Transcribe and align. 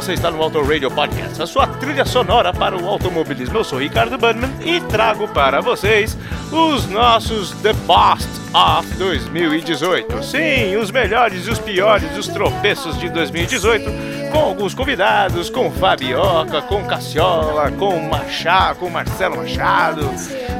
você 0.00 0.14
está 0.14 0.30
no 0.30 0.42
Auto 0.42 0.62
Radio 0.62 0.90
Podcast, 0.90 1.42
a 1.42 1.46
sua 1.46 1.66
trilha 1.66 2.06
sonora 2.06 2.54
para 2.54 2.74
o 2.74 2.88
automobilismo. 2.88 3.58
Eu 3.58 3.64
sou 3.64 3.78
Ricardo 3.78 4.16
Bannerman 4.16 4.50
e 4.64 4.80
trago 4.80 5.28
para 5.28 5.60
vocês 5.60 6.16
os 6.50 6.88
nossos 6.88 7.50
The 7.60 7.74
Best 7.74 8.26
of 8.54 8.88
2018. 8.94 10.22
Sim, 10.22 10.76
os 10.76 10.90
melhores 10.90 11.46
e 11.46 11.50
os 11.50 11.58
piores 11.58 12.10
dos 12.12 12.28
tropeços 12.28 12.98
de 12.98 13.10
2018, 13.10 14.30
com 14.32 14.38
alguns 14.38 14.72
convidados, 14.72 15.50
com 15.50 15.70
Fabioca, 15.70 16.62
com 16.62 16.82
Cassiola, 16.86 17.70
com 17.70 18.00
Machado, 18.00 18.78
com 18.78 18.88
Marcelo 18.88 19.36
Machado, 19.36 20.08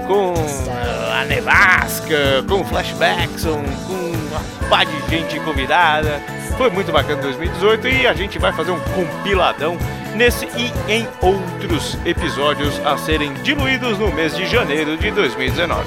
com 0.07 0.35
ah, 0.71 1.23
a 1.23 1.25
Nevasca, 1.25 2.45
com 2.47 2.63
Flashbackson, 2.63 3.65
com 3.87 4.11
uma 4.11 4.69
pá 4.69 4.85
de 4.85 5.09
gente 5.09 5.41
convidada. 5.41 6.40
Foi 6.57 6.71
muito 6.71 6.93
bacana 6.93 7.23
2018 7.23 7.89
e 7.89 8.07
a 8.07 8.13
gente 8.13 8.39
vai 8.39 8.53
fazer 8.53 8.71
um 8.71 8.81
compiladão 8.81 9.79
nesse 10.15 10.47
e 10.57 10.73
em 10.89 11.07
outros 11.21 11.97
episódios 12.05 12.79
a 12.85 12.97
serem 12.99 13.33
diluídos 13.43 13.99
no 13.99 14.13
mês 14.13 14.37
de 14.37 14.47
janeiro 14.47 14.97
de 14.97 15.11
2019. 15.11 15.85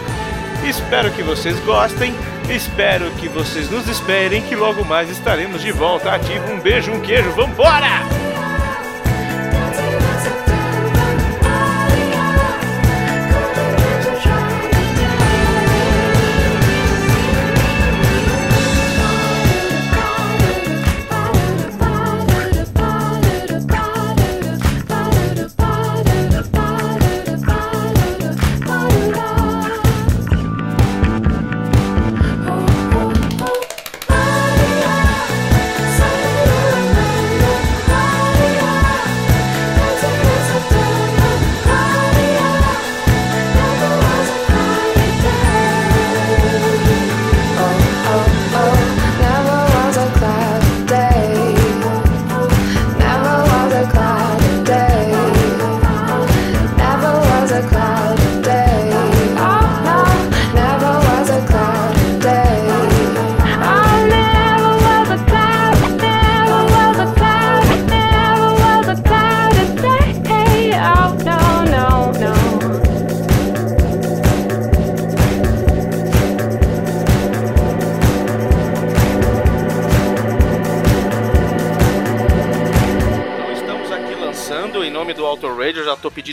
Espero 0.68 1.12
que 1.12 1.22
vocês 1.22 1.60
gostem, 1.62 2.16
espero 2.50 3.12
que 3.12 3.28
vocês 3.28 3.70
nos 3.70 3.88
esperem, 3.88 4.42
que 4.42 4.56
logo 4.56 4.84
mais 4.86 5.10
estaremos 5.10 5.62
de 5.62 5.72
volta 5.72 6.12
ativo. 6.12 6.52
Um 6.52 6.60
beijo, 6.60 6.92
um 6.92 7.02
queijo, 7.02 7.32
vambora! 7.32 8.23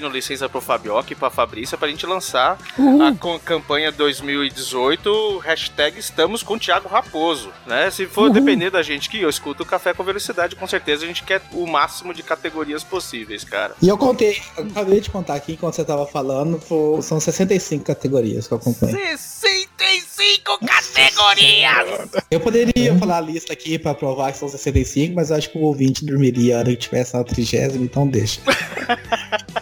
Pedindo 0.00 0.09
licença 0.15 0.49
pro 0.49 0.61
Fabioca 0.62 1.12
e 1.12 1.16
pra 1.16 1.28
Fabrícia 1.31 1.77
pra 1.77 1.87
gente 1.88 2.06
lançar 2.06 2.59
a 3.06 3.15
co- 3.19 3.38
campanha 3.41 3.93
2018, 3.93 5.38
hashtag 5.38 5.99
estamos 5.99 6.43
com 6.43 6.59
Thiago 6.59 6.88
Raposo, 6.88 7.50
né? 7.66 7.91
Se 7.91 8.06
for 8.06 8.31
depender 8.31 8.71
da 8.71 8.83
gente 8.83 9.10
que 9.10 9.21
eu 9.21 9.28
escuto 9.28 9.62
o 9.62 9.66
Café 9.66 9.93
com 9.93 10.03
Velocidade, 10.03 10.56
com 10.56 10.66
certeza 10.66 11.05
a 11.05 11.06
gente 11.06 11.22
quer 11.22 11.43
o 11.53 11.66
máximo 11.66 12.15
de 12.15 12.22
categorias 12.22 12.83
possíveis, 12.83 13.44
cara. 13.44 13.75
E 13.83 13.89
eu 13.89 13.99
contei, 13.99 14.41
eu 14.56 14.65
acabei 14.65 15.00
de 15.00 15.10
contar 15.10 15.34
aqui 15.34 15.53
enquanto 15.53 15.75
você 15.75 15.84
tava 15.84 16.06
falando, 16.06 16.59
são 17.03 17.21
65 17.21 17.84
categorias 17.84 18.47
que 18.49 18.55
eu 18.55 18.59
acompanho. 18.59 18.97
65 18.97 20.59
categorias! 20.66 22.10
Eu 22.31 22.41
poderia 22.41 22.97
falar 22.99 23.19
a 23.19 23.21
lista 23.21 23.53
aqui 23.53 23.78
pra 23.78 23.92
provar 23.95 24.33
que 24.33 24.39
são 24.39 24.48
65, 24.48 25.15
mas 25.15 25.28
eu 25.30 25.36
acho 25.36 25.51
que 25.51 25.59
o 25.59 25.63
ouvinte 25.63 26.04
dormiria 26.04 26.54
na 26.54 26.60
hora 26.60 26.71
que 26.71 26.77
tivesse 26.77 27.15
na 27.15 27.22
30, 27.24 27.57
então 27.77 28.07
deixa. 28.07 28.41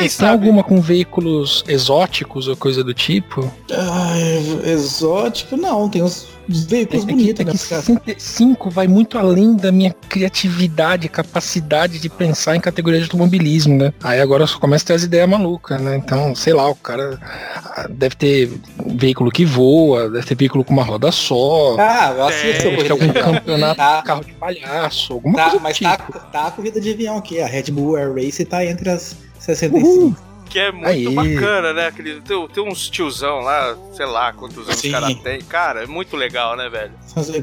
Quem 0.00 0.08
Tem 0.08 0.16
sabe? 0.16 0.32
alguma 0.32 0.64
com 0.64 0.80
veículos 0.80 1.62
exóticos 1.68 2.48
ou 2.48 2.56
coisa 2.56 2.82
do 2.82 2.94
tipo? 2.94 3.52
Ai, 3.70 4.60
exótico? 4.72 5.56
Não, 5.58 5.88
tem 5.90 6.02
uns 6.02 6.26
veículos 6.48 7.04
É 7.04 7.06
que, 7.06 7.12
bonitos, 7.12 7.40
é 7.40 7.44
né? 7.44 7.52
que 7.52 7.58
65 7.58 8.70
vai 8.70 8.88
muito 8.88 9.18
além 9.18 9.54
da 9.54 9.70
minha 9.70 9.94
criatividade, 10.08 11.06
capacidade 11.08 11.98
de 11.98 12.08
pensar 12.08 12.56
em 12.56 12.60
categoria 12.60 12.98
de 12.98 13.04
automobilismo, 13.04 13.76
né? 13.76 13.92
Aí 14.02 14.20
agora 14.20 14.46
só 14.46 14.58
começa 14.58 14.84
a 14.84 14.86
ter 14.88 14.92
as 14.94 15.02
ideias 15.02 15.28
malucas, 15.28 15.78
né? 15.80 15.96
Então, 15.96 16.34
sei 16.34 16.54
lá, 16.54 16.68
o 16.68 16.74
cara 16.74 17.20
ah, 17.22 17.86
deve 17.90 18.14
ter 18.16 18.50
veículo 18.86 19.30
que 19.30 19.44
voa, 19.44 20.08
deve 20.08 20.26
ter 20.26 20.34
veículo 20.34 20.64
com 20.64 20.72
uma 20.72 20.82
roda 20.82 21.12
só, 21.12 21.76
Ah, 21.78 22.14
eu 22.16 22.24
assisto 22.26 22.62
Tem, 22.62 22.70
deve 22.76 22.82
ter 22.84 22.88
corrida 22.88 23.20
algum 23.20 23.34
campeonato 23.34 23.76
Tá. 23.76 23.98
de 24.00 24.04
carro 24.06 24.24
de 24.24 24.32
palhaço, 24.32 25.12
alguma 25.12 25.36
Tá, 25.36 25.42
coisa 25.44 25.58
do 25.58 25.62
mas 25.62 25.76
tipo. 25.76 25.90
tá, 25.90 26.18
tá 26.32 26.46
a 26.46 26.50
corrida 26.50 26.80
de 26.80 26.90
avião 26.90 27.18
aqui, 27.18 27.40
a 27.40 27.46
Red 27.46 27.64
Bull 27.70 27.96
Air 27.96 28.14
Race 28.14 28.42
tá 28.46 28.64
entre 28.64 28.88
as 28.90 29.14
65. 29.40 30.30
Que 30.50 30.58
é 30.58 30.72
muito 30.72 30.88
Aí. 30.88 31.14
bacana, 31.14 31.72
né? 31.72 31.86
Aquele, 31.86 32.20
tem, 32.22 32.48
tem 32.48 32.62
uns 32.64 32.90
tiozão 32.90 33.38
lá, 33.38 33.78
sei 33.92 34.04
lá 34.04 34.32
quantos 34.32 34.66
anos 34.66 34.80
Sim. 34.80 34.88
o 34.88 34.92
cara 34.92 35.14
tem. 35.14 35.40
Cara, 35.42 35.84
é 35.84 35.86
muito 35.86 36.16
legal, 36.16 36.56
né, 36.56 36.68
velho? 36.68 36.92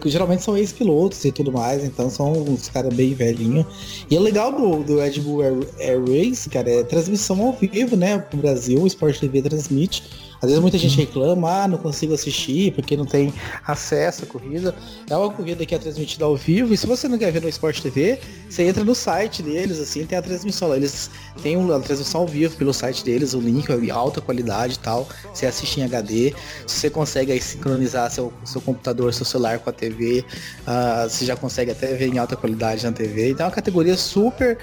Geralmente 0.07 0.43
são 0.43 0.57
ex-pilotos 0.57 1.23
e 1.23 1.31
tudo 1.31 1.49
mais, 1.49 1.85
então 1.85 2.09
são 2.09 2.33
uns 2.33 2.67
caras 2.67 2.93
bem 2.93 3.13
velhinhos. 3.13 3.65
E 4.11 4.17
o 4.17 4.19
legal 4.19 4.51
do, 4.51 4.83
do 4.83 4.99
Red 4.99 5.21
Bull 5.21 5.41
Air, 5.41 5.67
Air 5.79 6.01
Race, 6.01 6.49
cara, 6.49 6.69
é 6.69 6.83
transmissão 6.83 7.41
ao 7.41 7.53
vivo, 7.53 7.95
né? 7.95 8.17
Pro 8.19 8.39
Brasil, 8.39 8.81
o 8.81 8.87
Sport 8.87 9.19
TV 9.19 9.41
transmite 9.41 10.03
Às 10.41 10.49
vezes 10.49 10.59
muita 10.59 10.77
gente 10.77 10.95
reclama, 10.97 11.63
ah, 11.63 11.67
não 11.67 11.77
consigo 11.77 12.13
assistir 12.13 12.71
porque 12.73 12.95
não 12.95 13.05
tem 13.05 13.33
acesso 13.65 14.23
à 14.23 14.27
corrida. 14.27 14.75
É 15.09 15.15
uma 15.15 15.31
corrida 15.31 15.65
que 15.65 15.73
é 15.73 15.77
transmitida 15.77 16.25
ao 16.25 16.35
vivo 16.35 16.73
e 16.73 16.77
se 16.77 16.85
você 16.85 17.07
não 17.07 17.17
quer 17.17 17.31
ver 17.31 17.41
no 17.41 17.49
Sport 17.49 17.81
TV, 17.81 18.19
você 18.49 18.63
entra 18.63 18.83
no 18.83 18.93
site 18.93 19.41
deles, 19.41 19.79
assim, 19.79 20.05
tem 20.05 20.17
a 20.17 20.21
transmissão. 20.21 20.75
Eles 20.75 21.09
têm 21.41 21.57
uma 21.57 21.79
transmissão 21.79 22.21
ao 22.21 22.27
vivo 22.27 22.55
pelo 22.55 22.73
site 22.73 23.03
deles, 23.03 23.33
o 23.33 23.39
link 23.39 23.69
é 23.71 23.77
de 23.77 23.91
alta 23.91 24.21
qualidade 24.21 24.75
e 24.75 24.79
tal. 24.79 25.07
Você 25.33 25.45
assiste 25.45 25.79
em 25.79 25.83
HD, 25.83 26.33
você 26.65 26.89
consegue 26.89 27.31
aí 27.31 27.41
sincronizar 27.41 28.11
seu, 28.11 28.31
seu 28.45 28.61
computador, 28.61 29.13
seu 29.13 29.25
celular 29.25 29.59
com 29.59 29.69
a 29.69 29.73
TV, 29.73 30.23
ah, 30.65 31.07
você 31.09 31.25
já 31.25 31.35
consegue 31.35 31.71
até 31.71 31.93
ver 31.95 32.07
em 32.07 32.17
alta 32.17 32.35
qualidade 32.35 32.85
na 32.85 32.91
TV. 32.91 33.31
Então 33.31 33.45
é 33.45 33.49
uma 33.49 33.55
categoria 33.55 33.97
super 33.97 34.57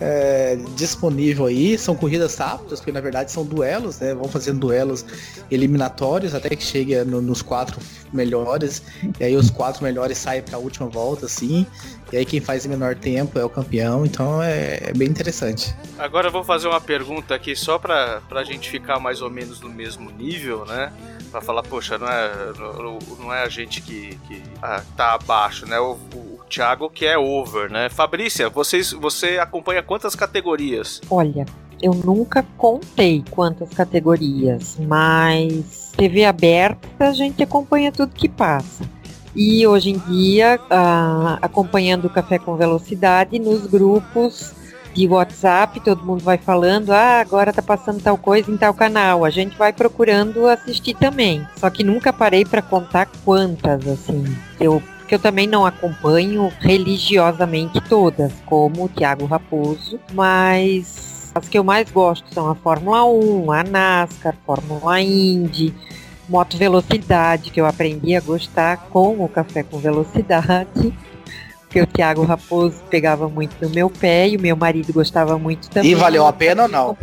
é, 0.00 0.56
disponível 0.76 1.46
aí. 1.46 1.76
São 1.76 1.94
corridas 1.94 2.36
rápidas, 2.36 2.80
porque 2.80 2.92
na 2.92 3.00
verdade 3.00 3.30
são 3.30 3.44
duelos, 3.44 3.98
né? 3.98 4.14
Vão 4.14 4.24
fazendo 4.28 4.58
duelos 4.60 5.04
eliminatórios 5.50 6.34
até 6.34 6.50
que 6.50 6.62
chegue 6.62 7.02
no- 7.04 7.20
nos 7.20 7.42
quatro 7.42 7.78
melhores. 8.12 8.82
E 9.18 9.24
aí 9.24 9.36
os 9.36 9.50
quatro 9.50 9.82
melhores 9.84 10.18
saem 10.18 10.42
para 10.42 10.56
a 10.56 10.58
última 10.58 10.88
volta, 10.88 11.26
assim. 11.26 11.66
E 12.12 12.16
aí 12.16 12.24
quem 12.24 12.40
faz 12.40 12.64
em 12.64 12.68
menor 12.68 12.94
tempo 12.96 13.38
é 13.38 13.44
o 13.44 13.48
campeão. 13.50 14.04
Então 14.06 14.42
é, 14.42 14.78
é 14.84 14.92
bem 14.92 15.08
interessante. 15.08 15.74
Agora 15.98 16.28
eu 16.28 16.32
vou 16.32 16.42
fazer 16.44 16.66
uma 16.68 16.80
pergunta 16.80 17.34
aqui 17.34 17.54
só 17.54 17.78
pra, 17.78 18.20
pra 18.28 18.42
gente 18.42 18.68
ficar 18.70 18.98
mais 18.98 19.20
ou 19.20 19.30
menos 19.30 19.60
no 19.60 19.68
mesmo 19.68 20.10
nível, 20.10 20.64
né? 20.64 20.92
Pra 21.30 21.40
falar, 21.40 21.62
poxa, 21.62 21.96
não 21.96 22.08
é, 22.08 22.32
não, 22.58 22.98
não 23.20 23.32
é 23.32 23.42
a 23.44 23.48
gente 23.48 23.80
que, 23.80 24.18
que 24.26 24.42
ah, 24.60 24.82
tá 24.96 25.14
abaixo, 25.14 25.64
né? 25.66 25.78
O, 25.78 25.96
o, 26.14 26.16
o 26.16 26.29
Thiago 26.50 26.90
que 26.90 27.06
é 27.06 27.16
over, 27.16 27.70
né? 27.70 27.88
Fabrícia, 27.88 28.50
vocês, 28.50 28.92
você 28.92 29.38
acompanha 29.38 29.82
quantas 29.82 30.14
categorias? 30.14 31.00
Olha, 31.08 31.46
eu 31.80 31.94
nunca 31.94 32.44
contei 32.58 33.24
quantas 33.30 33.70
categorias, 33.70 34.76
mas 34.80 35.92
TV 35.96 36.24
aberta 36.24 37.08
a 37.08 37.12
gente 37.12 37.42
acompanha 37.42 37.92
tudo 37.92 38.14
que 38.14 38.28
passa. 38.28 38.84
E 39.34 39.64
hoje 39.66 39.90
em 39.90 39.98
dia, 39.98 40.58
ah, 40.68 41.38
acompanhando 41.40 42.06
o 42.06 42.10
Café 42.10 42.38
com 42.38 42.56
Velocidade 42.56 43.38
nos 43.38 43.66
grupos 43.66 44.52
de 44.92 45.06
WhatsApp, 45.06 45.78
todo 45.80 46.04
mundo 46.04 46.22
vai 46.22 46.36
falando, 46.36 46.90
ah, 46.90 47.20
agora 47.20 47.52
tá 47.52 47.62
passando 47.62 48.02
tal 48.02 48.18
coisa 48.18 48.50
em 48.50 48.56
tal 48.56 48.74
canal. 48.74 49.24
A 49.24 49.30
gente 49.30 49.56
vai 49.56 49.72
procurando 49.72 50.48
assistir 50.48 50.94
também. 50.94 51.46
Só 51.56 51.70
que 51.70 51.84
nunca 51.84 52.12
parei 52.12 52.44
para 52.44 52.60
contar 52.60 53.08
quantas, 53.24 53.86
assim. 53.86 54.24
Eu 54.58 54.82
porque 55.10 55.16
eu 55.16 55.18
também 55.18 55.48
não 55.48 55.66
acompanho 55.66 56.52
religiosamente 56.60 57.80
todas, 57.88 58.32
como 58.46 58.84
o 58.84 58.88
Thiago 58.88 59.26
Raposo, 59.26 59.98
mas 60.12 61.32
as 61.34 61.48
que 61.48 61.58
eu 61.58 61.64
mais 61.64 61.90
gosto 61.90 62.32
são 62.32 62.48
a 62.48 62.54
Fórmula 62.54 63.04
1, 63.04 63.50
a 63.50 63.64
NASCAR, 63.64 64.36
Fórmula 64.46 65.00
Indy, 65.00 65.74
Moto 66.28 66.56
Velocidade, 66.56 67.50
que 67.50 67.60
eu 67.60 67.66
aprendi 67.66 68.14
a 68.14 68.20
gostar 68.20 68.86
com 68.88 69.24
o 69.24 69.28
Café 69.28 69.64
com 69.64 69.78
Velocidade. 69.78 70.94
Porque 71.62 71.80
o 71.80 71.86
Thiago 71.88 72.22
Raposo 72.22 72.80
pegava 72.88 73.28
muito 73.28 73.56
no 73.60 73.74
meu 73.74 73.90
pé 73.90 74.28
e 74.28 74.36
o 74.36 74.40
meu 74.40 74.54
marido 74.54 74.92
gostava 74.92 75.36
muito 75.36 75.68
também. 75.70 75.90
E 75.90 75.94
valeu 75.96 76.24
a 76.24 76.32
pena 76.32 76.64
ou 76.64 76.68
não? 76.68 76.96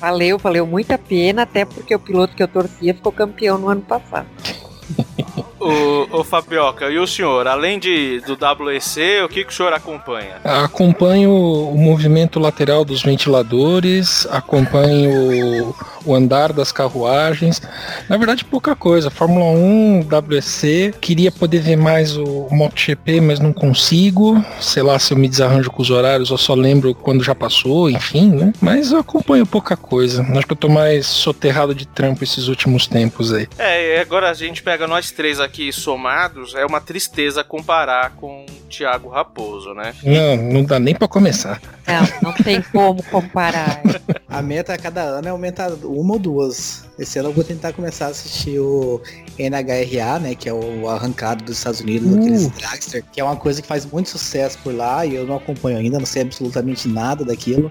Valeu, 0.00 0.38
valeu 0.38 0.66
muito 0.66 0.90
a 0.90 0.98
pena, 0.98 1.42
até 1.42 1.64
porque 1.64 1.94
o 1.94 2.00
piloto 2.00 2.34
que 2.34 2.42
eu 2.42 2.48
torcia 2.48 2.94
ficou 2.94 3.12
campeão 3.12 3.58
no 3.58 3.68
ano 3.68 3.82
passado. 3.82 4.26
Ô, 5.64 6.18
ô 6.18 6.24
Fabioca, 6.24 6.90
e 6.90 6.98
o 6.98 7.06
senhor, 7.06 7.46
além 7.46 7.78
de, 7.78 8.20
do 8.20 8.36
WEC, 8.64 9.22
o 9.24 9.28
que, 9.30 9.44
que 9.44 9.50
o 9.50 9.56
senhor 9.56 9.72
acompanha? 9.72 10.36
Acompanho 10.44 11.30
o 11.30 11.74
movimento 11.78 12.38
lateral 12.38 12.84
dos 12.84 13.02
ventiladores, 13.02 14.26
acompanho 14.30 15.74
o 16.04 16.14
andar 16.14 16.52
das 16.52 16.70
carruagens. 16.70 17.62
Na 18.10 18.18
verdade, 18.18 18.44
pouca 18.44 18.76
coisa. 18.76 19.10
Fórmula 19.10 19.46
1, 19.46 20.06
WEC, 20.28 20.94
queria 21.00 21.32
poder 21.32 21.60
ver 21.60 21.76
mais 21.76 22.14
o 22.14 22.46
MotoGP, 22.50 23.22
mas 23.22 23.40
não 23.40 23.52
consigo. 23.52 24.44
Sei 24.60 24.82
lá 24.82 24.98
se 24.98 25.14
eu 25.14 25.16
me 25.16 25.28
desarranjo 25.28 25.70
com 25.70 25.80
os 25.80 25.88
horários, 25.88 26.28
eu 26.28 26.36
só 26.36 26.54
lembro 26.54 26.94
quando 26.94 27.24
já 27.24 27.34
passou, 27.34 27.88
enfim, 27.88 28.28
né? 28.30 28.52
Mas 28.60 28.92
eu 28.92 28.98
acompanho 28.98 29.46
pouca 29.46 29.78
coisa. 29.78 30.22
Acho 30.22 30.46
que 30.46 30.52
eu 30.52 30.56
tô 30.56 30.68
mais 30.68 31.06
soterrado 31.06 31.74
de 31.74 31.86
trampo 31.86 32.22
esses 32.22 32.48
últimos 32.48 32.86
tempos 32.86 33.32
aí. 33.32 33.48
É, 33.58 33.98
agora 34.00 34.28
a 34.28 34.34
gente 34.34 34.62
pega 34.62 34.86
nós 34.86 35.10
três 35.10 35.40
aqui 35.40 35.53
somados, 35.72 36.54
é 36.54 36.64
uma 36.64 36.80
tristeza 36.80 37.44
comparar 37.44 38.10
com 38.16 38.44
o 38.44 38.68
Thiago 38.68 39.08
Raposo, 39.08 39.72
né? 39.74 39.94
Não, 40.02 40.36
não 40.36 40.64
dá 40.64 40.78
nem 40.78 40.94
pra 40.94 41.06
começar. 41.08 41.60
Não, 41.86 42.30
não 42.30 42.32
tem 42.32 42.62
como 42.62 43.02
comparar. 43.04 43.80
A 44.28 44.42
meta 44.42 44.74
a 44.74 44.78
cada 44.78 45.02
ano 45.02 45.28
é 45.28 45.30
aumentar 45.30 45.70
uma 45.84 46.14
ou 46.14 46.18
duas. 46.18 46.84
Esse 46.98 47.18
ano 47.18 47.28
eu 47.28 47.32
vou 47.32 47.44
tentar 47.44 47.72
começar 47.72 48.06
a 48.06 48.08
assistir 48.08 48.58
o 48.58 49.00
NHRA, 49.38 50.18
né? 50.18 50.34
Que 50.34 50.48
é 50.48 50.52
o 50.52 50.88
arrancado 50.88 51.44
dos 51.44 51.58
Estados 51.58 51.80
Unidos, 51.80 52.10
Uh. 52.10 52.18
aqueles 52.18 52.48
dragster, 52.48 53.04
que 53.12 53.20
é 53.20 53.24
uma 53.24 53.36
coisa 53.36 53.62
que 53.62 53.68
faz 53.68 53.84
muito 53.86 54.08
sucesso 54.08 54.58
por 54.62 54.74
lá 54.74 55.04
e 55.06 55.14
eu 55.14 55.26
não 55.26 55.36
acompanho 55.36 55.78
ainda, 55.78 55.98
não 55.98 56.06
sei 56.06 56.22
absolutamente 56.22 56.88
nada 56.88 57.24
daquilo. 57.24 57.70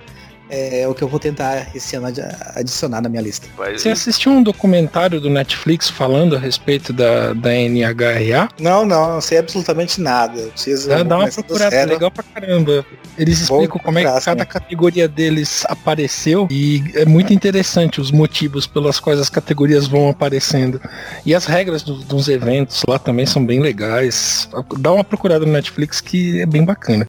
É 0.49 0.87
o 0.87 0.93
que 0.93 1.01
eu 1.01 1.07
vou 1.07 1.19
tentar 1.19 1.67
esse 1.73 1.95
ano 1.95 2.07
adi- 2.07 2.21
adicionar 2.55 3.01
na 3.01 3.09
minha 3.09 3.21
lista. 3.21 3.47
Você 3.71 3.89
assistiu 3.89 4.31
um 4.31 4.43
documentário 4.43 5.19
do 5.19 5.29
Netflix 5.29 5.89
falando 5.89 6.35
a 6.35 6.39
respeito 6.39 6.93
da, 6.93 7.33
da 7.33 7.49
NHRA? 7.53 8.49
Não, 8.59 8.85
não, 8.85 9.13
não 9.13 9.21
sei 9.21 9.39
absolutamente 9.39 9.99
nada. 10.01 10.41
Preciso 10.49 10.89
Dá, 10.89 11.01
dá 11.01 11.17
uma 11.17 11.27
procurada 11.29 11.71
zero. 11.71 11.91
legal 11.91 12.11
pra 12.11 12.23
caramba. 12.23 12.85
Eles 13.17 13.47
Vou 13.47 13.61
explicam 13.61 13.81
como 13.83 13.99
é 13.99 14.03
que 14.19 14.25
cada 14.25 14.45
categoria 14.45 15.07
deles 15.07 15.63
apareceu 15.69 16.47
e 16.51 16.83
é 16.95 17.05
muito 17.05 17.33
interessante 17.33 17.99
os 18.01 18.11
motivos 18.11 18.67
pelas 18.67 18.99
quais 18.99 19.19
as 19.19 19.29
categorias 19.29 19.87
vão 19.87 20.09
aparecendo. 20.09 20.79
E 21.25 21.33
as 21.33 21.45
regras 21.45 21.81
do- 21.83 21.95
dos 22.03 22.27
eventos 22.27 22.81
lá 22.87 22.99
também 22.99 23.25
são 23.25 23.43
bem 23.45 23.59
legais. 23.59 24.47
Dá 24.77 24.91
uma 24.91 25.03
procurada 25.03 25.45
no 25.45 25.51
Netflix 25.51 25.99
que 26.01 26.41
é 26.41 26.45
bem 26.45 26.63
bacana. 26.65 27.05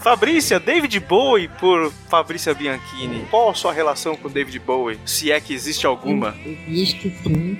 Fabrícia, 0.00 0.58
David 0.58 0.98
Bowie 1.00 1.48
por 1.60 1.92
Fabrícia 2.08 2.54
Bianchini. 2.54 3.26
Qual 3.30 3.50
a 3.50 3.54
sua 3.54 3.70
relação 3.70 4.16
com 4.16 4.30
David 4.30 4.58
Bowie? 4.60 4.98
Se 5.04 5.30
é 5.30 5.38
que 5.38 5.52
existe 5.52 5.86
alguma? 5.86 6.34
Existe 6.44 7.14
sim. 7.22 7.58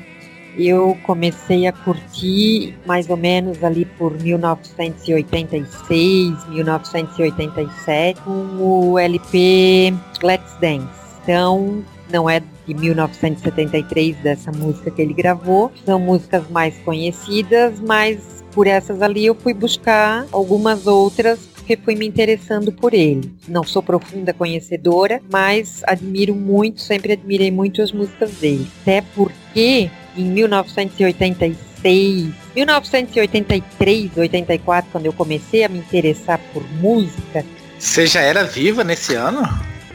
Eu 0.57 0.97
comecei 1.03 1.67
a 1.67 1.73
curtir 1.73 2.79
mais 2.87 3.11
ou 3.11 3.19
menos 3.19 3.63
ali 3.63 3.85
por 3.85 4.19
1986, 4.19 6.49
1987, 6.49 8.23
com 8.23 8.57
o 8.59 8.99
LP 8.99 9.93
Let's 10.23 10.57
Dance. 10.61 10.89
Então, 11.23 11.85
não 12.11 12.29
é 12.29 12.43
de 12.67 12.75
1973 12.75 14.17
dessa 14.17 14.51
música 14.51 14.91
que 14.91 15.01
ele 15.03 15.13
gravou, 15.13 15.71
são 15.85 16.01
músicas 16.01 16.49
mais 16.51 16.75
conhecidas, 16.79 17.79
mas 17.81 18.41
por 18.53 18.67
essas 18.67 19.03
ali 19.03 19.27
eu 19.27 19.35
fui 19.35 19.55
buscar 19.55 20.27
algumas 20.33 20.87
outras 20.87 21.50
porque 21.71 21.77
fui 21.77 21.95
me 21.95 22.05
interessando 22.07 22.73
por 22.73 22.93
ele. 22.93 23.33
Não 23.47 23.63
sou 23.63 23.81
profunda 23.83 24.33
conhecedora, 24.33 25.21
mas 25.31 25.83
admiro 25.87 26.35
muito, 26.35 26.81
sempre 26.81 27.13
admirei 27.13 27.53
muito 27.53 27.81
as 27.81 27.93
músicas 27.93 28.33
dele. 28.33 28.67
Até 28.83 29.03
porque 29.15 29.89
em 30.17 30.25
1986, 30.25 32.29
1983, 32.57 34.17
84, 34.17 34.91
quando 34.91 35.07
eu 35.07 35.13
comecei 35.13 35.63
a 35.63 35.69
me 35.69 35.79
interessar 35.79 36.41
por 36.53 36.69
música, 36.81 37.45
Você 37.79 38.05
já 38.07 38.21
era 38.21 38.43
viva 38.43 38.83
nesse 38.83 39.15
ano? 39.15 39.41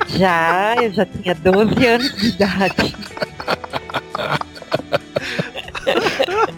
já 0.07 0.75
eu 0.81 0.93
já 0.93 1.05
tinha 1.05 1.35
12 1.35 1.85
anos 1.87 2.15
de 2.15 2.27
idade. 2.27 2.95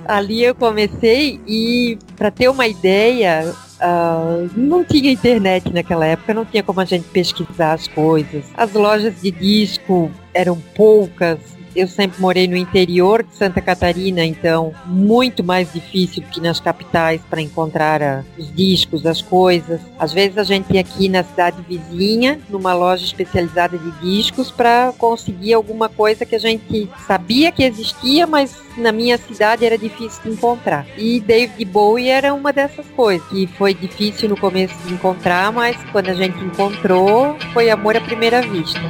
Ali 0.06 0.44
eu 0.44 0.54
comecei 0.54 1.40
e 1.48 1.98
para 2.16 2.30
ter 2.32 2.50
uma 2.50 2.68
ideia, 2.68 3.52
ah, 3.80 4.48
não 4.56 4.84
tinha 4.84 5.12
internet 5.12 5.72
naquela 5.74 6.06
época, 6.06 6.34
não 6.34 6.46
tinha 6.46 6.64
como 6.64 6.80
a 6.80 6.86
gente 6.86 7.08
pesquisar 7.10 7.74
as 7.74 7.88
coisas. 7.88 8.46
As 8.56 8.74
lojas 8.74 9.22
de 9.22 9.32
disco 9.32 10.12
eram 10.34 10.58
poucas. 10.76 11.57
Eu 11.78 11.88
sempre 11.88 12.20
morei 12.20 12.48
no 12.48 12.58
interior 12.58 13.22
de 13.22 13.36
Santa 13.36 13.62
Catarina, 13.62 14.26
então 14.26 14.74
muito 14.84 15.44
mais 15.44 15.72
difícil 15.72 16.24
do 16.24 16.30
que 16.30 16.42
nas 16.42 16.60
capitais 16.60 17.22
para 17.30 17.40
encontrar 17.40 18.02
ah, 18.02 18.24
os 18.36 18.52
discos, 18.52 19.06
as 19.06 19.22
coisas. 19.22 19.80
Às 20.00 20.12
vezes 20.12 20.40
a 20.40 20.44
gente 20.44 20.74
ia 20.74 20.82
aqui 20.82 21.08
na 21.08 21.24
cidade 21.24 21.62
vizinha, 21.70 22.40
numa 22.50 22.74
loja 22.74 23.06
especializada 23.06 23.78
de 23.78 23.92
discos, 24.02 24.50
para 24.50 24.92
conseguir 24.98 25.54
alguma 25.54 25.88
coisa 25.88 26.26
que 26.26 26.36
a 26.36 26.40
gente 26.40 26.90
sabia 27.06 27.52
que 27.52 27.62
existia, 27.64 28.26
mas 28.26 28.58
na 28.76 28.92
minha 28.92 29.20
cidade 29.20 29.64
era 29.64 29.78
difícil 29.78 30.24
de 30.24 30.32
encontrar. 30.32 30.84
E 30.98 31.20
David 31.20 31.64
Bowie 31.66 32.10
era 32.10 32.34
uma 32.34 32.52
dessas 32.52 32.88
coisas, 32.88 33.28
que 33.28 33.46
foi 33.46 33.76
difícil 33.76 34.28
no 34.28 34.36
começo 34.36 34.74
de 34.88 34.96
encontrar, 34.96 35.52
mas 35.52 35.78
quando 35.92 36.10
a 36.10 36.16
gente 36.16 36.44
encontrou, 36.44 37.38
foi 37.54 37.70
amor 37.70 37.96
à 37.96 38.02
primeira 38.02 38.42
vista. 38.42 38.82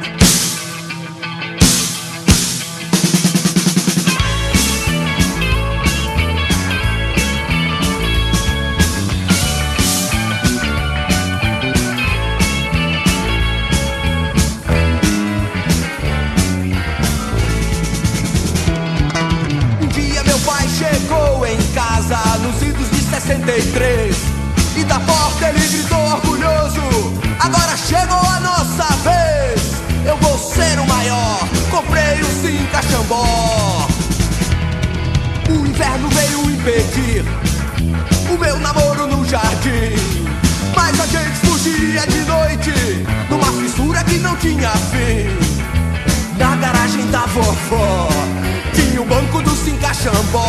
Gente 41.08 41.38
fugia 41.46 42.06
de 42.08 42.20
noite 42.26 43.06
numa 43.30 43.52
fissura 43.54 44.04
que 44.04 44.18
não 44.20 44.36
tinha 44.38 44.70
fim. 44.92 45.28
Na 46.38 46.56
garagem 46.56 47.06
da 47.08 47.26
vovó 47.28 48.10
tinha 48.74 49.02
o 49.02 49.06
banco 49.06 49.42
do 49.42 49.52
Cinca 49.52 49.94
Xambó. 49.94 50.46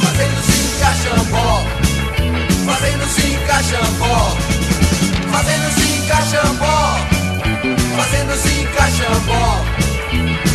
Fazendo 0.00 0.42
Cinca 0.42 0.92
Xambó. 1.02 1.64
Fazendo 2.66 3.06
Cinca 3.08 3.62
Xambó. 3.62 4.36
Fazendo 5.30 5.68
Cinca 5.80 6.16
Xambó. 6.30 7.22
Fazendo 7.96 8.36
Cinca 8.36 8.84
Xambó. 8.90 9.82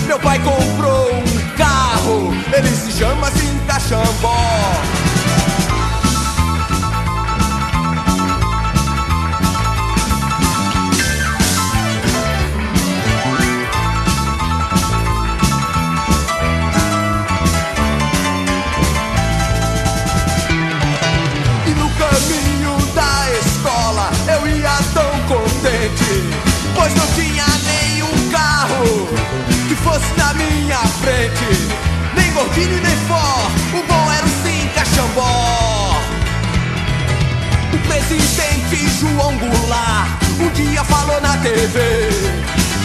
Meu 0.07 0.19
pai 0.19 0.39
comprou 0.39 1.13
um 1.13 1.55
carro, 1.57 2.33
ele 2.53 2.69
se 2.69 2.91
chama 2.93 3.29
Cinca 3.31 3.79
pois 26.87 26.95
não 26.95 27.07
tinha 27.15 27.45
nenhum 27.65 28.29
carro 28.31 29.07
que 29.67 29.75
fosse 29.75 30.05
na 30.17 30.33
minha 30.35 30.77
frente, 30.77 31.67
nem 32.15 32.31
gordinho 32.31 32.81
nem 32.81 32.95
for, 33.07 33.77
o 33.77 33.83
bom 33.83 34.11
era 34.11 34.25
o 34.25 34.29
Cinca 34.29 34.85
Xambó. 34.95 36.01
O 37.73 37.77
presidente 37.87 38.89
João 38.99 39.37
Goulart 39.37 40.07
um 40.39 40.49
dia 40.51 40.83
falou 40.85 41.19
na 41.19 41.35
TV 41.37 42.09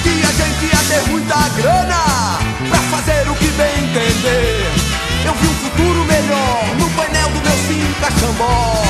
que 0.03 0.23
a 0.25 0.33
gente 0.33 0.65
ia 0.65 0.83
ter 0.89 1.11
muita 1.11 1.49
grana 1.51 2.39
pra 2.69 2.79
fazer 2.91 3.29
o 3.31 3.35
que 3.35 3.49
bem 3.53 3.85
entender. 3.85 4.67
Eu 5.25 5.35
vi 5.35 5.47
um 5.47 5.55
futuro 5.55 6.05
melhor 6.07 6.65
no 6.79 6.91
painel 6.91 7.29
do 7.29 7.41
meu 7.41 7.57
Cinca 7.69 8.11
Xambó. 8.19 8.83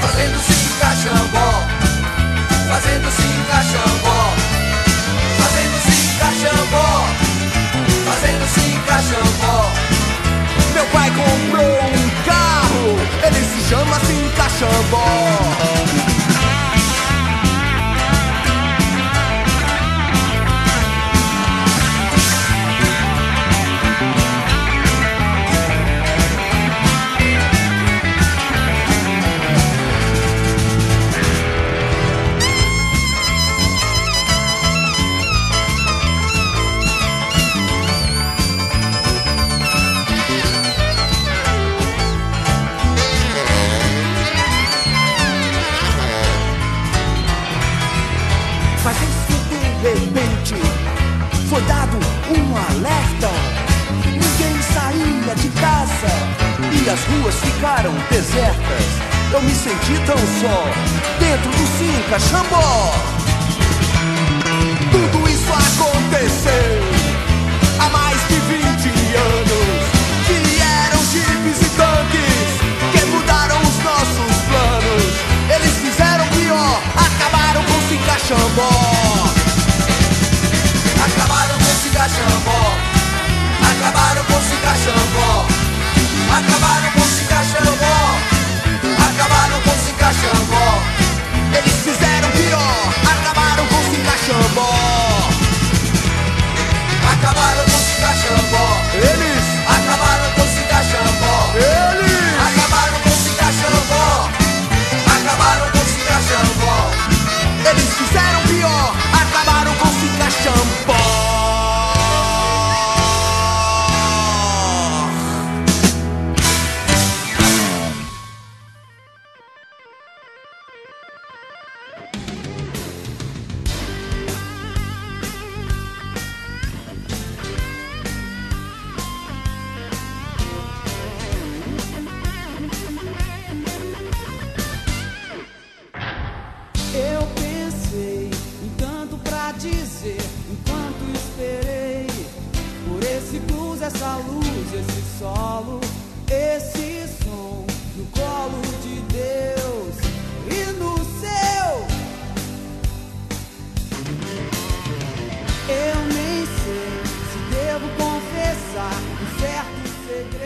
Fazendo 0.00 0.38
Cinca 0.38 0.94
Xambó, 1.02 1.71
fazendo 2.72 3.10
Cinca 3.10 3.62
Xambó, 3.70 4.32
fazendo 5.36 5.76
Cinca 5.84 6.28
Xambó, 6.40 7.04
fazendo 8.06 8.46
Cinca 8.54 8.96
Xambó. 9.02 9.70
Meu 10.72 10.86
pai 10.86 11.10
comprou 11.10 11.84
um 11.84 12.10
carro, 12.24 12.98
ele 13.26 13.44
se 13.44 13.68
chama 13.68 14.00
Cinca 14.00 14.48
Xambó. 14.58 15.21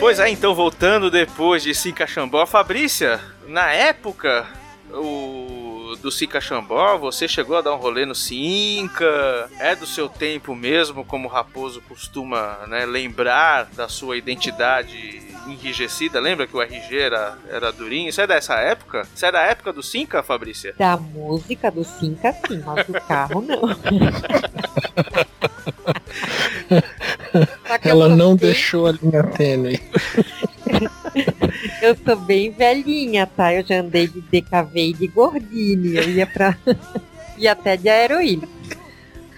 Pois 0.07 0.21
é, 0.21 0.29
então 0.29 0.55
voltando 0.55 1.11
depois 1.11 1.61
de 1.61 1.75
Cinca 1.75 2.07
Xambó, 2.07 2.45
Fabrícia, 2.45 3.19
na 3.45 3.73
época 3.73 4.47
o 4.89 5.97
do 6.01 6.09
Cinca 6.09 6.39
Xambó, 6.39 6.97
você 6.97 7.27
chegou 7.27 7.57
a 7.57 7.61
dar 7.61 7.73
um 7.73 7.77
rolê 7.77 8.05
no 8.05 8.15
Cinca, 8.15 9.49
é 9.59 9.75
do 9.75 9.85
seu 9.85 10.07
tempo 10.07 10.55
mesmo, 10.55 11.03
como 11.03 11.27
o 11.27 11.29
Raposo 11.29 11.81
costuma 11.89 12.57
né, 12.67 12.85
lembrar 12.85 13.65
da 13.65 13.89
sua 13.89 14.15
identidade 14.15 15.35
enrijecida, 15.47 16.19
lembra 16.19 16.45
que 16.47 16.55
o 16.55 16.61
RG 16.61 16.97
era, 16.99 17.37
era 17.49 17.71
durinho? 17.71 18.09
Isso 18.09 18.21
é 18.21 18.27
dessa 18.27 18.55
época? 18.55 19.07
Isso 19.15 19.25
é 19.25 19.31
da 19.31 19.41
época 19.41 19.71
do 19.73 19.81
Cinca, 19.83 20.21
Fabrícia? 20.23 20.73
Da 20.77 20.97
música 20.97 21.69
do 21.71 21.83
Cinca, 21.83 22.33
sim, 22.47 22.61
mas 22.65 22.85
do 22.85 22.93
carro 22.93 23.41
não. 23.41 23.61
Ela 27.83 28.09
não 28.09 28.35
bem- 28.35 28.49
deixou 28.49 28.87
a 28.87 28.91
linha 28.91 29.23
tênue. 29.23 29.79
Eu 31.81 31.95
sou 32.05 32.15
bem 32.15 32.51
velhinha, 32.51 33.25
tá? 33.25 33.53
Eu 33.53 33.65
já 33.65 33.79
andei 33.79 34.07
de 34.07 34.21
DKV 34.21 34.79
e 34.89 34.93
de 34.93 35.07
Gordini. 35.07 35.95
Eu 35.95 36.09
ia 36.09 36.27
pra. 36.27 36.55
ia 37.37 37.51
até 37.53 37.75
de 37.77 37.89
Aeroína. 37.89 38.47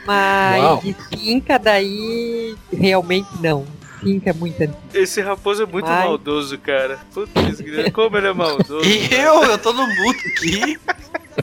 Mas 0.05 0.63
Uau. 0.63 0.77
de 0.81 0.95
Cinca 1.09 1.57
daí 1.59 2.55
realmente 2.73 3.27
não. 3.39 3.65
É 4.25 4.33
muito 4.33 4.61
antigo. 4.61 4.77
Esse 4.93 5.21
raposo 5.21 5.63
é 5.63 5.65
muito 5.65 5.87
Ai. 5.87 6.05
maldoso, 6.05 6.57
cara. 6.57 6.99
Putz, 7.13 7.31
como 7.93 8.17
ele 8.17 8.27
é 8.27 8.33
maldoso. 8.33 8.81
E 8.87 9.13
eu, 9.13 9.43
eu 9.43 9.57
tô 9.57 9.73
no 9.73 9.87
mudo 9.87 10.19
aqui. 10.35 10.79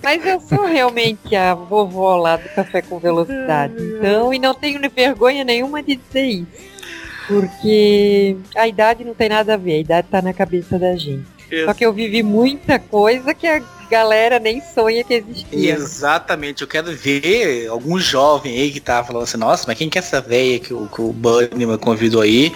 Mas 0.02 0.24
eu 0.26 0.40
sou 0.40 0.66
realmente 0.66 1.34
a 1.34 1.54
vovó 1.54 2.16
lá 2.16 2.36
do 2.36 2.48
Café 2.50 2.82
com 2.82 2.98
Velocidade. 2.98 3.74
Então, 3.78 4.32
e 4.32 4.38
não 4.38 4.54
tenho 4.54 4.80
vergonha 4.90 5.44
nenhuma 5.44 5.82
de 5.82 5.96
dizer 5.96 6.26
isso. 6.26 6.76
Porque 7.26 8.36
a 8.54 8.68
idade 8.68 9.04
não 9.04 9.14
tem 9.14 9.28
nada 9.28 9.54
a 9.54 9.56
ver, 9.56 9.72
a 9.72 9.78
idade 9.78 10.08
tá 10.08 10.22
na 10.22 10.32
cabeça 10.32 10.78
da 10.78 10.94
gente. 10.94 11.35
Só 11.64 11.74
que 11.74 11.84
eu 11.84 11.92
vivi 11.92 12.22
muita 12.22 12.78
coisa 12.78 13.32
que 13.32 13.46
a 13.46 13.62
galera 13.88 14.38
nem 14.38 14.60
sonha 14.60 15.04
que 15.04 15.14
existia. 15.14 15.74
Exatamente, 15.74 16.62
eu 16.62 16.68
quero 16.68 16.94
ver 16.94 17.68
algum 17.68 17.98
jovem 17.98 18.58
aí 18.58 18.70
que 18.70 18.80
tá 18.80 19.02
falando 19.04 19.22
assim, 19.22 19.36
nossa, 19.36 19.64
mas 19.66 19.78
quem 19.78 19.88
que 19.88 19.98
é 19.98 20.00
essa 20.00 20.20
velha 20.20 20.58
que 20.58 20.74
o, 20.74 20.88
que 20.88 21.00
o 21.00 21.12
Bunnyman 21.12 21.78
convidou 21.78 22.20
aí? 22.20 22.54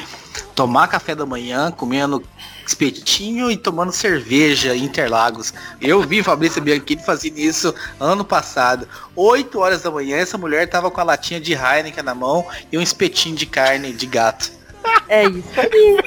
Tomar 0.54 0.88
café 0.88 1.14
da 1.14 1.26
manhã, 1.26 1.70
comendo 1.70 2.22
espetinho 2.66 3.50
e 3.50 3.56
tomando 3.56 3.92
cerveja 3.92 4.74
em 4.74 4.84
Interlagos. 4.84 5.52
Eu 5.80 6.02
vi 6.02 6.22
Fabrício 6.22 6.62
Bianchini 6.62 7.02
fazendo 7.02 7.38
isso 7.38 7.74
ano 7.98 8.24
passado. 8.24 8.86
8 9.16 9.58
horas 9.58 9.82
da 9.82 9.90
manhã, 9.90 10.16
essa 10.16 10.38
mulher 10.38 10.68
tava 10.68 10.90
com 10.90 11.00
a 11.00 11.04
latinha 11.04 11.40
de 11.40 11.52
Heineken 11.52 12.04
na 12.04 12.14
mão 12.14 12.46
e 12.70 12.78
um 12.78 12.82
espetinho 12.82 13.34
de 13.34 13.46
carne 13.46 13.92
de 13.92 14.06
gato. 14.06 14.59
É 15.08 15.24
isso 15.24 15.60
aí. 15.60 15.98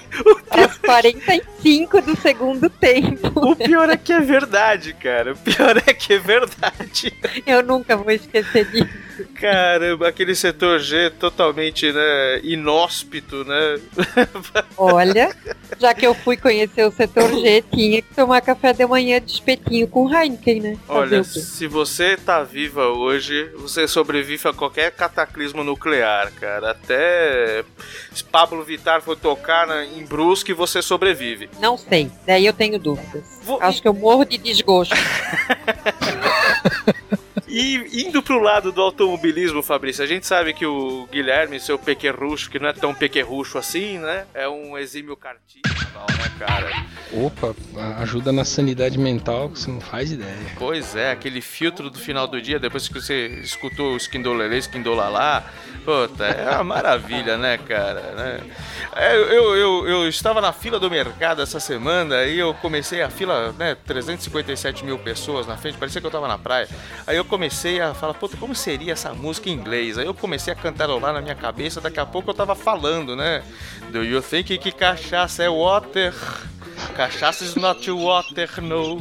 Às 0.63 0.77
45 0.77 2.01
do 2.01 2.15
segundo 2.15 2.69
tempo. 2.69 3.51
O 3.51 3.55
pior 3.55 3.89
é 3.89 3.97
que 3.97 4.13
é 4.13 4.19
verdade, 4.19 4.93
cara. 4.93 5.33
O 5.33 5.37
pior 5.37 5.77
é 5.85 5.93
que 5.93 6.13
é 6.13 6.19
verdade. 6.19 7.13
Eu 7.45 7.63
nunca 7.63 7.97
vou 7.97 8.11
esquecer 8.11 8.65
disso. 8.65 9.03
Caramba, 9.35 10.07
aquele 10.07 10.33
setor 10.35 10.79
G 10.79 11.09
totalmente, 11.11 11.91
né, 11.91 12.39
inóspito, 12.43 13.43
né? 13.45 13.79
Olha, 14.75 15.35
já 15.79 15.93
que 15.93 16.05
eu 16.05 16.15
fui 16.15 16.35
conhecer 16.35 16.83
o 16.85 16.91
setor 16.91 17.29
G, 17.29 17.63
tinha 17.71 18.01
que 18.01 18.13
tomar 18.15 18.41
café 18.41 18.73
de 18.73 18.85
manhã 18.85 19.21
de 19.21 19.31
espetinho 19.31 19.87
com 19.87 20.11
Heineken, 20.11 20.61
né? 20.61 20.77
Fazer 20.87 21.15
Olha, 21.15 21.23
se 21.23 21.67
você 21.67 22.17
tá 22.17 22.43
viva 22.43 22.87
hoje, 22.87 23.51
você 23.55 23.87
sobrevive 23.87 24.47
a 24.47 24.53
qualquer 24.53 24.91
cataclismo 24.91 25.63
nuclear, 25.63 26.31
cara. 26.33 26.71
Até 26.71 27.63
se 28.11 28.23
Pablo 28.63 28.65
Vittar 28.65 29.01
for 29.01 29.17
tocar 29.17 29.67
em 29.85 30.05
Brusque, 30.05 30.53
você 30.53 30.81
sobrevive. 30.81 31.49
Não 31.59 31.77
sei, 31.77 32.09
daí 32.25 32.45
eu 32.45 32.53
tenho 32.53 32.79
dúvidas. 32.79 33.23
Vou- 33.43 33.61
Acho 33.61 33.81
que 33.81 33.87
eu 33.87 33.93
morro 33.93 34.23
de 34.23 34.37
desgosto. 34.37 34.95
E 37.55 38.01
indo 38.07 38.23
pro 38.23 38.39
lado 38.39 38.71
do 38.71 38.81
automobilismo, 38.81 39.61
Fabrício, 39.61 40.03
a 40.03 40.07
gente 40.07 40.25
sabe 40.25 40.55
que 40.55 40.65
o 40.65 41.07
Guilherme, 41.11 41.59
seu 41.59 41.77
pequerrucho, 41.77 42.49
que 42.49 42.57
não 42.57 42.67
é 42.67 42.73
tão 42.73 42.95
pequerrucho 42.95 43.59
assim, 43.59 43.99
né? 43.99 44.25
É 44.33 44.49
um 44.49 44.75
exímio 44.75 45.15
cartista, 45.15 45.69
né, 45.69 46.31
cara? 46.39 46.83
Opa, 47.11 47.55
ajuda 47.99 48.31
na 48.31 48.43
sanidade 48.43 48.97
mental 48.97 49.51
que 49.51 49.59
você 49.59 49.69
não 49.69 49.79
faz 49.79 50.11
ideia. 50.11 50.35
Pois 50.57 50.95
é, 50.95 51.11
aquele 51.11 51.41
filtro 51.41 51.91
do 51.91 51.99
final 51.99 52.25
do 52.25 52.41
dia, 52.41 52.57
depois 52.57 52.87
que 52.87 52.95
você 52.95 53.27
escutou 53.43 53.93
o 53.93 53.97
Skindolele, 53.97 54.57
Skindolalá, 54.57 55.43
puta, 55.85 56.25
é 56.25 56.55
uma 56.55 56.63
maravilha, 56.63 57.37
né, 57.37 57.59
cara? 57.59 58.01
né? 58.13 58.39
É, 58.95 59.15
eu, 59.15 59.55
eu, 59.55 59.87
eu 59.87 60.09
estava 60.09 60.41
na 60.41 60.51
fila 60.51 60.79
do 60.79 60.89
mercado 60.89 61.43
essa 61.43 61.59
semana 61.59 62.25
e 62.25 62.39
eu 62.39 62.55
comecei 62.55 63.03
a 63.03 63.11
fila, 63.11 63.53
né, 63.59 63.77
357 63.85 64.83
mil 64.83 64.97
pessoas 64.97 65.45
na 65.45 65.55
frente, 65.55 65.77
parecia 65.77 66.01
que 66.01 66.07
eu 66.07 66.11
tava 66.11 66.27
na 66.27 66.39
praia. 66.39 66.67
Aí 67.05 67.15
eu 67.15 67.23
comecei 67.23 67.42
a 67.45 67.93
falar, 67.93 68.13
puta, 68.13 68.37
como 68.37 68.53
seria 68.53 68.93
essa 68.93 69.13
música 69.13 69.49
em 69.49 69.53
inglês? 69.53 69.97
Aí 69.97 70.05
eu 70.05 70.13
comecei 70.13 70.51
a 70.53 70.55
cantarolar 70.55 71.13
na 71.13 71.21
minha 71.21 71.35
cabeça, 71.35 71.81
daqui 71.81 71.99
a 71.99 72.05
pouco 72.05 72.29
eu 72.29 72.33
tava 72.33 72.55
falando, 72.55 73.15
né? 73.15 73.43
Do 73.91 74.03
you 74.03 74.21
think 74.21 74.57
que 74.57 74.71
cachaça 74.71 75.43
é 75.43 75.49
water? 75.49 76.13
Cachaça 76.95 77.43
is 77.43 77.55
not 77.55 77.89
water, 77.89 78.61
no. 78.61 78.99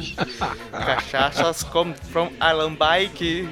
Cachaças 0.71 1.63
come 1.63 1.93
from 2.11 2.31
Alambique. 2.39 3.47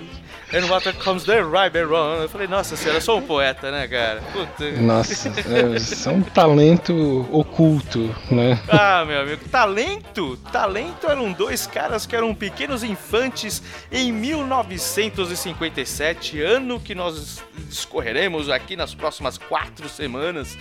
And 0.54 0.68
water 0.68 0.94
comes 0.94 1.24
the 1.24 1.42
Riberon. 1.42 2.24
Eu 2.24 2.30
falei, 2.30 2.46
nossa 2.46 2.76
senhora, 2.76 2.98
eu 2.98 3.02
sou 3.02 3.20
um 3.20 3.22
poeta, 3.22 3.72
né, 3.72 3.88
cara? 3.88 4.22
Puta. 4.34 4.70
Nossa, 4.82 5.30
é, 5.30 6.10
é 6.10 6.14
um 6.14 6.22
talento 6.22 7.26
oculto, 7.32 8.14
né? 8.30 8.60
Ah, 8.68 9.06
meu 9.06 9.22
amigo, 9.22 9.48
talento? 9.50 10.36
Talento 10.52 11.08
eram 11.08 11.32
dois 11.32 11.66
caras 11.66 12.06
que 12.06 12.14
eram 12.14 12.36
pequenos 12.36 12.84
infantes 12.84 13.64
em 13.90 14.12
1957, 14.12 16.42
ano 16.42 16.82
que 16.82 16.94
nós 16.94 17.42
discorreremos 17.70 18.50
aqui 18.50 18.76
nas 18.76 18.94
próximas 18.94 19.38
quatro 19.38 19.88
semanas. 19.88 20.58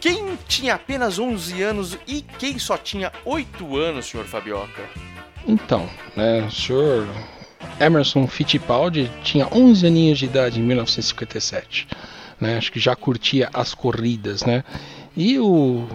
Quem 0.00 0.38
tinha 0.48 0.74
apenas 0.74 1.18
11 1.18 1.62
anos 1.62 1.98
e 2.06 2.22
quem 2.22 2.58
só 2.58 2.78
tinha 2.78 3.12
8 3.26 3.76
anos, 3.76 4.06
senhor 4.06 4.24
Fabioca? 4.24 4.84
Então, 5.46 5.86
né, 6.16 6.46
o 6.46 6.50
senhor 6.50 7.06
Emerson 7.80 8.26
Fittipaldi 8.26 9.10
tinha 9.22 9.48
11 9.52 9.86
aninhos 9.86 10.18
de 10.18 10.24
idade 10.24 10.60
em 10.60 10.62
1957. 10.62 11.88
Né, 12.40 12.58
acho 12.58 12.70
que 12.70 12.78
já 12.78 12.94
curtia 12.94 13.48
as 13.54 13.72
corridas, 13.72 14.44
né? 14.44 14.62
E 15.16 15.38
o 15.38 15.88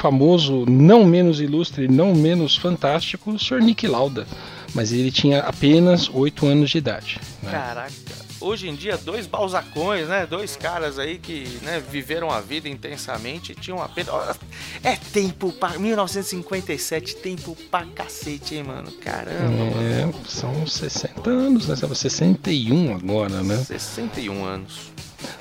famoso, 0.00 0.64
não 0.68 1.04
menos 1.04 1.40
ilustre, 1.40 1.88
não 1.88 2.14
menos 2.14 2.56
fantástico, 2.56 3.32
o 3.32 3.38
Sr. 3.38 3.60
Nick 3.60 3.88
Lauda. 3.88 4.24
Mas 4.72 4.92
ele 4.92 5.10
tinha 5.10 5.40
apenas 5.40 6.08
8 6.08 6.46
anos 6.46 6.70
de 6.70 6.78
idade. 6.78 7.20
Né? 7.42 7.50
Caraca, 7.50 7.90
hoje 8.40 8.68
em 8.68 8.74
dia, 8.74 8.96
dois 8.96 9.26
balzacões, 9.26 10.08
né? 10.08 10.26
Dois 10.26 10.56
caras 10.56 10.98
aí 10.98 11.18
que 11.18 11.58
né, 11.62 11.82
viveram 11.90 12.30
a 12.30 12.40
vida 12.40 12.68
intensamente 12.68 13.52
e 13.52 13.54
tinham 13.54 13.82
apenas. 13.82 14.38
É 14.82 14.96
tempo 14.96 15.52
pra. 15.52 15.78
1957, 15.78 17.16
tempo 17.16 17.56
pra 17.70 17.84
cacete, 17.86 18.56
hein, 18.56 18.64
mano? 18.64 18.90
Caramba, 18.92 19.48
mano. 19.48 19.82
É, 19.82 20.28
são 20.28 20.66
60 20.66 21.28
anos, 21.28 21.68
né? 21.68 21.74
Estava 21.74 21.94
61 21.94 22.94
agora, 22.94 23.42
né? 23.42 23.56
61 23.56 24.44
anos. 24.44 24.92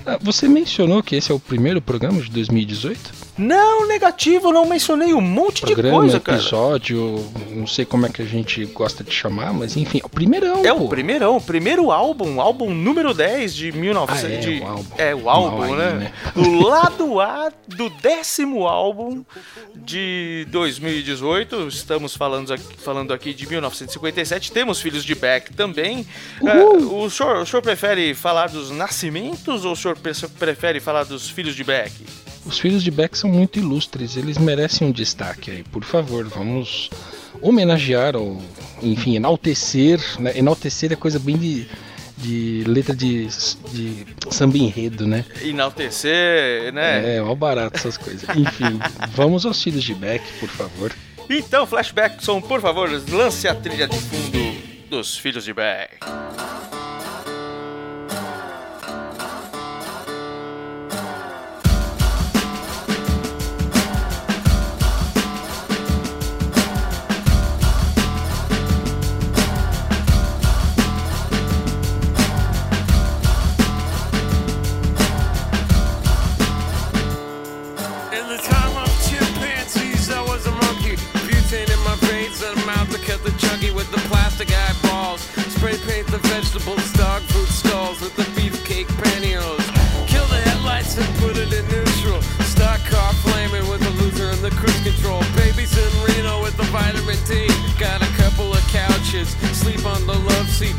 Ah, 0.06 0.18
Você 0.22 0.48
mencionou 0.48 1.04
que 1.04 1.16
esse 1.16 1.32
é 1.32 1.36
o 1.36 1.40
primeiro 1.40 1.82
programa 1.82 2.22
de 2.22 2.30
2018? 2.32 3.28
Não, 3.38 3.88
negativo, 3.88 4.52
não 4.52 4.66
mencionei 4.66 5.14
um 5.14 5.22
monte 5.22 5.62
Programa, 5.62 5.94
de 5.98 6.00
coisa, 6.00 6.20
cara. 6.20 6.38
episódio, 6.40 7.24
não 7.52 7.68
sei 7.68 7.86
como 7.86 8.08
é 8.08 8.10
que 8.10 8.20
a 8.24 8.26
gente 8.26 8.66
gosta 8.66 9.04
de 9.04 9.12
chamar, 9.12 9.54
mas 9.54 9.78
enfim, 9.78 10.00
é 10.02 10.06
o 10.06 10.10
primeirão. 10.10 10.66
É 10.66 10.74
pô. 10.74 10.86
o 10.86 10.90
primeirão, 10.90 11.38
o 11.38 11.42
primeiro 11.42 11.92
álbum, 11.92 12.42
álbum 12.42 12.74
número 12.74 13.14
10 13.14 13.54
de 13.54 13.70
Ah, 13.70 13.76
1900. 13.76 14.32
é, 14.34 14.38
de- 14.40 14.60
o 14.62 14.66
álbum. 14.68 14.86
é, 14.98 15.16
o 15.16 15.30
álbum, 15.30 15.58
Mal 15.58 15.64
aí, 15.66 15.76
né? 15.76 15.94
né? 15.94 16.14
Do 16.34 16.68
lado 16.68 17.20
A 17.22 17.52
do 17.68 17.90
décimo 17.92 18.66
álbum 18.68 19.24
de 19.76 20.48
2018. 20.50 21.68
Estamos 21.68 22.16
falando 22.16 22.52
aqui, 22.54 22.64
falando 22.78 23.14
aqui 23.14 23.34
de 23.34 23.48
1957. 23.48 24.52
Temos 24.52 24.80
Filhos 24.82 25.04
de 25.06 25.14
Beck 25.14 25.54
também. 25.54 26.08
É, 26.44 26.64
o, 26.64 27.08
senhor, 27.10 27.38
o 27.38 27.46
senhor 27.46 27.62
prefere 27.62 28.14
falar 28.16 28.50
dos 28.50 28.72
nascimentos 28.72 29.64
ou 29.68 29.74
o 29.74 29.76
senhor 29.76 29.98
pre- 29.98 30.14
prefere 30.40 30.80
falar 30.80 31.04
dos 31.04 31.30
Filhos 31.30 31.56
de 31.56 31.64
Beck? 31.64 31.92
Os 32.46 32.58
filhos 32.60 32.82
de 32.84 32.90
Beck 32.92 33.18
são 33.18 33.30
muito 33.30 33.60
ilustres, 33.60 34.16
eles 34.16 34.38
merecem 34.38 34.88
um 34.88 34.92
destaque 34.92 35.52
aí. 35.52 35.64
Por 35.64 35.84
favor, 35.84 36.26
vamos 36.30 36.90
homenagear 37.42 38.16
ou, 38.16 38.42
enfim, 38.82 39.16
enaltecer. 39.18 40.00
Né? 40.20 40.38
Enaltecer 40.38 40.92
é 40.94 40.96
coisa 40.96 41.20
bem 41.20 41.38
de, 41.38 41.68
de 42.18 42.64
letra 42.66 42.96
de, 42.96 43.28
de 43.74 44.06
samba 44.32 44.58
enredo, 44.58 45.06
né? 45.06 45.26
Enaltecer, 45.42 46.72
né? 46.74 47.18
É, 47.18 47.22
mal 47.22 47.36
barato 47.36 47.78
essas 47.78 47.98
coisas. 47.98 48.24
Enfim, 48.36 48.80
vamos 49.12 49.46
aos 49.46 49.62
filhos 49.62 49.84
de 49.84 49.94
Beck, 49.94 50.24
por 50.40 50.50
favor. 50.50 50.94
Então, 51.30 51.68
Flashbackson, 51.68 52.40
por 52.40 52.62
favor, 52.62 52.90
lance 53.12 53.48
a 53.50 53.54
trilha 53.56 53.88
de 53.90 53.98
fundo 54.00 54.56
dos 54.90 55.18
Filhos 55.18 55.44
de 55.44 55.54
Beck. 55.54 55.98
Chunky 83.38 83.72
with 83.72 83.90
the 83.92 84.02
plastic 84.10 84.50
eyeballs. 84.52 85.22
Spray 85.56 85.78
paint 85.86 86.08
the 86.08 86.18
vegetables, 86.30 86.92
dog 86.94 87.22
food 87.24 87.48
stalls 87.48 88.02
with 88.02 88.16
the 88.16 88.24
beefcake 88.36 88.88
pantyhose. 89.00 89.68
Kill 90.08 90.26
the 90.28 90.42
headlights 90.50 90.98
and 90.98 91.08
put 91.18 91.38
it 91.38 91.54
in 91.54 91.66
neutral. 91.68 92.22
Stock 92.44 92.80
car 92.86 93.14
flaming 93.26 93.68
with 93.70 93.82
the 93.82 93.94
loser 94.02 94.30
and 94.30 94.42
the 94.42 94.52
cruise 94.52 94.82
control. 94.84 95.22
Babies 95.36 95.78
in 95.78 95.92
Reno 96.06 96.42
with 96.42 96.58
the 96.58 96.68
vitamin 96.74 97.18
D. 97.28 97.48
Got 97.80 98.02
a 98.02 98.12
couple 98.18 98.54
of 98.54 98.62
couches, 98.70 99.30
sleep 99.54 99.86
on 99.86 100.06
the 100.08 100.18
love 100.18 100.50
seat. 100.50 100.76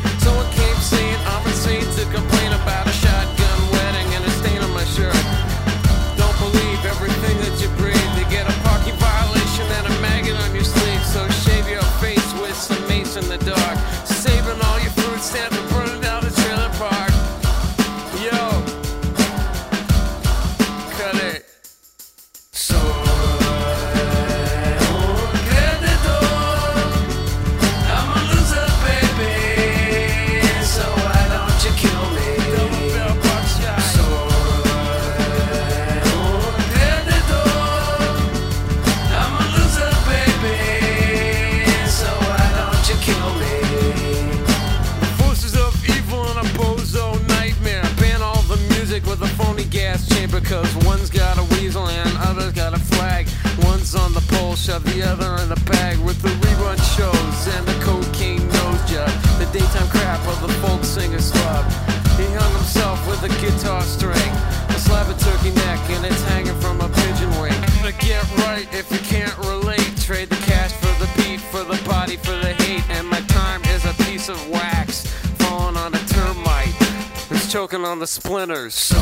The 77.99 78.07
splinters? 78.07 78.93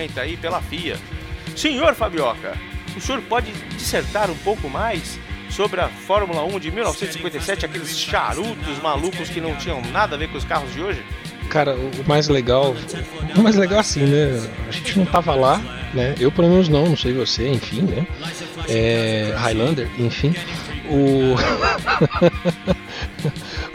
1950 0.00 0.20
aí 0.20 0.36
pela 0.36 0.60
FIA. 0.62 0.96
Senhor 1.54 1.94
Fabioca, 1.94 2.56
o 2.96 3.00
senhor 3.00 3.20
pode 3.22 3.52
dissertar 3.76 4.30
um 4.30 4.36
pouco 4.36 4.68
mais 4.68 5.18
sobre 5.50 5.80
a 5.80 5.88
Fórmula 5.88 6.44
1 6.44 6.60
de 6.60 6.70
1957, 6.70 7.66
aqueles 7.66 7.98
charutos 7.98 8.78
malucos 8.82 9.28
que 9.28 9.40
não 9.40 9.56
tinham 9.56 9.82
nada 9.92 10.14
a 10.14 10.18
ver 10.18 10.28
com 10.28 10.38
os 10.38 10.44
carros 10.44 10.72
de 10.72 10.80
hoje? 10.80 11.02
Cara, 11.48 11.74
o 11.74 11.90
o 11.90 12.08
mais 12.08 12.28
legal. 12.28 12.76
O 13.36 13.42
mais 13.42 13.56
legal 13.56 13.80
assim, 13.80 14.04
né? 14.04 14.48
A 14.68 14.70
gente 14.70 14.96
não 14.96 15.04
tava 15.04 15.34
lá, 15.34 15.58
né? 15.92 16.14
Eu 16.20 16.30
pelo 16.30 16.48
menos 16.48 16.68
não, 16.68 16.86
não 16.86 16.96
sei 16.96 17.12
você, 17.12 17.48
enfim, 17.48 17.82
né? 17.82 18.06
É, 18.68 19.34
Highlander, 19.36 19.90
enfim. 19.98 20.32
O. 20.88 21.34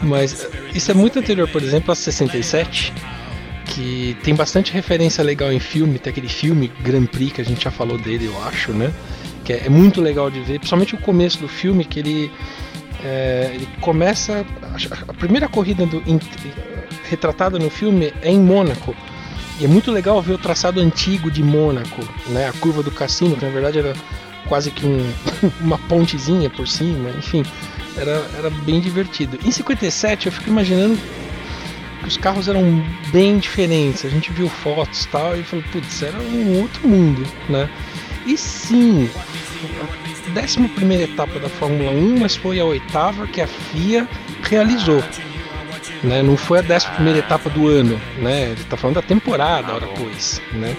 Mas 0.00 0.48
isso 0.74 0.90
é 0.90 0.94
muito 0.94 1.18
anterior, 1.18 1.48
por 1.48 1.62
exemplo, 1.62 1.92
a 1.92 1.94
67, 1.94 2.92
que 3.76 4.16
tem 4.22 4.34
bastante 4.34 4.72
referência 4.72 5.22
legal 5.22 5.52
em 5.52 5.60
filme, 5.60 5.98
tem 5.98 6.10
aquele 6.10 6.28
filme 6.28 6.72
Grand 6.80 7.04
Prix 7.04 7.30
que 7.34 7.40
a 7.42 7.44
gente 7.44 7.62
já 7.62 7.70
falou 7.70 7.98
dele, 7.98 8.24
eu 8.24 8.42
acho, 8.44 8.72
né? 8.72 8.90
Que 9.44 9.52
é, 9.52 9.66
é 9.66 9.68
muito 9.68 10.00
legal 10.00 10.30
de 10.30 10.40
ver, 10.40 10.58
principalmente 10.58 10.94
o 10.94 10.98
começo 10.98 11.38
do 11.38 11.46
filme, 11.46 11.84
que 11.84 12.00
ele, 12.00 12.32
é, 13.04 13.50
ele 13.54 13.68
começa. 13.82 14.46
A, 15.06 15.12
primeira 15.12 15.46
corrida 15.46 15.84
do, 15.84 16.02
em- 16.06 16.18
retratada 17.04 17.58
no 17.58 17.68
filme 17.68 18.14
é 18.22 18.30
em 18.30 18.40
Mônaco. 18.40 18.96
E 19.60 19.66
é 19.66 19.68
muito 19.68 19.92
legal 19.92 20.20
ver 20.22 20.32
o 20.32 20.38
traçado 20.38 20.80
antigo 20.80 21.30
de 21.30 21.42
Mônaco, 21.42 22.02
né? 22.28 22.48
A 22.48 22.52
curva 22.54 22.82
do 22.82 22.90
cassino, 22.90 23.36
que 23.36 23.44
na 23.44 23.50
verdade 23.50 23.78
era 23.78 23.92
quase 24.48 24.70
que 24.70 24.86
um- 24.86 25.12
uma 25.60 25.76
pontezinha 25.76 26.48
por 26.48 26.66
cima, 26.66 27.10
enfim, 27.10 27.44
era, 27.94 28.26
era 28.38 28.48
bem 28.48 28.80
divertido. 28.80 29.38
Em 29.44 29.50
57 29.50 30.26
eu 30.26 30.32
fico 30.32 30.48
imaginando 30.48 30.98
os 32.06 32.16
carros 32.16 32.48
eram 32.48 32.84
bem 33.08 33.38
diferentes. 33.38 34.04
A 34.04 34.08
gente 34.08 34.32
viu 34.32 34.48
fotos 34.48 35.04
e 35.04 35.08
tal 35.08 35.36
e 35.36 35.42
falou, 35.42 35.64
putz, 35.72 36.02
era 36.02 36.18
um 36.18 36.60
outro 36.60 36.88
mundo, 36.88 37.26
né? 37.48 37.68
E 38.26 38.36
sim, 38.36 39.08
a 40.28 40.30
décima 40.30 40.68
primeira 40.68 41.04
etapa 41.04 41.38
da 41.38 41.48
Fórmula 41.48 41.90
1, 41.90 42.18
mas 42.18 42.36
foi 42.36 42.58
a 42.58 42.64
oitava 42.64 43.26
que 43.26 43.40
a 43.40 43.46
FIA 43.46 44.08
realizou. 44.42 45.02
Né? 46.02 46.22
Não 46.22 46.36
foi 46.36 46.58
a 46.58 46.62
décima 46.62 46.94
primeira 46.94 47.20
etapa 47.20 47.48
do 47.48 47.68
ano, 47.68 48.00
né? 48.18 48.50
Ele 48.50 48.64
tá 48.64 48.76
falando 48.76 48.96
da 48.96 49.02
temporada, 49.02 49.72
hora 49.72 49.86
pois, 49.96 50.42
né? 50.52 50.76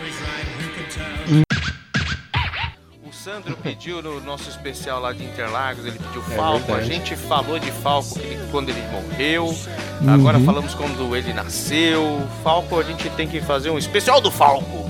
O 3.48 3.50
Sandro 3.50 3.64
pediu 3.64 4.02
no 4.02 4.20
nosso 4.20 4.50
especial 4.50 5.00
lá 5.00 5.14
de 5.14 5.24
Interlagos, 5.24 5.86
ele 5.86 5.98
pediu 5.98 6.22
Falco, 6.22 6.70
a 6.74 6.76
verdade. 6.76 6.88
gente 6.88 7.16
falou 7.16 7.58
de 7.58 7.72
Falco 7.72 8.20
ele- 8.20 8.38
quando 8.52 8.68
ele 8.70 8.82
morreu, 8.92 9.58
agora 10.06 10.38
Uhum. 10.38 10.44
falamos 10.46 10.74
quando 10.74 11.16
ele 11.16 11.32
nasceu. 11.32 12.22
Falco, 12.44 12.78
a 12.78 12.84
gente 12.84 13.10
tem 13.12 13.26
que 13.26 13.40
fazer 13.40 13.70
um 13.70 13.78
especial 13.78 14.20
do 14.20 14.30
Falco, 14.30 14.90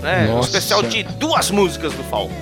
né? 0.00 0.26
Um 0.32 0.40
especial 0.40 0.82
de 0.82 1.02
duas 1.02 1.50
músicas 1.50 1.92
do 1.92 2.02
Falco. 2.04 2.32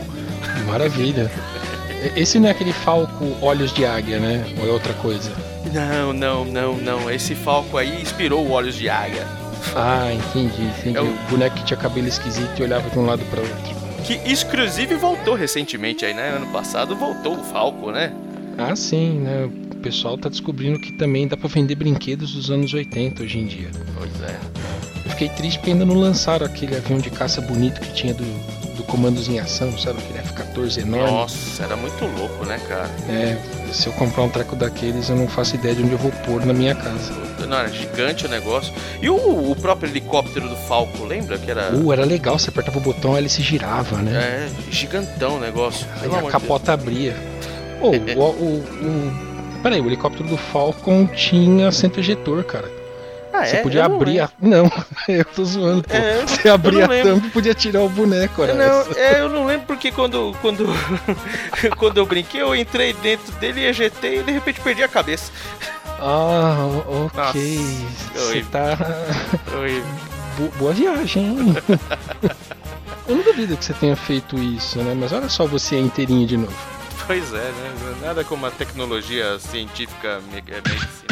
Maravilha. 0.68 1.28
Esse 2.14 2.38
não 2.38 2.46
é 2.48 2.52
aquele 2.52 2.72
falco 2.72 3.36
olhos 3.42 3.72
de 3.72 3.84
águia, 3.84 4.20
né? 4.20 4.46
Ou 4.60 4.68
é 4.68 4.70
outra 4.70 4.92
coisa? 4.94 5.32
Não, 5.72 6.12
não, 6.12 6.44
não, 6.44 6.76
não. 6.76 7.10
Esse 7.10 7.34
Falco 7.34 7.76
aí 7.76 8.00
inspirou 8.02 8.46
o 8.46 8.52
Olhos 8.52 8.76
de 8.76 8.88
Águia. 8.88 9.26
Ah, 9.74 10.12
entendi, 10.12 10.62
entendi. 10.62 10.96
É 10.96 11.00
o- 11.00 11.06
O 11.06 11.18
boneco 11.28 11.56
que 11.56 11.64
tinha 11.64 11.76
cabelo 11.76 12.06
esquisito 12.06 12.56
e 12.60 12.62
olhava 12.62 12.88
de 12.88 12.96
um 12.96 13.04
lado 13.04 13.24
para 13.24 13.40
outro. 13.40 13.75
Que 14.06 14.14
inclusive 14.30 14.94
voltou 14.94 15.34
recentemente 15.34 16.04
aí, 16.04 16.14
né? 16.14 16.30
Ano 16.30 16.46
passado 16.46 16.94
voltou 16.94 17.34
o 17.34 17.42
Falco, 17.42 17.90
né? 17.90 18.12
Ah, 18.56 18.76
sim, 18.76 19.18
né? 19.18 19.46
O 19.46 19.76
pessoal 19.78 20.16
tá 20.16 20.28
descobrindo 20.28 20.78
que 20.78 20.92
também 20.92 21.26
dá 21.26 21.36
pra 21.36 21.48
vender 21.48 21.74
brinquedos 21.74 22.32
dos 22.32 22.50
anos 22.50 22.72
80 22.72 23.24
hoje 23.24 23.38
em 23.38 23.46
dia. 23.46 23.68
Pois 23.98 24.12
é. 24.22 24.38
Eu 25.04 25.10
fiquei 25.10 25.28
triste 25.30 25.58
porque 25.58 25.72
ainda 25.72 25.84
não 25.84 25.94
lançaram 25.94 26.46
aquele 26.46 26.76
avião 26.76 26.98
de 26.98 27.10
caça 27.10 27.40
bonito 27.40 27.80
que 27.80 27.92
tinha 27.94 28.14
do, 28.14 28.24
do 28.76 28.84
Comandos 28.84 29.28
em 29.28 29.40
Ação, 29.40 29.76
sabe? 29.76 29.98
Aquele 29.98 30.20
F-14 30.42 30.82
enorme. 30.82 31.10
Nossa, 31.10 31.62
era 31.64 31.76
muito 31.76 32.04
louco, 32.18 32.44
né, 32.44 32.60
cara? 32.68 32.90
É, 33.08 33.36
se 33.72 33.86
eu 33.86 33.92
comprar 33.94 34.22
um 34.22 34.28
treco 34.28 34.54
daqueles, 34.56 35.08
eu 35.08 35.16
não 35.16 35.26
faço 35.28 35.54
ideia 35.54 35.74
de 35.74 35.82
onde 35.82 35.92
eu 35.92 35.98
vou 35.98 36.10
pôr 36.24 36.44
na 36.44 36.52
minha 36.52 36.74
casa. 36.74 37.12
Não, 37.46 37.56
era 37.58 37.68
gigante 37.68 38.26
o 38.26 38.28
negócio. 38.28 38.72
E 39.00 39.08
o, 39.08 39.14
o 39.50 39.56
próprio 39.56 39.88
helicóptero 39.90 40.48
do 40.48 40.56
Falco, 40.56 41.04
lembra 41.04 41.38
que 41.38 41.50
era. 41.50 41.72
Uh, 41.74 41.92
era 41.92 42.04
legal, 42.04 42.38
você 42.38 42.50
apertava 42.50 42.78
o 42.78 42.80
botão, 42.80 43.16
ele 43.16 43.28
se 43.28 43.40
girava, 43.42 43.98
né? 43.98 44.12
É, 44.48 44.48
gigantão 44.70 45.36
o 45.36 45.40
negócio. 45.40 45.86
Aí 46.02 46.08
a 46.14 46.22
capota 46.30 46.72
abria. 46.72 47.14
Ô, 47.80 47.90
o, 47.90 48.20
o, 48.20 48.56
o- 48.58 49.36
Peraí, 49.62 49.80
o 49.80 49.86
helicóptero 49.86 50.28
do 50.28 50.36
Falcon 50.36 51.06
tinha 51.06 51.72
centro 51.72 52.00
ejetor, 52.00 52.44
cara. 52.44 52.70
Ah, 53.38 53.44
Você 53.46 53.56
é? 53.56 53.62
podia 53.62 53.82
Eu 53.82 53.88
não 53.88 53.96
abrir 53.96 54.20
a. 54.20 54.30
Não, 54.40 54.70
eu 55.08 55.24
tô 55.24 55.44
zoando, 55.44 55.82
pô. 55.82 55.94
É, 55.94 56.14
eu 56.16 56.20
não- 56.20 56.28
Você 56.28 56.48
abria 56.48 56.86
não 56.88 56.98
a 57.00 57.02
tampa 57.02 57.26
e 57.26 57.30
podia 57.30 57.54
tirar 57.54 57.80
o 57.82 57.88
boneco, 57.88 58.42
olha. 58.42 58.54
Não, 58.54 58.94
é, 58.96 59.20
eu 59.20 59.28
não 59.28 59.44
lembro 59.46 59.66
porque 59.66 59.90
quando, 59.90 60.34
quando, 60.40 60.66
quando 61.76 61.98
eu 61.98 62.06
brinquei, 62.06 62.40
eu 62.42 62.54
entrei 62.54 62.92
dentro 62.94 63.32
dele, 63.34 63.64
ejetei 63.66 64.20
e 64.20 64.22
de 64.22 64.32
repente 64.32 64.60
perdi 64.60 64.82
a 64.82 64.88
cabeça. 64.88 65.30
Ah, 65.98 66.66
ok. 66.86 67.58
Nossa, 68.14 68.32
Você 68.32 68.42
tá. 68.50 68.76
Bo- 70.38 70.52
Boa 70.58 70.72
viagem, 70.72 71.24
hein? 71.24 71.56
Eu 73.08 73.14
não 73.16 73.22
duvido 73.22 73.56
que 73.56 73.64
você 73.64 73.72
tenha 73.72 73.94
feito 73.94 74.36
isso, 74.36 74.78
né? 74.80 74.92
Mas 74.98 75.12
olha 75.12 75.28
só 75.28 75.46
você 75.46 75.78
inteirinho 75.78 76.26
de 76.26 76.36
novo. 76.36 76.52
Pois 77.06 77.32
é, 77.32 77.36
né? 77.36 77.72
Nada 78.02 78.24
como 78.24 78.44
a 78.46 78.50
tecnologia 78.50 79.38
científica 79.38 80.20
me- 80.32 80.38
é. 80.40 81.05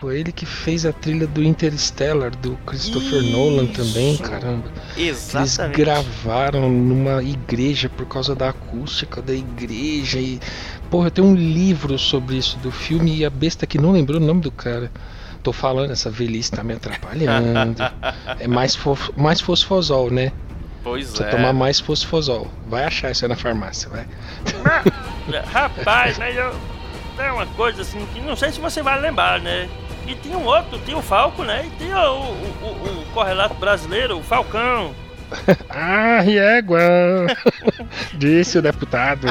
Foi 0.00 0.20
ele 0.20 0.30
que 0.30 0.46
fez 0.46 0.86
a 0.86 0.92
trilha 0.92 1.26
do 1.26 1.42
Interstellar, 1.42 2.30
do 2.36 2.56
Christopher 2.64 3.20
Nolan 3.20 3.66
também, 3.66 4.16
caramba. 4.16 4.68
Eles 4.96 5.34
Exatamente. 5.34 5.76
gravaram 5.76 6.70
numa 6.70 7.20
igreja 7.20 7.88
por 7.88 8.06
causa 8.06 8.32
da 8.34 8.50
acústica 8.50 9.20
da 9.20 9.34
igreja 9.34 10.20
e. 10.20 10.38
Porra, 10.88 11.10
tem 11.10 11.24
um 11.24 11.34
livro 11.34 11.98
sobre 11.98 12.36
isso 12.36 12.56
do 12.58 12.70
filme 12.70 13.16
e 13.16 13.24
a 13.24 13.30
besta 13.30 13.66
que 13.66 13.76
não 13.76 13.90
lembrou 13.90 14.20
o 14.20 14.24
nome 14.24 14.40
do 14.40 14.52
cara. 14.52 14.88
Tô 15.42 15.52
falando, 15.52 15.90
essa 15.90 16.08
velhice 16.10 16.52
tá 16.52 16.62
me 16.62 16.74
atrapalhando. 16.74 17.82
é 18.38 18.46
mais, 18.46 18.76
fos- 18.76 19.10
mais 19.16 19.40
fosfosol, 19.40 20.10
né? 20.12 20.30
Pois 20.84 21.06
Precisa 21.08 21.28
é. 21.28 21.30
tomar 21.30 21.52
mais 21.52 21.80
fosfosol. 21.80 22.46
Vai 22.68 22.84
achar 22.84 23.10
isso 23.10 23.24
aí 23.24 23.28
na 23.28 23.36
farmácia, 23.36 23.88
vai. 23.90 24.06
Rapaz, 25.52 26.18
mas 26.18 26.36
eu. 26.36 26.54
É 27.18 27.32
uma 27.32 27.46
coisa 27.46 27.82
assim 27.82 28.06
que 28.14 28.20
não 28.20 28.36
sei 28.36 28.52
se 28.52 28.60
você 28.60 28.80
vai 28.80 29.00
lembrar, 29.00 29.40
né? 29.40 29.68
E 30.08 30.14
tinha 30.16 30.38
um 30.38 30.44
outro, 30.44 30.78
tinha 30.80 30.96
o 30.96 31.02
Falco, 31.02 31.44
né? 31.44 31.66
E 31.66 31.70
tinha 31.84 31.98
o, 32.10 32.22
o, 32.22 32.66
o- 32.66 33.02
o 33.02 33.06
correlato 33.12 33.54
brasileiro, 33.54 34.18
o 34.18 34.22
Falcão. 34.22 34.94
Ah, 35.68 36.24
égua! 36.24 36.80
Disse 38.16 38.56
o 38.58 38.62
deputado. 38.62 39.26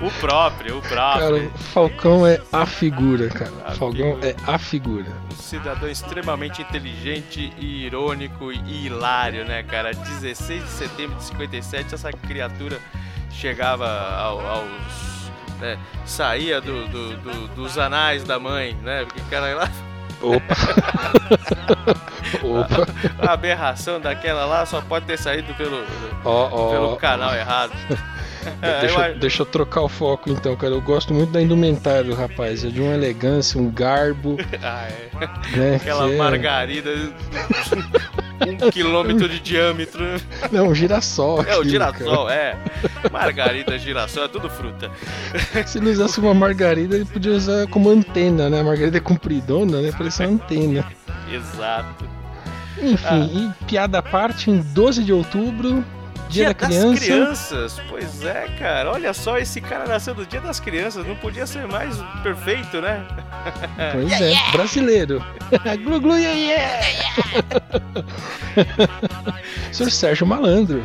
O 0.00 0.10
próprio, 0.20 0.78
o 0.78 0.82
Cara, 0.82 1.18
próprio. 1.18 1.52
o 1.54 1.58
Falcão 1.58 2.26
é 2.26 2.40
a 2.50 2.64
figura, 2.64 3.28
cara. 3.28 3.50
A 3.66 3.72
O 3.72 3.76
Falcão 3.76 4.14
figura. 4.14 4.26
é 4.28 4.36
a 4.46 4.58
figura. 4.58 5.06
Um 5.30 5.36
cidadão 5.36 5.88
extremamente 5.88 6.62
inteligente 6.62 7.52
e 7.58 7.84
irônico 7.84 8.50
e 8.50 8.86
hilário, 8.86 9.44
né, 9.44 9.62
cara? 9.62 9.92
16 9.92 10.64
de 10.64 10.70
setembro 10.70 11.16
de 11.18 11.24
57, 11.24 11.94
essa 11.94 12.10
criatura 12.10 12.78
chegava 13.30 13.86
ao- 14.16 14.40
aos. 14.46 15.19
Né, 15.60 15.78
saía 16.04 16.60
do, 16.60 16.86
do- 16.88 17.16
do- 17.18 17.48
dos 17.48 17.78
anais 17.78 18.24
da 18.24 18.38
mãe, 18.38 18.74
né? 18.82 19.04
Porque 19.04 19.20
o 19.20 19.24
cara 19.26 19.54
lá, 19.54 19.70
Opa! 20.22 20.54
Opa! 22.42 22.86
a 23.28 23.32
aberração 23.32 24.00
daquela 24.00 24.44
lá 24.44 24.66
só 24.66 24.80
pode 24.80 25.06
ter 25.06 25.18
saído 25.18 25.52
pelo, 25.54 25.84
Ó, 26.24 26.48
ó. 26.50 26.70
pelo 26.70 26.96
canal 26.96 27.34
errado. 27.34 27.72
Deixa, 28.80 29.08
Eu 29.08 29.18
deixa 29.18 29.42
eu 29.42 29.46
trocar 29.46 29.82
o 29.82 29.88
foco 29.88 30.30
então, 30.30 30.54
cara. 30.56 30.72
Eu 30.74 30.80
gosto 30.80 31.12
muito 31.12 31.30
da 31.32 31.40
indumentária 31.42 32.04
do 32.04 32.14
rapaz. 32.14 32.64
É 32.64 32.68
de 32.68 32.80
uma 32.80 32.94
elegância, 32.94 33.60
um 33.60 33.70
garbo, 33.70 34.36
Ah, 34.62 34.86
é. 34.88 35.56
né? 35.56 35.76
Aquela 35.76 36.08
que 36.08 36.14
é- 36.14 36.16
margarida, 36.16 36.90
um 38.64 38.70
quilômetro 38.70 39.28
de 39.28 39.40
diâmetro. 39.40 40.02
Não, 40.50 40.68
um 40.68 40.74
girassol. 40.74 41.42
É 41.42 41.48
o 41.56 41.60
aquilo, 41.60 41.64
girassol, 41.70 42.30
é. 42.30 42.56
Margarida, 43.12 43.78
girassol, 43.78 44.24
é 44.24 44.28
tudo 44.28 44.48
fruta. 44.48 44.90
cara. 45.52 45.66
Se 45.68 45.78
ele 45.78 45.90
usasse 45.90 46.18
uma 46.20 46.32
margarida, 46.34 46.96
ele 46.96 47.04
podia 47.04 47.32
usar 47.32 47.66
como 47.68 47.90
antena, 47.90 48.48
né? 48.48 48.60
A 48.60 48.64
margarida 48.64 48.96
é 48.96 49.00
compridona, 49.00 49.80
né? 49.82 49.92
Parece 49.96 50.22
uma 50.24 50.32
antena. 50.34 50.84
Exato. 51.30 52.04
Enfim, 52.82 53.50
e 53.60 53.64
piada 53.66 53.98
à 53.98 54.02
parte, 54.02 54.50
em 54.50 54.58
12 54.58 55.04
de 55.04 55.12
outubro, 55.12 55.84
Dia, 56.30 56.46
da 56.46 56.52
das 56.52 56.68
Criança. 56.68 57.04
crianças, 57.04 57.80
pois 57.88 58.24
é, 58.24 58.46
cara. 58.58 58.92
Olha 58.92 59.12
só, 59.12 59.36
esse 59.38 59.60
cara 59.60 59.84
nasceu 59.86 60.14
no 60.14 60.24
dia 60.24 60.40
das 60.40 60.60
crianças, 60.60 61.04
não 61.04 61.16
podia 61.16 61.44
ser 61.46 61.66
mais 61.66 61.96
perfeito, 62.22 62.80
né? 62.80 63.04
Pois 63.92 64.20
é, 64.20 64.34
brasileiro. 64.52 65.24
glu 65.82 66.00
glu 66.00 66.16
yeah, 66.16 66.38
yeah. 66.38 66.86
Senhor 69.72 69.90
Sérgio 69.90 70.26
Malandro. 70.26 70.84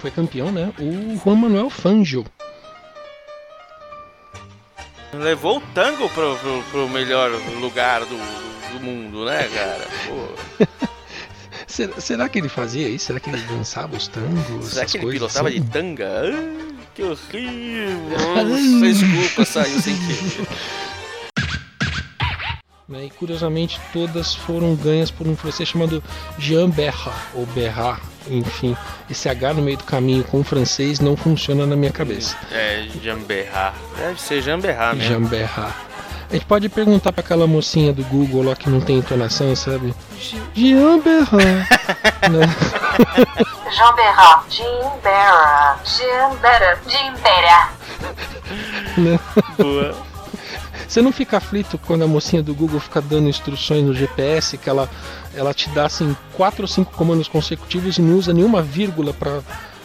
Foi 0.00 0.10
campeão, 0.10 0.50
né? 0.50 0.72
O 0.78 1.16
Juan 1.22 1.36
Manuel 1.36 1.70
Fangio. 1.70 2.26
Levou 5.14 5.58
o 5.58 5.62
tango 5.74 6.08
pro, 6.10 6.36
pro, 6.36 6.62
pro 6.70 6.88
melhor 6.88 7.30
lugar 7.60 8.00
do, 8.00 8.16
do 8.72 8.80
mundo, 8.80 9.24
né, 9.24 9.48
cara? 9.54 9.86
Pô, 10.06 10.66
Será, 11.72 11.98
será 11.98 12.28
que 12.28 12.38
ele 12.38 12.50
fazia 12.50 12.86
isso? 12.86 13.06
Será 13.06 13.18
que 13.18 13.30
ele 13.30 13.40
dançava 13.48 13.96
os 13.96 14.06
tangos? 14.06 14.66
será 14.66 14.84
que 14.84 14.98
ele 14.98 15.06
pilotava 15.10 15.48
assim? 15.48 15.62
de 15.62 15.70
tanga? 15.70 16.06
Ai, 16.20 16.68
que 16.94 17.02
horrível! 17.02 18.18
Desculpa, 18.82 19.44
saiu 19.46 19.80
sem 19.80 19.96
querer. 19.96 20.48
Né, 22.86 23.06
E 23.06 23.10
curiosamente 23.10 23.80
todas 23.90 24.34
foram 24.34 24.74
ganhas 24.74 25.10
por 25.10 25.26
um 25.26 25.34
francês 25.34 25.66
chamado 25.66 26.04
Jean 26.38 26.68
Berra, 26.68 27.14
ou 27.32 27.46
Berra, 27.46 27.98
enfim. 28.28 28.76
Esse 29.10 29.30
H 29.30 29.54
no 29.54 29.62
meio 29.62 29.78
do 29.78 29.84
caminho 29.84 30.24
com 30.24 30.40
o 30.40 30.44
francês 30.44 31.00
não 31.00 31.16
funciona 31.16 31.64
na 31.64 31.74
minha 31.74 31.90
cabeça. 31.90 32.36
É, 32.50 32.86
Jamberra. 33.02 33.72
Deve 33.96 34.20
ser 34.20 34.42
Jamberra 34.42 34.92
mesmo. 34.92 35.08
Jean 35.08 35.22
Berra. 35.22 35.74
A 36.32 36.34
gente 36.34 36.46
pode 36.46 36.66
perguntar 36.70 37.12
pra 37.12 37.20
aquela 37.20 37.46
mocinha 37.46 37.92
do 37.92 38.02
Google 38.04 38.42
lá 38.42 38.56
que 38.56 38.70
não 38.70 38.80
tem 38.80 38.96
entonação, 38.96 39.54
sabe? 39.54 39.94
Jean 40.54 40.98
Berra. 40.98 41.36
né? 42.32 42.46
Jean 43.70 43.94
Berra. 43.94 44.44
Jean 44.48 44.92
Berra. 45.02 45.80
Jean 45.84 46.34
Berra. 46.36 46.80
Jean 46.88 47.12
Berra. 47.16 47.72
né? 48.96 49.20
Boa. 49.58 49.94
Você 50.88 51.02
não 51.02 51.12
fica 51.12 51.36
aflito 51.36 51.76
quando 51.76 52.04
a 52.04 52.06
mocinha 52.06 52.42
do 52.42 52.54
Google 52.54 52.80
fica 52.80 53.02
dando 53.02 53.28
instruções 53.28 53.84
no 53.84 53.92
GPS 53.92 54.56
que 54.56 54.70
ela, 54.70 54.88
ela 55.34 55.52
te 55.52 55.68
dá 55.68 55.84
assim 55.84 56.16
quatro 56.32 56.62
ou 56.62 56.68
cinco 56.68 56.94
comandos 56.94 57.28
consecutivos 57.28 57.98
e 57.98 58.02
não 58.02 58.16
usa 58.16 58.32
nenhuma 58.32 58.62
vírgula 58.62 59.12
pra, 59.12 59.40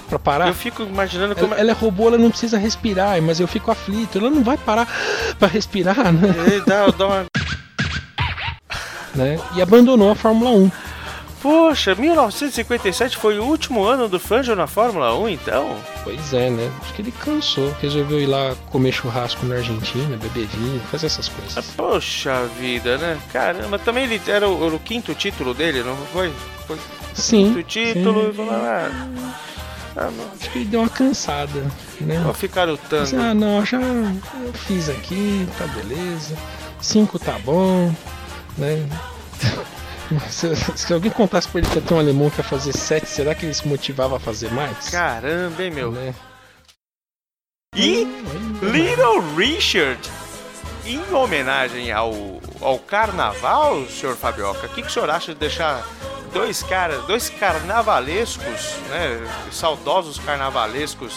pra 0.07 0.17
parar? 0.19 0.47
Eu 0.47 0.53
fico 0.53 0.83
imaginando 0.83 1.35
como 1.35 1.53
Ela, 1.53 1.61
ela 1.61 1.71
é 1.71 1.73
robô, 1.73 2.07
ela 2.07 2.17
não 2.17 2.29
precisa 2.29 2.57
respirar, 2.57 3.21
mas 3.21 3.39
eu 3.39 3.47
fico 3.47 3.69
aflito. 3.71 4.17
Ela 4.17 4.29
não 4.29 4.43
vai 4.43 4.57
parar 4.57 4.87
pra 5.37 5.47
respirar, 5.47 6.11
né? 6.11 6.33
Ele 6.47 6.61
dá, 6.65 6.87
dá 6.87 7.05
uma. 7.07 7.25
né? 9.15 9.39
E 9.55 9.61
abandonou 9.61 10.11
a 10.11 10.15
Fórmula 10.15 10.51
1. 10.51 10.71
Poxa, 11.41 11.93
1957 11.93 13.15
foi 13.15 13.37
o 13.37 13.43
último 13.43 13.83
ano 13.83 14.09
do 14.09 14.19
Fangio 14.19 14.55
na 14.55 14.65
Fórmula 14.65 15.15
1, 15.17 15.29
então? 15.29 15.77
Pois 16.03 16.33
é, 16.33 16.49
né? 16.49 16.71
Acho 16.81 16.93
que 16.95 17.01
ele 17.03 17.11
cansou, 17.11 17.73
resolveu 17.79 18.19
ir 18.19 18.25
lá 18.25 18.55
comer 18.71 18.91
churrasco 18.91 19.45
na 19.45 19.55
Argentina, 19.55 20.17
beber 20.17 20.47
vinho, 20.47 20.81
fazer 20.91 21.05
essas 21.05 21.29
Ah, 21.29 21.39
coisas. 21.39 21.65
Poxa 21.77 22.49
vida, 22.59 22.97
né? 22.97 23.17
Caramba, 23.31 23.77
também 23.77 24.05
ele 24.05 24.19
era 24.27 24.49
o, 24.49 24.75
o 24.75 24.79
quinto 24.79 25.13
título 25.13 25.53
dele, 25.53 25.83
não 25.83 25.95
foi? 26.11 26.33
Foi 26.65 26.77
Sim. 27.13 27.55
o 27.55 27.63
título 27.63 28.23
sim. 28.23 28.29
e 28.29 28.33
falou, 28.33 28.53
ah, 29.97 30.10
Acho 30.39 30.49
que 30.51 30.60
ele 30.60 30.65
deu 30.65 30.81
uma 30.81 30.89
cansada, 30.89 31.65
né? 31.99 32.19
vou 32.19 32.33
ficar 32.33 32.65
lutando. 32.65 33.10
ah, 33.19 33.33
não, 33.33 33.65
já 33.65 33.79
eu 33.81 34.53
fiz 34.53 34.89
aqui, 34.89 35.47
tá 35.57 35.65
beleza. 35.67 36.38
Cinco 36.81 37.17
tá 37.17 37.38
bom, 37.39 37.93
né? 38.57 38.88
Se, 40.29 40.55
se 40.55 40.93
alguém 40.93 41.12
contasse 41.12 41.49
pra 41.49 41.60
ele 41.60 41.69
que 41.69 41.81
ter 41.81 41.93
um 41.93 41.99
alemão 41.99 42.29
que 42.29 42.38
ia 42.38 42.43
fazer 42.43 42.71
sete, 42.71 43.07
será 43.10 43.36
que 43.36 43.45
ele 43.45 43.53
se 43.53 43.67
motivava 43.67 44.15
a 44.15 44.19
fazer 44.19 44.49
mais? 44.53 44.88
Caramba, 44.88 45.62
hein, 45.62 45.69
meu? 45.69 45.91
Né? 45.91 46.15
E 47.75 48.07
Little 48.62 49.19
Richard, 49.36 49.99
em 50.86 51.13
homenagem 51.13 51.91
ao, 51.91 52.13
ao 52.62 52.79
carnaval, 52.79 53.86
senhor 53.88 54.15
Fabioca, 54.15 54.67
o 54.67 54.69
que, 54.69 54.81
que 54.81 54.88
o 54.88 54.91
senhor 54.91 55.10
acha 55.10 55.33
de 55.33 55.39
deixar 55.41 55.86
dois 56.33 56.61
caras, 56.63 57.03
dois 57.05 57.29
carnavalescos, 57.29 58.75
né, 58.89 59.27
saudosos 59.51 60.19
carnavalescos, 60.19 61.13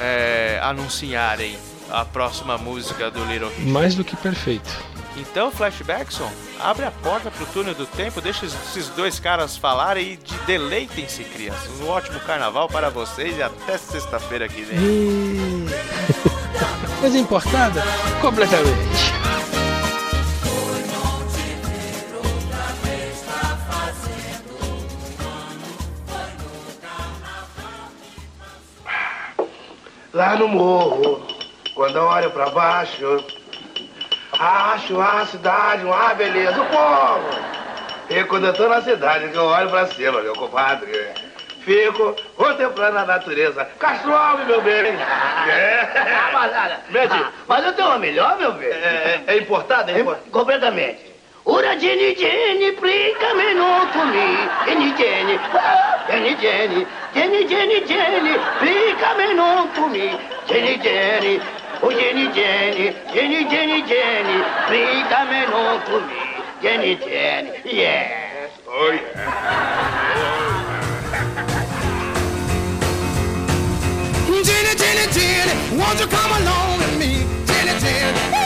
é, 0.00 0.58
anunciarem 0.62 1.58
a 1.90 2.04
próxima 2.04 2.56
música 2.58 3.10
do 3.10 3.24
Little 3.24 3.48
Richard? 3.48 3.70
Mais 3.70 3.94
do 3.94 4.04
que 4.04 4.16
perfeito. 4.16 4.70
Então, 5.16 5.50
Flashbackson, 5.50 6.30
abre 6.60 6.84
a 6.86 6.90
porta 6.90 7.30
pro 7.30 7.44
túnel 7.46 7.74
do 7.74 7.84
tempo, 7.84 8.20
deixa 8.20 8.46
esses 8.46 8.88
dois 8.90 9.18
caras 9.18 9.56
falarem 9.56 10.12
e 10.12 10.16
de- 10.16 10.38
deleitem-se, 10.46 11.24
crianças. 11.24 11.68
Um 11.80 11.88
ótimo 11.88 12.20
carnaval 12.20 12.68
para 12.68 12.88
vocês 12.88 13.36
e 13.36 13.42
até 13.42 13.76
sexta-feira 13.76 14.48
que 14.48 14.62
vem. 14.62 14.78
Coisa 17.00 17.18
importada? 17.18 17.82
Completamente. 18.20 19.19
Lá 30.20 30.36
no 30.36 30.48
morro, 30.48 31.26
quando 31.74 31.96
eu 31.96 32.04
olho 32.04 32.30
pra 32.30 32.50
baixo, 32.50 33.24
acho 34.38 35.00
a 35.00 35.24
cidade 35.24 35.82
uma 35.82 36.12
beleza, 36.12 36.60
o 36.60 36.66
povo. 36.66 37.30
E 38.10 38.22
quando 38.24 38.48
eu 38.48 38.52
tô 38.52 38.68
na 38.68 38.82
cidade, 38.82 39.30
que 39.30 39.36
eu 39.38 39.46
olho 39.46 39.70
pra 39.70 39.86
cima, 39.86 40.20
meu 40.20 40.34
compadre, 40.34 40.92
fico 41.62 42.14
contemplando 42.36 42.98
a 42.98 43.06
natureza. 43.06 43.64
Castro 43.78 44.14
Alves, 44.14 44.46
meu 44.46 44.60
bem. 44.60 44.92
É. 45.48 45.88
Mas, 46.34 46.52
olha, 46.52 46.80
ah, 47.10 47.32
mas 47.48 47.64
eu 47.64 47.72
tenho 47.72 47.88
uma 47.88 47.98
melhor, 47.98 48.36
meu 48.36 48.52
bem. 48.52 48.68
É, 48.68 49.22
é 49.26 49.38
importado, 49.38 49.90
é 49.90 50.00
importado. 50.00 50.30
Completamente. 50.30 51.10
Ora 51.46 51.78
Jenny 51.78 52.14
Jenny, 52.14 52.72
prica 52.72 53.34
me 53.34 53.54
no 53.54 53.86
to 53.86 54.04
me. 54.04 54.48
Jenny 54.66 54.94
Jenny, 54.98 55.40
ah, 55.54 56.04
Jenny 56.38 56.86
Jenny, 57.12 57.48
Jenny, 57.48 57.80
Jenny, 57.86 57.86
Jenny, 57.86 58.34
explica-me 58.38 59.34
to 59.74 59.88
me. 59.88 60.06
Jenny, 60.46 60.78
Jenny, 60.78 61.40
oh 61.82 61.90
Jenny, 61.90 62.26
Jenny, 62.32 62.94
Jenny, 63.12 63.44
Jenny, 63.50 63.82
Jenny, 63.82 64.36
explica-me 64.40 65.40
não 65.50 65.80
to 65.86 66.00
me. 66.06 66.20
Jenny, 66.62 66.94
Jenny, 66.96 67.50
yes. 67.64 68.50
Oh, 68.68 68.92
yeah. 68.92 69.00
Jenny, 74.44 74.74
Jenny, 74.76 75.06
Jenny, 75.12 75.78
won't 75.78 75.98
you 75.98 76.06
come 76.06 76.32
along 76.42 76.78
with 76.78 76.94
me? 76.96 77.26
Jenny, 77.46 77.74
Jenny, 77.80 78.20
Jenny, 78.30 78.39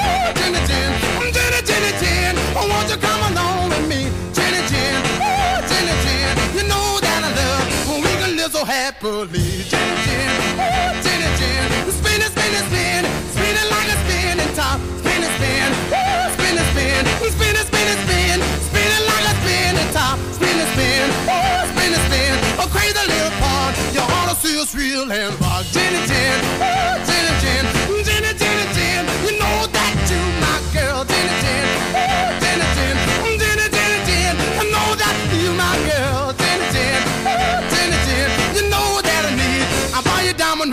happily. 8.94 9.64
Gin, 9.70 9.90
gin, 10.04 10.30
ooh, 10.54 11.02
gin 11.02 11.20
and. 11.22 11.92
Spin 11.92 12.20
it, 12.22 12.30
spin 12.30 12.52
it, 12.54 12.64
spin. 12.70 13.02
Spin 13.34 13.54
it 13.54 13.68
like 13.70 13.88
a 13.90 13.96
spinning 14.04 14.54
top. 14.54 14.78
Spin 15.00 15.22
it, 15.22 15.32
spin. 15.38 15.70
oh, 15.90 16.30
spin 16.34 16.54
it, 16.54 16.66
spin. 16.72 17.02
Spin 17.34 17.54
it, 17.56 17.66
spin 17.66 17.86
it, 17.90 17.98
spin. 18.04 18.38
Spin 18.68 18.90
it 18.96 19.04
like 19.10 19.26
a 19.26 19.34
spinning 19.42 19.90
top. 19.92 20.18
Spin 20.32 20.56
it, 20.58 20.68
spin. 20.74 21.08
oh, 21.26 21.66
spin 21.74 21.90
it, 21.92 22.02
spin. 22.06 22.34
Oh, 22.60 22.68
crazy 22.70 22.94
little 22.94 23.34
part. 23.42 23.74
Your 23.94 24.06
heart 24.06 24.28
will 24.30 24.40
see 24.40 24.60
us 24.60 24.74
real 24.74 25.10
and 25.10 25.32
rock. 25.40 25.64
Gin 25.72 25.94
and 25.94 26.06
oh. 26.08 26.42
Ooh, 26.62 27.13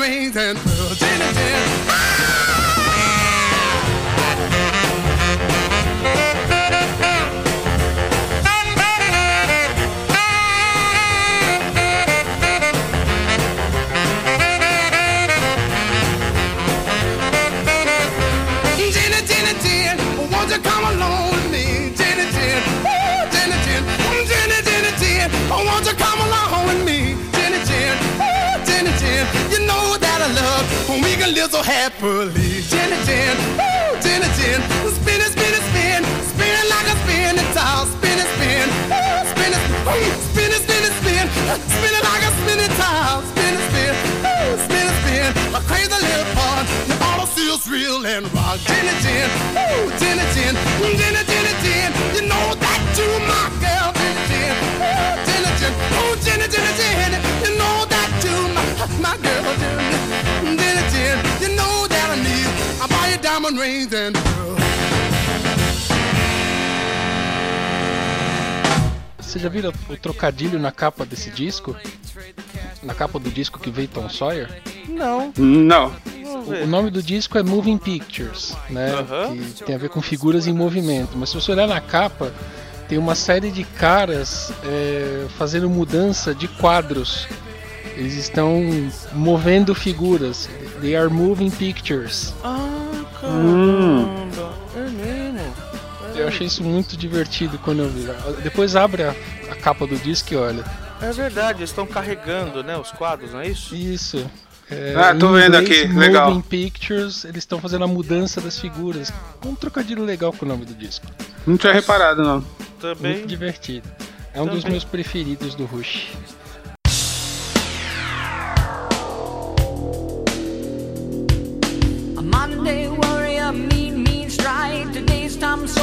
rings 0.01 0.35
and 0.35 0.57
pearls. 0.57 0.97
Jenny, 0.97 1.33
Jenny. 1.33 2.30
When 31.53 31.63
we 31.63 31.67
can 31.67 31.91
live 32.11 32.31
so 32.31 32.31
happily. 32.31 32.61
Jenny, 32.67 32.97
Jenny, 33.05 33.39
oh, 33.59 33.99
Jenny, 34.01 34.27
Jenny, 34.37 34.65
spin 34.91 35.21
it, 35.21 35.31
spin 35.31 35.53
it, 35.53 35.63
spin, 35.71 36.03
spin 36.31 36.53
it 36.53 36.67
like 36.69 36.87
a 36.87 36.95
spinning 37.03 37.53
top, 37.53 37.87
spin 37.87 38.17
it, 38.19 38.27
spin, 38.35 38.67
oh, 38.91 39.23
spin 39.31 39.51
it, 39.51 39.61
oh, 39.87 39.99
spin 40.31 40.51
it, 40.51 40.61
spin 40.63 40.83
it, 40.83 40.93
spin, 40.99 41.25
spin 41.67 41.91
it 41.91 42.03
like 42.03 42.23
a 42.23 42.31
spinning 42.41 42.73
top, 42.77 43.23
spin 43.25 43.53
it, 43.55 43.63
spin, 43.69 43.93
oh, 44.23 44.55
spin 44.65 44.85
it, 44.87 44.95
spin, 45.03 45.29
a 45.55 45.61
crazy 45.67 45.91
little 45.91 46.29
part. 46.35 46.65
You 46.87 46.95
ought 47.01 47.19
to 47.21 47.27
see 47.27 47.47
us 47.51 47.67
real 47.67 48.05
and 48.05 48.25
rock. 48.33 48.59
Jenny, 48.63 48.93
Jenny, 49.03 49.31
oh, 49.57 49.91
Jenny, 49.99 50.25
Jenny, 50.35 50.59
Jenny, 50.97 51.21
Jenny, 51.27 51.53
Jenny, 51.63 51.95
you 52.15 52.23
know 52.27 52.55
that 52.55 52.81
you 52.95 53.07
my 53.27 53.51
girl. 53.59 53.91
Jenny, 53.99 54.23
Jenny, 54.29 54.55
oh, 54.79 55.19
Jenny, 55.27 55.51
Jenny, 55.59 55.75
oh, 55.99 56.15
Jenny, 56.23 56.47
Jenny, 56.47 56.73
Jenny, 56.79 57.17
you 57.43 57.51
know 57.59 57.85
that 57.91 58.09
you 58.23 58.35
my, 58.55 58.63
my 59.03 59.13
girl. 59.19 59.43
Jenny, 59.59 59.83
Jenny, 59.91 60.10
diamond 63.41 63.59
rings 63.59 63.93
and 63.93 64.13
pearls. 64.13 64.61
Já 69.35 69.49
viram 69.49 69.73
o 69.89 69.97
trocadilho 69.97 70.59
na 70.59 70.71
capa 70.71 71.03
desse 71.03 71.31
disco? 71.31 71.75
Na 72.83 72.93
capa 72.93 73.17
do 73.17 73.31
disco 73.31 73.59
que 73.59 73.71
veio 73.71 73.87
Tom 73.87 74.07
Sawyer? 74.07 74.61
Não. 74.87 75.33
Não. 75.35 75.91
O, 76.45 76.63
o 76.63 76.67
nome 76.67 76.91
do 76.91 77.01
disco 77.01 77.39
é 77.39 77.43
Moving 77.43 77.79
Pictures, 77.79 78.55
né? 78.69 78.91
Aham. 78.91 79.37
Que 79.55 79.63
tem 79.63 79.73
a 79.73 79.79
ver 79.79 79.89
com 79.89 79.99
figuras 80.01 80.45
em 80.45 80.53
movimento. 80.53 81.17
Mas 81.17 81.29
se 81.29 81.35
você 81.35 81.53
olhar 81.53 81.67
na 81.67 81.81
capa, 81.81 82.31
tem 82.87 82.99
uma 82.99 83.15
série 83.15 83.49
de 83.49 83.63
caras 83.63 84.53
é, 84.63 85.25
fazendo 85.39 85.67
mudança 85.67 86.35
de 86.35 86.47
quadros. 86.47 87.27
Eles 87.95 88.13
estão 88.15 88.61
movendo 89.13 89.73
figuras. 89.73 90.47
They 90.81 90.95
are 90.95 91.09
moving 91.09 91.49
pictures. 91.49 92.33
Ah, 92.43 92.80
Hum. 93.31 94.07
É 94.75 94.89
mesmo. 94.89 95.53
Eu 96.15 96.27
achei 96.27 96.47
isso 96.47 96.63
muito 96.63 96.95
divertido 96.97 97.57
quando 97.59 97.79
eu 97.83 97.89
vi. 97.89 98.05
Depois 98.43 98.75
abre 98.75 99.03
a, 99.03 99.15
a 99.49 99.55
capa 99.55 99.87
do 99.87 99.95
disco 99.95 100.33
e 100.33 100.37
olha. 100.37 100.63
É 101.01 101.11
verdade, 101.11 101.59
eles 101.59 101.69
estão 101.71 101.87
carregando, 101.87 102.63
né, 102.63 102.77
os 102.77 102.91
quadros, 102.91 103.31
não 103.33 103.39
é 103.41 103.47
isso? 103.47 103.73
Isso. 103.75 104.29
É, 104.69 104.93
Ah, 104.95 105.15
tô 105.15 105.31
vendo 105.33 105.55
aqui, 105.57 105.87
legal. 105.87 106.29
Moving 106.29 106.41
Pictures, 106.41 107.25
eles 107.25 107.37
estão 107.39 107.59
fazendo 107.59 107.83
a 107.83 107.87
mudança 107.87 108.39
das 108.39 108.59
figuras. 108.59 109.11
Um 109.45 109.55
trocadilho 109.55 110.03
legal 110.05 110.31
com 110.31 110.45
o 110.45 110.47
nome 110.47 110.63
do 110.65 110.73
disco. 110.75 111.07
Não 111.45 111.57
tinha 111.57 111.73
reparado, 111.73 112.21
não. 112.23 112.41
Também. 112.79 113.13
Muito 113.15 113.27
divertido. 113.27 113.89
É 114.33 114.41
um 114.41 114.45
dos 114.45 114.59
Também. 114.59 114.71
meus 114.73 114.83
preferidos 114.83 115.55
do 115.55 115.65
Rush. 115.65 116.09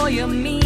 Tom 0.09 0.14
Sawyer, 0.14 0.27
mean, 0.27 0.42
mean 0.42 0.58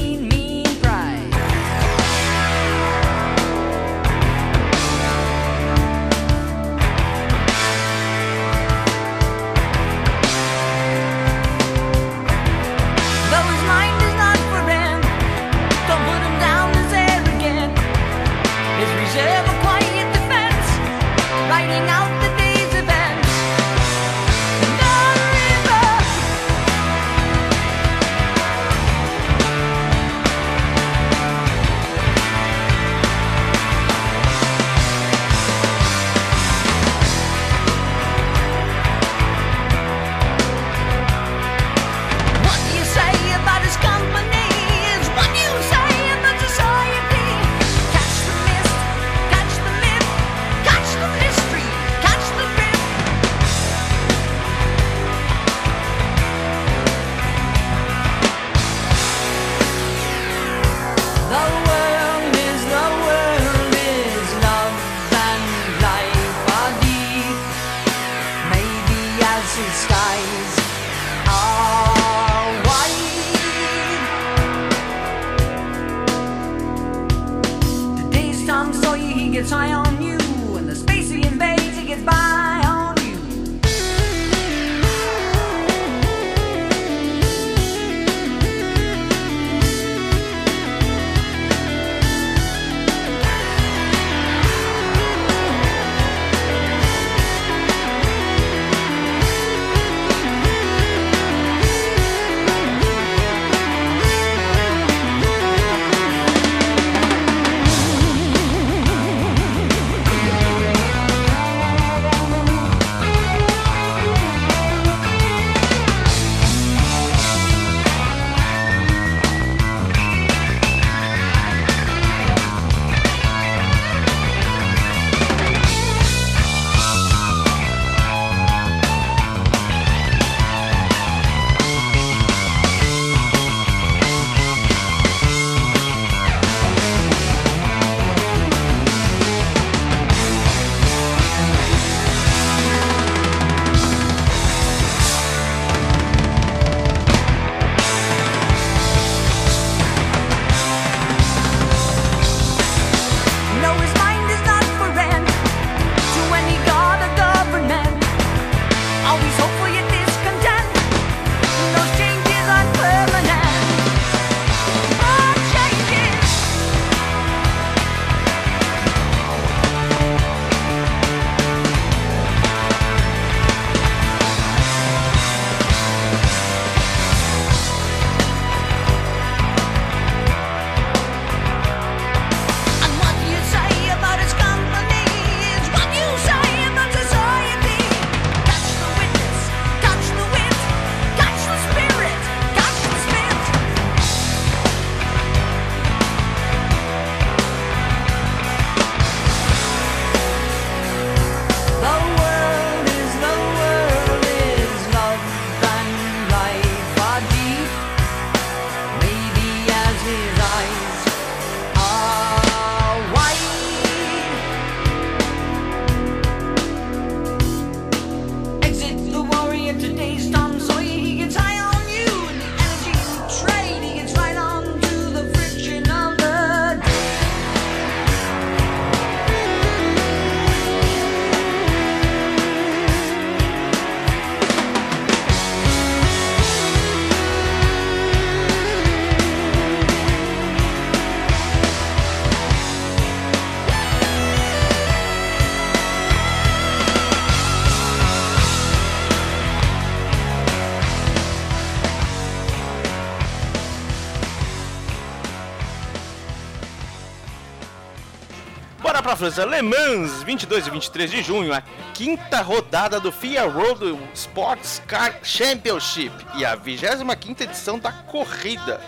Le 259.29 259.63
Mans, 259.63 260.23
22 260.25 260.67
e 260.67 260.71
23 260.71 261.11
de 261.11 261.23
junho, 261.23 261.55
a 261.55 261.63
quinta 261.95 262.43
rodada 262.43 262.99
do 262.99 263.13
FIA 263.13 263.45
World 263.47 263.97
Sports 264.15 264.83
Car 264.87 265.15
Championship 265.23 266.13
e 266.35 266.45
a 266.45 266.57
25 266.57 267.43
edição 267.45 267.79
da 267.79 267.93
corrida. 267.93 268.81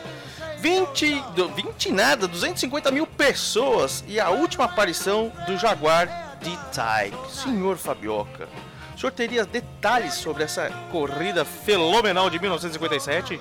20, 0.59 1.15
do- 1.37 1.49
20 1.51 1.93
nada, 1.93 2.27
250 2.27 2.91
mil 2.91 3.07
pessoas 3.07 4.03
e 4.09 4.19
a 4.19 4.31
última 4.31 4.65
aparição 4.65 5.31
do 5.47 5.57
Jaguar 5.57 6.37
D-Type. 6.43 7.17
Senhor 7.31 7.77
Fabioca, 7.77 8.49
o 8.97 8.99
senhor 8.99 9.13
teria 9.13 9.45
detalhes 9.45 10.15
sobre 10.15 10.43
essa 10.43 10.69
corrida 10.91 11.45
fenomenal 11.45 12.29
de 12.29 12.41
1957? 12.41 13.39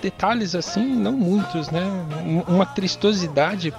Detalhes 0.00 0.54
assim, 0.54 0.84
não 0.84 1.12
muitos, 1.12 1.70
né? 1.70 1.82
Um- 2.24 2.42
Uma 2.56 2.66
tristosidade 2.66 3.72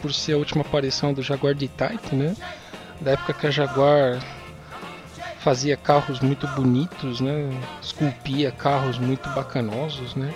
por 0.00 0.12
ser 0.12 0.32
a 0.34 0.36
última 0.38 0.62
aparição 0.62 1.12
do 1.12 1.22
Jaguar 1.22 1.54
D-Type, 1.54 2.14
né? 2.14 2.36
Da 3.00 3.12
época 3.12 3.32
que 3.32 3.46
a 3.46 3.50
Jaguar 3.50 4.18
fazia 5.40 5.76
carros 5.76 6.20
muito 6.20 6.46
bonitos, 6.48 7.20
né? 7.20 7.50
Esculpia 7.82 8.50
carros 8.50 8.98
muito 8.98 9.28
bacanosos, 9.30 10.14
né? 10.14 10.32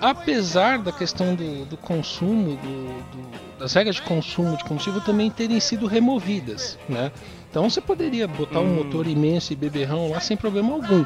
Apesar 0.00 0.78
da 0.78 0.92
questão 0.92 1.34
do, 1.34 1.64
do 1.64 1.76
consumo, 1.76 2.56
do- 2.56 3.02
do- 3.10 3.58
das 3.58 3.72
regras 3.72 3.96
de 3.96 4.02
consumo 4.02 4.56
de 4.56 4.64
combustível 4.64 5.00
também 5.00 5.30
terem 5.30 5.58
sido 5.60 5.86
removidas, 5.86 6.78
né? 6.88 7.10
Então 7.50 7.70
você 7.70 7.80
poderia 7.80 8.26
botar 8.28 8.60
um 8.60 8.74
motor 8.74 9.06
imenso 9.06 9.52
e 9.52 9.56
beberrão 9.56 10.10
lá 10.10 10.20
sem 10.20 10.36
problema 10.36 10.72
algum. 10.74 11.04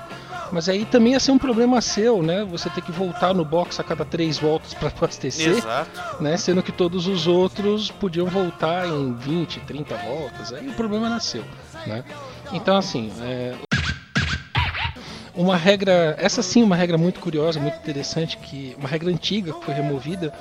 Mas 0.50 0.68
aí 0.68 0.84
também 0.84 1.12
ia 1.12 1.20
ser 1.20 1.30
um 1.30 1.38
problema 1.38 1.80
seu, 1.80 2.22
né? 2.22 2.44
Você 2.44 2.70
ter 2.70 2.80
que 2.80 2.92
voltar 2.92 3.34
no 3.34 3.44
box 3.44 3.78
a 3.80 3.84
cada 3.84 4.04
três 4.04 4.38
voltas 4.38 4.74
para 4.74 4.88
abastecer 4.88 5.58
Exato. 5.58 6.22
né? 6.22 6.36
Sendo 6.36 6.62
que 6.62 6.72
todos 6.72 7.06
os 7.06 7.26
outros 7.26 7.90
podiam 7.90 8.26
voltar 8.26 8.86
em 8.86 9.14
20, 9.14 9.60
30 9.60 9.94
voltas. 9.96 10.52
Aí 10.52 10.68
o 10.68 10.72
problema 10.72 11.08
nasceu, 11.08 11.44
né? 11.86 12.04
Então 12.52 12.76
assim, 12.76 13.12
é, 13.20 13.54
uma 15.38 15.56
regra, 15.56 16.16
essa 16.18 16.42
sim, 16.42 16.64
uma 16.64 16.74
regra 16.74 16.98
muito 16.98 17.20
curiosa, 17.20 17.60
muito 17.60 17.76
interessante, 17.76 18.36
que 18.38 18.74
uma 18.76 18.88
regra 18.88 19.08
antiga 19.08 19.52
que 19.52 19.64
foi 19.64 19.72
removida 19.72 20.32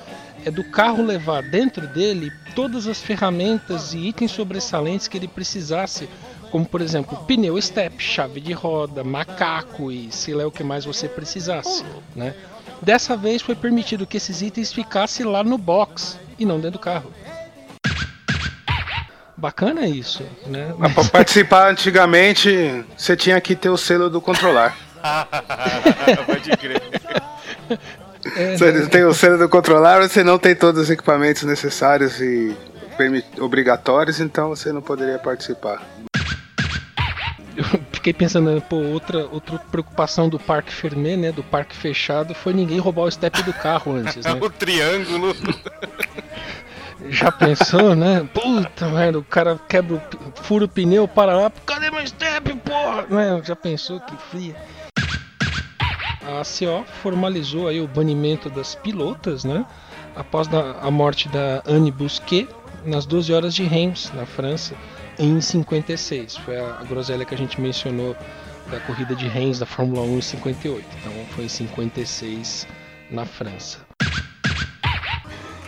é 0.43 0.49
do 0.49 0.63
carro 0.63 1.05
levar 1.05 1.43
dentro 1.43 1.85
dele 1.87 2.31
todas 2.55 2.87
as 2.87 2.99
ferramentas 2.99 3.93
e 3.93 4.07
itens 4.07 4.31
sobressalentes 4.31 5.07
que 5.07 5.15
ele 5.15 5.27
precisasse, 5.27 6.09
como 6.51 6.65
por 6.65 6.81
exemplo 6.81 7.17
pneu 7.25 7.61
step, 7.61 8.01
chave 8.01 8.39
de 8.39 8.53
roda, 8.53 9.03
macaco 9.03 9.91
e 9.91 10.11
sei 10.11 10.33
lá 10.33 10.45
o 10.47 10.51
que 10.51 10.63
mais 10.63 10.85
você 10.85 11.07
precisasse, 11.07 11.83
né? 12.15 12.33
Dessa 12.81 13.17
vez 13.17 13.41
foi 13.41 13.55
permitido 13.55 14.05
que 14.05 14.17
esses 14.17 14.41
itens 14.41 14.71
ficassem 14.71 15.25
lá 15.25 15.43
no 15.43 15.57
box 15.57 16.19
e 16.37 16.45
não 16.45 16.57
dentro 16.57 16.73
do 16.73 16.79
carro. 16.79 17.11
Bacana 19.35 19.85
isso, 19.85 20.23
né? 20.47 20.73
Mas 20.77 20.93
pra 20.93 21.03
participar 21.03 21.69
antigamente, 21.69 22.83
você 22.97 23.15
tinha 23.15 23.39
que 23.39 23.55
ter 23.55 23.69
o 23.69 23.77
selo 23.77 24.09
do 24.09 24.19
controlar. 24.19 24.75
Pode 26.25 26.49
crer. 26.57 26.81
É, 28.35 28.57
Você 28.57 28.87
tem 28.87 29.03
o 29.03 29.13
selo 29.13 29.37
do 29.37 29.47
controlar, 29.47 30.01
você 30.01 30.23
não 30.23 30.39
tem 30.39 30.55
todos 30.55 30.83
os 30.83 30.89
equipamentos 30.89 31.43
necessários 31.43 32.19
e 32.19 32.55
obrigatórios, 33.39 34.19
então 34.19 34.49
você 34.49 34.71
não 34.71 34.81
poderia 34.81 35.19
participar. 35.19 35.81
Eu 37.57 37.63
fiquei 37.91 38.13
pensando, 38.13 38.61
pô, 38.61 38.75
outra, 38.77 39.27
outra 39.31 39.57
preocupação 39.57 40.29
do 40.29 40.37
parque 40.37 40.71
Fermé, 40.71 41.17
né? 41.17 41.31
Do 41.31 41.43
parque 41.43 41.75
fechado, 41.75 42.35
foi 42.35 42.53
ninguém 42.53 42.77
roubar 42.77 43.03
o 43.03 43.11
step 43.11 43.41
do 43.41 43.51
carro 43.51 43.95
antes, 43.95 44.23
né? 44.23 44.33
o 44.39 44.49
triângulo. 44.49 45.35
Já 47.09 47.31
pensou, 47.31 47.95
né? 47.95 48.27
Puta 48.31 48.87
merda, 48.89 49.17
o 49.17 49.23
cara 49.23 49.59
quebra 49.67 49.95
o 49.95 50.43
fura 50.43 50.65
o 50.65 50.67
pneu, 50.67 51.07
para 51.07 51.35
lá, 51.35 51.51
cadê 51.65 51.89
meu 51.89 52.05
step, 52.05 52.55
porra? 52.57 53.05
Né? 53.09 53.41
Já 53.43 53.55
pensou 53.55 53.99
que 54.01 54.15
fria? 54.29 54.55
A 56.21 56.41
ACO 56.41 56.85
formalizou 57.01 57.67
aí 57.67 57.81
o 57.81 57.87
banimento 57.87 58.49
das 58.49 58.75
pilotas, 58.75 59.43
né? 59.43 59.65
Após 60.15 60.47
a 60.53 60.91
morte 60.91 61.29
da 61.29 61.63
Anne 61.65 61.91
Bousquet 61.91 62.47
nas 62.85 63.05
12 63.05 63.33
horas 63.33 63.55
de 63.55 63.63
Reims, 63.63 64.11
na 64.13 64.25
França, 64.25 64.75
em 65.19 65.39
56. 65.41 66.37
Foi 66.37 66.59
a, 66.59 66.77
a 66.79 66.83
groselha 66.83 67.25
que 67.25 67.33
a 67.33 67.37
gente 67.37 67.59
mencionou 67.59 68.15
da 68.69 68.79
corrida 68.81 69.15
de 69.15 69.27
Reims 69.27 69.59
da 69.59 69.65
Fórmula 69.65 70.01
1 70.01 70.17
em 70.17 70.21
58. 70.21 70.85
Então 70.99 71.13
foi 71.35 71.45
em 71.45 71.49
56 71.49 72.67
na 73.11 73.25
França. 73.25 73.79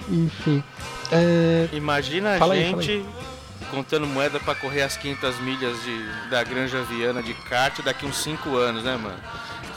Enfim. 0.10 0.64
é, 1.12 1.70
Imagina 1.74 2.36
a 2.36 2.40
Fala 2.40 2.56
aí, 2.56 2.70
fala 2.70 2.82
gente 2.82 3.06
contando 3.70 4.08
moeda 4.08 4.40
pra 4.40 4.56
correr 4.56 4.82
as 4.82 4.98
500 4.98 5.40
milhas 5.42 5.78
de, 5.84 6.30
da 6.30 6.44
Granja 6.44 6.82
Viana 6.84 7.22
de 7.22 7.34
kart 7.36 7.80
daqui 7.84 8.06
uns 8.06 8.18
5 8.18 8.56
anos, 8.58 8.84
né, 8.84 8.98
mano? 8.98 9.20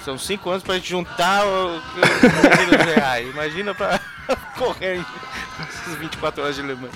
São 0.03 0.19
5 0.19 0.51
anos 0.51 0.63
pra 0.63 0.77
gente 0.77 0.89
juntar 0.89 1.47
o, 1.47 1.77
o, 1.77 1.79
o 1.79 2.85
reais. 2.95 3.29
Imagina 3.29 3.75
pra 3.75 4.01
correr 4.59 5.05
essas 5.61 5.95
24 5.99 6.43
horas 6.43 6.57
de 6.57 6.63
Le 6.63 6.75
Mans. 6.75 6.93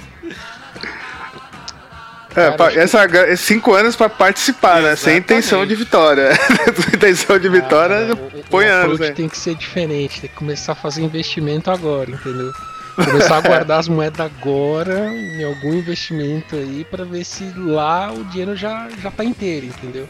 É, 2.36 2.78
essa, 2.80 3.04
esses 3.28 3.46
cinco 3.46 3.72
anos 3.74 3.96
pra 3.96 4.08
participar, 4.08 4.82
né? 4.82 4.94
Sem 4.94 5.16
intenção 5.16 5.64
de 5.64 5.74
vitória. 5.74 6.30
Sem 6.76 6.94
intenção 6.94 7.38
de 7.38 7.48
vitória, 7.48 8.14
põe 8.50 8.66
o 8.66 8.72
anos, 8.72 9.00
né? 9.00 9.10
tem 9.12 9.28
que 9.28 9.38
ser 9.38 9.54
diferente, 9.54 10.20
tem 10.20 10.28
que 10.30 10.36
começar 10.36 10.72
a 10.72 10.74
fazer 10.74 11.02
investimento 11.02 11.70
agora, 11.70 12.10
entendeu? 12.10 12.52
Começar 12.94 13.36
a 13.36 13.40
guardar 13.40 13.80
as 13.80 13.88
moedas 13.88 14.20
agora 14.20 15.06
em 15.14 15.44
algum 15.44 15.74
investimento 15.74 16.56
aí 16.56 16.86
pra 16.90 17.04
ver 17.04 17.24
se 17.24 17.44
lá 17.56 18.10
o 18.12 18.24
dinheiro 18.24 18.56
já, 18.56 18.88
já 19.02 19.10
tá 19.10 19.22
inteiro, 19.24 19.66
entendeu? 19.66 20.08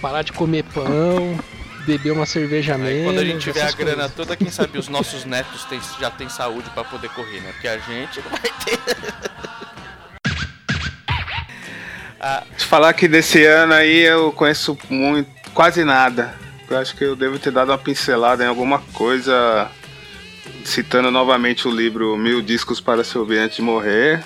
Parar 0.00 0.22
de 0.22 0.32
comer 0.32 0.62
pão, 0.72 1.38
beber 1.84 2.12
uma 2.12 2.24
cerveja 2.26 2.74
Aí 2.74 2.80
menos. 2.80 3.04
quando 3.04 3.18
a 3.18 3.24
gente 3.24 3.40
tiver 3.42 3.62
a 3.62 3.72
grana 3.72 3.94
coisas. 3.96 4.12
toda, 4.14 4.36
quem 4.36 4.48
sabe 4.50 4.78
os 4.78 4.86
nossos 4.90 5.24
netos 5.24 5.64
têm- 5.64 5.80
já 6.00 6.08
têm 6.10 6.28
saúde 6.28 6.70
pra 6.70 6.84
poder 6.84 7.08
correr, 7.10 7.40
né? 7.40 7.50
Porque 7.52 7.66
a 7.66 7.78
gente 7.78 8.20
não 8.22 8.30
vai 8.30 8.40
ter. 8.64 8.78
Te 12.56 12.64
falar 12.64 12.92
que 12.94 13.06
desse 13.06 13.44
ano 13.44 13.74
aí 13.74 14.00
eu 14.00 14.32
conheço 14.32 14.76
muito, 14.90 15.30
quase 15.54 15.84
nada. 15.84 16.34
Eu 16.68 16.78
acho 16.78 16.94
que 16.94 17.04
eu 17.04 17.16
devo 17.16 17.38
ter 17.38 17.50
dado 17.50 17.70
uma 17.70 17.78
pincelada 17.78 18.44
em 18.44 18.46
alguma 18.46 18.80
coisa, 18.92 19.70
citando 20.64 21.10
novamente 21.10 21.66
o 21.66 21.70
livro 21.70 22.16
Mil 22.16 22.42
Discos 22.42 22.80
para 22.80 23.04
Se 23.04 23.16
Ouvir 23.16 23.38
Antes 23.38 23.56
de 23.56 23.62
Morrer. 23.62 24.22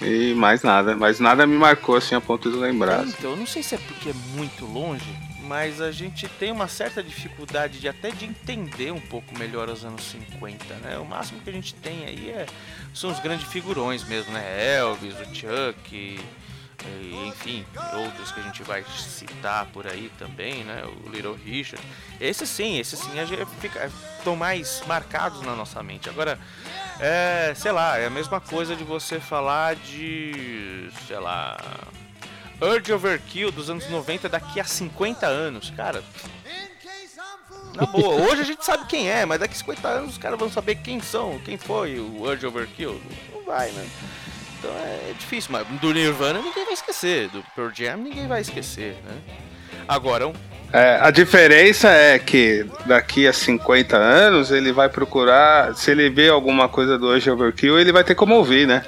E 0.00 0.34
mais 0.34 0.62
nada. 0.62 0.96
Mas 0.96 1.20
nada 1.20 1.46
me 1.46 1.56
marcou 1.56 1.96
assim 1.96 2.14
a 2.14 2.20
ponto 2.20 2.50
de 2.50 2.56
lembrar. 2.56 3.04
Então, 3.06 3.32
eu 3.32 3.36
não 3.36 3.46
sei 3.46 3.62
se 3.62 3.74
é 3.74 3.78
porque 3.78 4.10
é 4.10 4.14
muito 4.34 4.64
longe, 4.64 5.04
mas 5.44 5.80
a 5.80 5.90
gente 5.90 6.26
tem 6.28 6.52
uma 6.52 6.68
certa 6.68 7.02
dificuldade 7.02 7.78
de 7.78 7.88
até 7.88 8.10
de 8.10 8.24
entender 8.24 8.92
um 8.92 9.00
pouco 9.00 9.36
melhor 9.38 9.68
os 9.68 9.84
anos 9.84 10.04
50, 10.04 10.74
né? 10.76 10.98
O 10.98 11.04
máximo 11.04 11.40
que 11.40 11.50
a 11.50 11.52
gente 11.52 11.74
tem 11.74 12.04
aí 12.04 12.30
é, 12.30 12.46
são 12.92 13.10
os 13.10 13.20
grandes 13.20 13.46
figurões 13.48 14.04
mesmo, 14.04 14.32
né? 14.32 14.76
Elvis, 14.78 15.14
o 15.14 15.34
Chuck, 15.34 16.20
e, 16.86 17.28
enfim, 17.28 17.64
outros 17.94 18.30
que 18.32 18.40
a 18.40 18.42
gente 18.42 18.62
vai 18.62 18.84
citar 18.84 19.66
por 19.66 19.86
aí 19.86 20.10
também, 20.18 20.64
né? 20.64 20.84
O 20.84 21.08
Little 21.08 21.34
Richard. 21.34 21.84
Esses 22.20 22.48
sim, 22.48 22.78
esses 22.78 22.98
sim 22.98 23.10
estão 24.18 24.36
mais 24.36 24.82
marcados 24.86 25.42
na 25.42 25.54
nossa 25.54 25.82
mente. 25.82 26.08
Agora, 26.08 26.38
é, 27.00 27.52
sei 27.56 27.72
lá, 27.72 27.98
é 27.98 28.06
a 28.06 28.10
mesma 28.10 28.40
coisa 28.40 28.76
de 28.76 28.84
você 28.84 29.18
falar 29.18 29.76
de, 29.76 30.88
sei 31.06 31.18
lá, 31.18 31.56
Urge 32.60 32.92
Overkill 32.92 33.50
dos 33.50 33.68
anos 33.68 33.88
90 33.88 34.28
daqui 34.28 34.60
a 34.60 34.64
50 34.64 35.26
anos, 35.26 35.70
cara. 35.70 36.02
Na 37.74 37.86
boa, 37.86 38.14
hoje 38.14 38.42
a 38.42 38.44
gente 38.44 38.64
sabe 38.64 38.86
quem 38.86 39.10
é, 39.10 39.26
mas 39.26 39.40
daqui 39.40 39.54
a 39.54 39.58
50 39.58 39.88
anos 39.88 40.10
os 40.12 40.18
caras 40.18 40.38
vão 40.38 40.48
saber 40.48 40.76
quem 40.76 41.00
são, 41.00 41.40
quem 41.40 41.58
foi 41.58 41.98
o 41.98 42.20
Urge 42.20 42.46
Overkill. 42.46 43.00
Não 43.32 43.44
vai, 43.44 43.70
né? 43.72 43.88
Então 44.64 44.74
é 44.78 45.12
difícil, 45.18 45.50
mas 45.52 45.66
do 45.78 45.92
Nirvana 45.92 46.40
ninguém 46.40 46.64
vai 46.64 46.72
esquecer, 46.72 47.28
do 47.28 47.44
Pearl 47.54 47.68
Jam 47.74 47.98
ninguém 47.98 48.26
vai 48.26 48.40
esquecer, 48.40 48.96
né? 49.04 49.16
Agora, 49.86 50.26
um 50.26 50.32
É, 50.72 50.98
a 51.02 51.10
diferença 51.10 51.90
é 51.90 52.18
que 52.18 52.64
daqui 52.86 53.28
a 53.28 53.32
50 53.32 53.94
anos 53.94 54.50
ele 54.50 54.72
vai 54.72 54.88
procurar. 54.88 55.74
Se 55.76 55.90
ele 55.90 56.08
vê 56.08 56.30
alguma 56.30 56.68
coisa 56.68 56.98
do 56.98 57.06
Hoje 57.08 57.30
Overkill, 57.30 57.78
ele 57.78 57.92
vai 57.92 58.02
ter 58.02 58.14
como 58.14 58.34
ouvir, 58.34 58.66
né? 58.66 58.82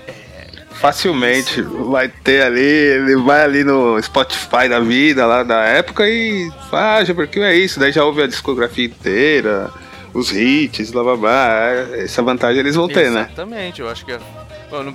Facilmente. 0.70 1.60
Vai 1.60 2.08
ter 2.08 2.42
ali, 2.42 2.60
ele 2.60 3.16
vai 3.16 3.42
ali 3.42 3.62
no 3.62 4.02
Spotify 4.02 4.68
da 4.68 4.80
vida, 4.80 5.26
lá 5.26 5.42
da 5.42 5.62
época, 5.64 6.08
e 6.08 6.50
ah, 6.72 7.04
Overkill 7.08 7.44
é 7.44 7.54
isso. 7.54 7.78
Daí 7.78 7.92
já 7.92 8.02
ouve 8.02 8.22
a 8.22 8.26
discografia 8.26 8.86
inteira, 8.86 9.70
os 10.14 10.32
hits, 10.32 10.90
blá 10.90 11.02
blá 11.02 11.16
blá. 11.16 11.70
Essa 11.98 12.22
vantagem 12.22 12.60
eles 12.60 12.74
vão 12.74 12.88
ter, 12.88 13.10
né? 13.10 13.26
Exatamente, 13.26 13.80
eu 13.80 13.88
acho 13.88 14.04
que 14.04 14.12
a, 14.12 14.18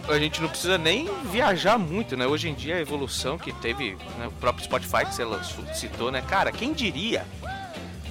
a 0.10 0.20
gente 0.20 0.42
não 0.42 0.50
precisa 0.50 0.78
nem 0.78 1.10
viajar 1.32 1.78
muito, 1.78 2.18
né? 2.18 2.28
Hoje 2.28 2.50
em 2.50 2.54
dia 2.54 2.76
a 2.76 2.80
evolução 2.80 3.38
que 3.38 3.52
teve, 3.54 3.96
né, 4.18 4.28
o 4.28 4.32
próprio 4.32 4.64
Spotify 4.66 5.06
que 5.06 5.14
você 5.16 5.24
lançou, 5.24 5.64
citou, 5.74 6.12
né? 6.12 6.22
Cara, 6.22 6.52
quem 6.52 6.74
diria 6.74 7.26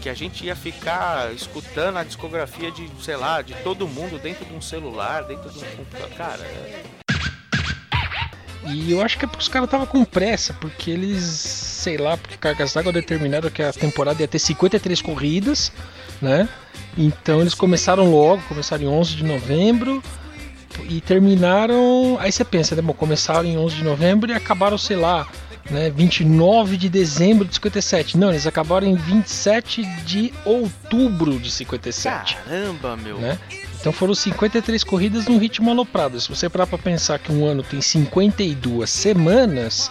que 0.01 0.09
a 0.09 0.15
gente 0.15 0.47
ia 0.47 0.57
ficar 0.57 1.33
escutando 1.35 1.99
a 1.99 2.05
discografia 2.05 2.71
de, 2.71 2.89
sei 3.03 3.17
lá, 3.17 3.43
de 3.43 3.53
todo 3.63 3.87
mundo 3.87 4.19
dentro 4.19 4.47
de 4.47 4.55
um 4.55 4.61
celular, 4.61 5.25
dentro 5.25 5.51
de 5.51 5.59
um 5.59 5.71
computador. 5.77 6.09
Cara, 6.17 6.43
é- 6.43 6.83
E 8.67 8.93
eu 8.93 9.01
acho 9.03 9.19
que 9.19 9.25
é 9.25 9.29
porque 9.29 9.43
os 9.43 9.49
caras 9.49 9.67
estavam 9.67 9.87
com 9.87 10.05
pressa, 10.05 10.55
porque 10.61 10.91
eles, 10.91 11.23
sei 11.25 11.97
lá, 11.97 12.17
porque 12.17 12.37
Cargas 12.37 12.73
d'Água 12.75 12.93
determinaram 12.93 13.51
que 13.51 13.63
a 13.63 13.73
temporada 13.73 14.21
ia 14.23 14.29
ter 14.29 14.39
53 14.39 15.01
corridas, 15.03 15.73
né? 16.21 16.47
Então 16.97 17.41
eles 17.41 17.55
começaram 17.55 18.11
logo, 18.11 18.43
começaram 18.49 18.85
em 18.85 18.87
11 18.87 19.17
de 19.17 19.25
novembro 19.25 20.03
e 20.89 21.01
terminaram. 21.01 22.17
Aí 22.21 22.31
você 22.33 22.45
pensa, 22.45 22.75
né? 22.75 22.83
Bom, 22.83 22.93
começaram 22.93 23.45
em 23.45 23.57
11 23.59 23.77
de 23.77 23.85
novembro 23.85 24.31
e 24.31 24.35
acabaram, 24.35 24.79
sei 24.79 24.97
lá, 24.97 25.27
né? 25.71 25.91
29 25.91 26.77
de 26.77 26.89
dezembro 26.89 27.47
de 27.47 27.55
57. 27.55 28.17
Não, 28.19 28.31
eles 28.31 28.47
acabaram 28.47 28.87
em 28.87 28.95
27 28.95 29.83
de 30.05 30.33
outubro 30.45 31.39
de 31.39 31.51
57. 31.51 32.37
caramba, 32.37 32.97
meu. 32.97 33.19
né? 33.19 33.39
Então 33.81 33.93
foram 33.93 34.15
53 34.15 34.85
corridas 34.85 35.27
num 35.27 35.39
ritmo 35.39 35.71
aloprado. 35.71 36.21
Se 36.21 36.29
você 36.29 36.49
parar 36.49 36.67
pra 36.67 36.77
pensar 36.79 37.19
que 37.19 37.33
um 37.33 37.47
ano 37.47 37.63
tem 37.63 37.81
52 37.81 38.91
semanas, 38.91 39.91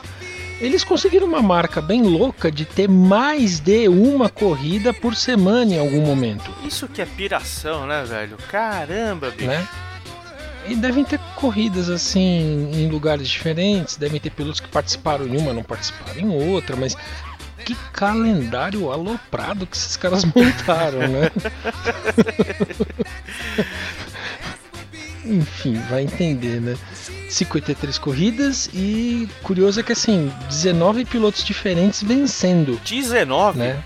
eles 0.61 0.83
conseguiram 0.83 1.25
uma 1.25 1.41
marca 1.41 1.81
bem 1.81 2.03
louca 2.03 2.51
de 2.51 2.65
ter 2.65 2.87
mais 2.87 3.59
de 3.59 3.87
uma 3.87 4.29
corrida 4.29 4.93
por 4.93 5.15
semana 5.15 5.73
em 5.73 5.79
algum 5.79 6.01
momento, 6.01 6.53
Isso 6.65 6.87
que 6.87 7.01
é 7.01 7.05
piração, 7.05 7.87
né, 7.87 8.03
velho? 8.03 8.37
Caramba, 8.49 9.31
bicho. 9.31 9.47
né? 9.47 9.67
E 10.67 10.75
devem 10.75 11.03
ter 11.03 11.19
corridas 11.35 11.89
assim 11.89 12.69
em 12.73 12.87
lugares 12.89 13.27
diferentes, 13.27 13.95
devem 13.97 14.19
ter 14.19 14.29
pilotos 14.29 14.59
que 14.59 14.67
participaram 14.67 15.25
em 15.27 15.37
uma, 15.37 15.53
não 15.53 15.63
participaram 15.63 16.19
em 16.19 16.29
outra, 16.53 16.75
mas 16.75 16.95
que 17.65 17.75
calendário 17.93 18.91
aloprado 18.91 19.65
que 19.65 19.75
esses 19.75 19.95
caras 19.97 20.23
montaram, 20.25 20.99
né? 21.07 21.31
Enfim, 25.25 25.75
vai 25.89 26.03
entender, 26.03 26.61
né? 26.61 26.75
53 27.29 27.97
corridas 27.99 28.69
e 28.73 29.27
curioso 29.43 29.79
é 29.79 29.83
que 29.83 29.91
assim, 29.91 30.31
19 30.49 31.05
pilotos 31.05 31.43
diferentes 31.43 32.01
vencendo, 32.01 32.79
19? 32.83 33.59
né? 33.59 33.83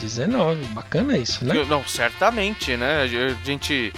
19, 0.00 0.64
bacana 0.66 1.16
isso, 1.16 1.44
né? 1.44 1.56
Eu- 1.56 1.66
Não, 1.66 1.84
certamente, 1.86 2.76
né? 2.76 3.02
A 3.02 3.06
gente 3.44 3.92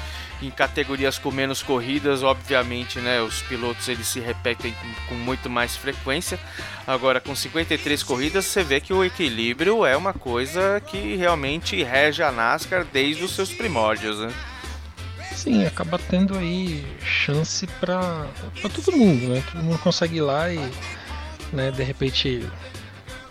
em 0.46 0.50
categorias 0.50 1.18
com 1.18 1.30
menos 1.30 1.62
corridas, 1.62 2.22
obviamente, 2.22 2.98
né, 3.00 3.20
os 3.20 3.42
pilotos 3.42 3.88
eles 3.88 4.06
se 4.06 4.20
repetem 4.20 4.74
com, 5.08 5.14
muito 5.14 5.50
mais 5.50 5.76
frequência. 5.76 6.38
Agora 6.86 7.20
com 7.20 7.34
53 7.34 8.02
corridas, 8.02 8.44
você 8.44 8.62
vê 8.62 8.80
que 8.80 8.92
o 8.92 9.04
equilíbrio 9.04 9.84
é 9.84 9.96
uma 9.96 10.12
coisa 10.12 10.80
que 10.86 11.16
realmente 11.16 11.82
rege 11.82 12.22
a 12.22 12.30
NASCAR 12.30 12.84
desde 12.84 13.24
os 13.24 13.32
seus 13.32 13.52
primórdios, 13.52 14.18
né? 14.18 14.32
Sim, 15.34 15.66
acaba 15.66 15.98
tendo 15.98 16.36
aí 16.36 16.84
chance 17.04 17.66
pra 17.80 18.26
todo 18.62 18.96
mundo, 18.96 19.28
né? 19.28 19.42
Todo 19.52 19.62
mundo 19.62 19.78
consegue 19.78 20.16
ir 20.16 20.22
lá 20.22 20.50
e, 20.50 20.58
né, 21.52 21.70
de 21.70 21.82
repente 21.82 22.48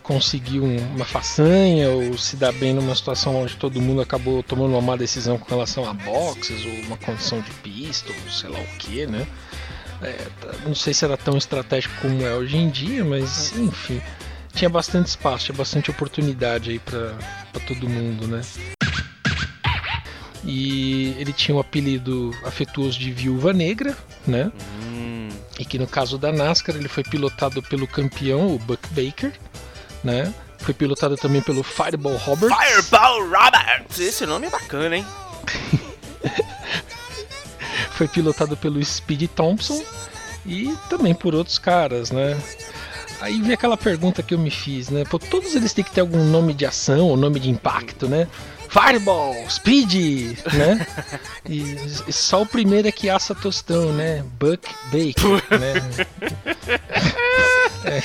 conseguir 0.06 0.60
um- 0.60 0.78
uma 0.95 1.03
façanha 1.06 1.89
ou 1.89 2.16
se 2.18 2.36
dar 2.36 2.51
bem 2.53 2.74
numa 2.74 2.93
situação 2.95 3.36
onde 3.41 3.56
todo 3.56 3.82
mundo 3.82 4.01
acabou 4.01 4.43
tomando 4.43 4.72
uma 4.74 4.82
má 4.82 4.95
decisão 4.95 5.38
com 5.38 5.49
relação 5.49 5.89
a 5.89 5.93
boxes 5.93 6.64
ou 6.64 6.72
uma 6.86 6.95
condição 6.97 7.41
de 7.41 7.49
pista 7.64 8.12
ou 8.12 8.32
sei 8.32 8.49
lá 8.49 8.60
o 8.60 8.78
que, 8.78 9.08
né? 9.08 9.26
É, 10.01 10.12
tá- 10.39 10.53
não 10.66 10.76
sei 10.76 10.93
se 10.93 11.03
era 11.03 11.18
tão 11.18 11.36
estratégico 11.38 11.93
como 12.01 12.22
é 12.24 12.34
hoje 12.36 12.56
em 12.56 12.70
dia, 12.70 13.03
mas 13.03 13.58
enfim, 13.58 13.99
tinha 14.53 14.70
bastante 14.70 15.08
espaço, 15.08 15.45
tinha 15.45 15.58
bastante 15.58 15.89
oportunidade 15.89 16.70
aí 16.70 16.80
pra 16.80 17.16
todo 17.66 17.89
mundo, 17.89 18.28
né? 18.28 18.41
E 20.43 21.16
ele 21.18 21.34
tinha 21.34 21.56
o 21.56 21.60
apelido 21.60 22.32
afetuoso 22.45 22.99
de 22.99 23.12
Viúva 23.12 23.51
Negra, 23.51 23.97
né? 24.28 24.51
E 25.58 25.66
que 25.66 25.80
no 25.80 25.88
caso 25.88 26.18
da 26.18 26.32
NASCAR 26.32 26.76
ele 26.76 26.88
foi 26.89 27.03
pilotado 27.03 27.64
pelo 27.64 27.88
campeão, 27.88 28.53
o 28.53 28.60
Buck 28.60 28.88
Baker, 28.89 29.32
né? 30.06 30.34
Foi 30.60 30.74
pilotado 30.74 31.18
também 31.18 31.41
pelo 31.41 31.64
Fireball 31.64 32.16
Roberts. 32.16 32.58
Fireball 32.58 33.28
Roberts! 33.28 33.99
Esse 33.99 34.26
nome 34.26 34.47
é 34.47 34.49
bacana, 34.49 34.95
hein? 34.95 35.06
Foi 37.91 38.08
pilotado 38.08 38.58
pelo 38.58 38.84
Speed 38.84 39.30
Thompson 39.36 39.82
e 40.45 40.76
também 40.89 41.14
por 41.14 41.34
outros 41.34 41.58
caras, 41.58 42.12
né? 42.12 42.38
Aí 43.22 43.41
vem 43.41 43.53
aquela 43.53 43.78
pergunta 43.78 44.22
que 44.22 44.34
eu 44.34 44.39
me 44.39 44.51
fiz, 44.51 44.89
né? 44.89 45.03
Pô, 45.06 45.18
todos 45.18 45.56
eles 45.56 45.74
têm 45.74 45.84
que 45.84 45.91
ter 45.91 46.01
algum 46.01 46.24
nome 46.26 46.53
de 46.53 46.66
ação 46.66 47.08
ou 47.08 47.18
nome 47.18 47.39
de 47.39 47.49
impacto, 47.49 48.08
né? 48.08 48.28
Fireball, 48.70 49.34
Speed, 49.49 50.38
né? 50.53 50.86
E, 51.47 51.78
e 52.08 52.14
só 52.14 52.41
o 52.41 52.45
primeiro 52.45 52.88
é 52.88 52.91
que 52.91 53.10
assa 53.10 53.34
tostão, 53.34 53.93
né? 53.93 54.24
Buck 54.38 54.68
Baker, 54.86 55.41
né? 55.58 55.76
É, 57.86 58.01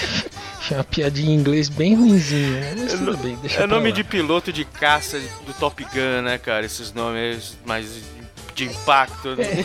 é 0.71 0.77
uma 0.77 0.85
piadinha 0.85 1.31
em 1.35 1.39
inglês 1.39 1.69
bem 1.69 1.95
ruimzinha, 1.95 2.61
né? 2.61 2.75
Mas 2.79 2.93
tudo 2.93 3.17
bem, 3.19 3.37
deixa 3.37 3.63
É 3.63 3.67
nome 3.67 3.89
lá. 3.91 3.95
de 3.95 4.05
piloto 4.05 4.53
de 4.53 4.65
caça 4.65 5.21
do 5.47 5.53
Top 5.55 5.83
Gun, 5.85 6.23
né, 6.23 6.39
cara? 6.39 6.65
Esses 6.67 6.93
nomes 6.93 7.57
mais 7.67 7.87
de 8.55 8.65
impacto. 8.67 9.35
né? 9.37 9.65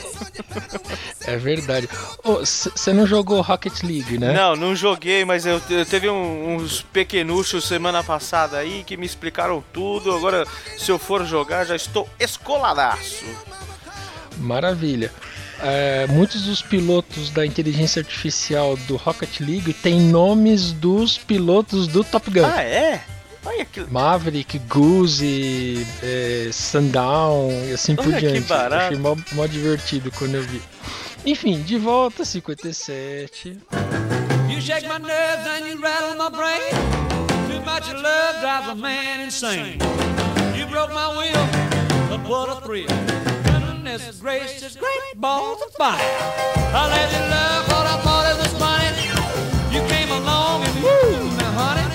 É 1.27 1.35
verdade. 1.37 1.89
Você 2.23 2.93
não 2.93 3.05
jogou 3.05 3.41
Rocket 3.41 3.81
League, 3.83 4.17
né? 4.17 4.31
Não, 4.33 4.55
não 4.55 4.75
joguei, 4.75 5.25
mas 5.25 5.45
eu, 5.45 5.61
eu 5.69 5.85
teve 5.85 6.09
um- 6.09 6.55
uns 6.55 6.81
pequenuchos 6.81 7.67
semana 7.67 8.03
passada 8.03 8.57
aí 8.57 8.83
que 8.85 8.95
me 8.95 9.05
explicaram 9.05 9.63
tudo. 9.73 10.13
Agora, 10.13 10.45
se 10.77 10.91
eu 10.91 10.97
for 10.99 11.25
jogar, 11.25 11.65
já 11.65 11.75
estou 11.75 12.07
escoladaço. 12.19 13.25
Maravilha. 14.37 15.11
É, 15.61 16.05
muitos 16.07 16.43
dos 16.43 16.61
pilotos 16.61 17.29
da 17.29 17.45
inteligência 17.45 18.01
artificial 18.01 18.75
do 18.87 18.95
Rocket 18.97 19.39
League 19.39 19.73
têm 19.73 19.99
nomes 20.01 20.71
dos 20.71 21.17
pilotos 21.17 21.87
do 21.87 22.03
Top 22.03 22.29
Gun. 22.29 22.45
Ah, 22.45 22.61
é? 22.61 23.01
Olha 23.45 23.63
que. 23.63 23.81
Maverick, 23.91 24.59
Goose, 24.59 25.85
é, 26.03 26.49
Sundown 26.51 27.49
e 27.69 27.73
assim 27.73 27.95
por 27.95 28.07
Olha 28.07 28.19
que 28.19 28.27
diante. 28.27 28.47
barato. 28.47 28.85
Achei 28.85 28.97
mó, 28.97 29.15
mó 29.33 29.45
divertido 29.45 30.11
quando 30.11 30.35
eu 30.35 30.43
vi. 30.43 30.61
Enfim, 31.25 31.61
de 31.61 31.77
volta, 31.77 32.25
57. 32.25 33.59
You 34.49 34.61
shake 34.61 34.87
my 34.87 34.99
nerves 34.99 35.47
and 35.47 35.67
you 35.67 35.79
rattle 35.81 36.15
my 36.17 36.29
brain. 36.29 36.71
Too 37.49 37.61
much 37.65 37.91
love 37.93 38.39
drives 38.41 38.67
a 38.69 38.75
man 38.75 39.21
insane. 39.25 39.77
You 40.57 40.67
broke 40.67 40.93
my 40.93 41.07
will, 41.17 42.09
but 42.09 42.27
what 42.29 42.49
a 42.49 42.61
thrill. 42.61 42.87
Goodness 43.85 44.19
gracious, 44.19 44.75
great 44.75 45.21
balls 45.21 45.61
of 45.61 45.71
fire. 45.73 45.99
I 46.01 46.89
let 46.89 47.11
you 47.13 47.19
love 47.29 47.67
what 47.67 47.85
I 47.85 48.01
thought 48.01 48.25
it 48.33 48.37
was 48.41 48.51
funny. 48.57 48.89
You 49.71 49.87
came 49.87 50.09
along 50.09 50.63
and 50.63 50.83
woo, 50.83 51.29
now 51.37 51.51
honey, 51.51 51.85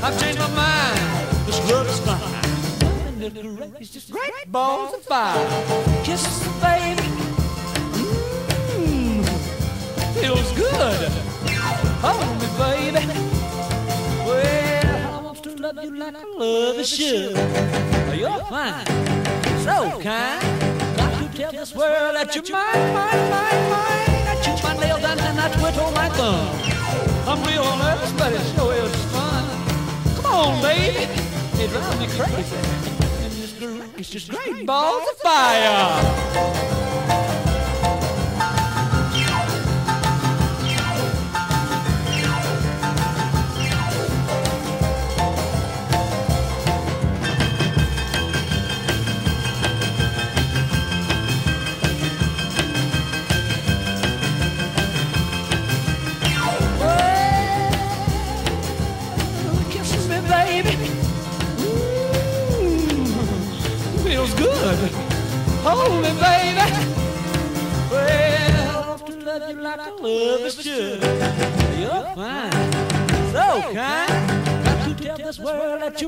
I've 0.00 0.16
changed 0.20 0.38
my 0.38 0.46
mind. 0.54 1.00
This 1.44 1.58
love 1.68 1.88
is 1.88 1.98
fine. 2.06 3.18
Goodness 3.18 3.70
gracious, 3.72 4.10
great 4.12 4.52
balls 4.52 4.94
of 4.94 5.02
fire. 5.02 5.44
Kisses, 6.04 6.46
baby. 6.62 7.02
Mmm, 8.78 9.26
feels 10.14 10.52
good. 10.52 11.10
Hold 11.98 12.30
me, 12.38 12.46
baby. 12.62 13.04
Well, 14.24 15.16
I 15.16 15.20
want 15.20 15.42
to 15.42 15.50
love 15.56 15.82
you 15.82 15.96
like 15.96 16.14
I 16.14 16.24
love 16.38 16.78
a 16.78 16.84
should. 16.84 17.36
You're 18.16 18.44
fine, 18.44 18.86
so 19.64 20.00
kind. 20.00 20.77
Tell 21.38 21.52
this 21.52 21.72
world 21.72 22.16
that 22.16 22.34
you're 22.34 22.42
mine, 22.50 22.92
mine, 22.92 23.30
mine, 23.30 23.70
mine. 23.70 24.26
I 24.26 24.40
chew 24.42 24.60
my 24.66 24.74
nails 24.76 25.04
and 25.04 25.38
I 25.38 25.48
twiddle 25.52 25.92
my 25.92 26.08
thumb. 26.08 26.48
I'm 27.28 27.40
real 27.44 27.62
nervous, 27.76 28.10
but 28.18 28.32
it 28.32 28.42
sure 28.56 28.74
is 28.74 28.92
fun. 29.12 29.44
Come 30.16 30.26
on, 30.26 30.60
baby. 30.60 31.06
It 31.62 31.70
drives 31.70 32.00
me 32.00 32.08
crazy. 32.08 32.56
And 33.22 33.32
this 33.34 33.52
groove 33.56 34.00
is 34.00 34.10
just 34.10 34.30
great 34.30 34.66
balls 34.66 35.08
of 35.12 35.16
fire. 35.18 36.77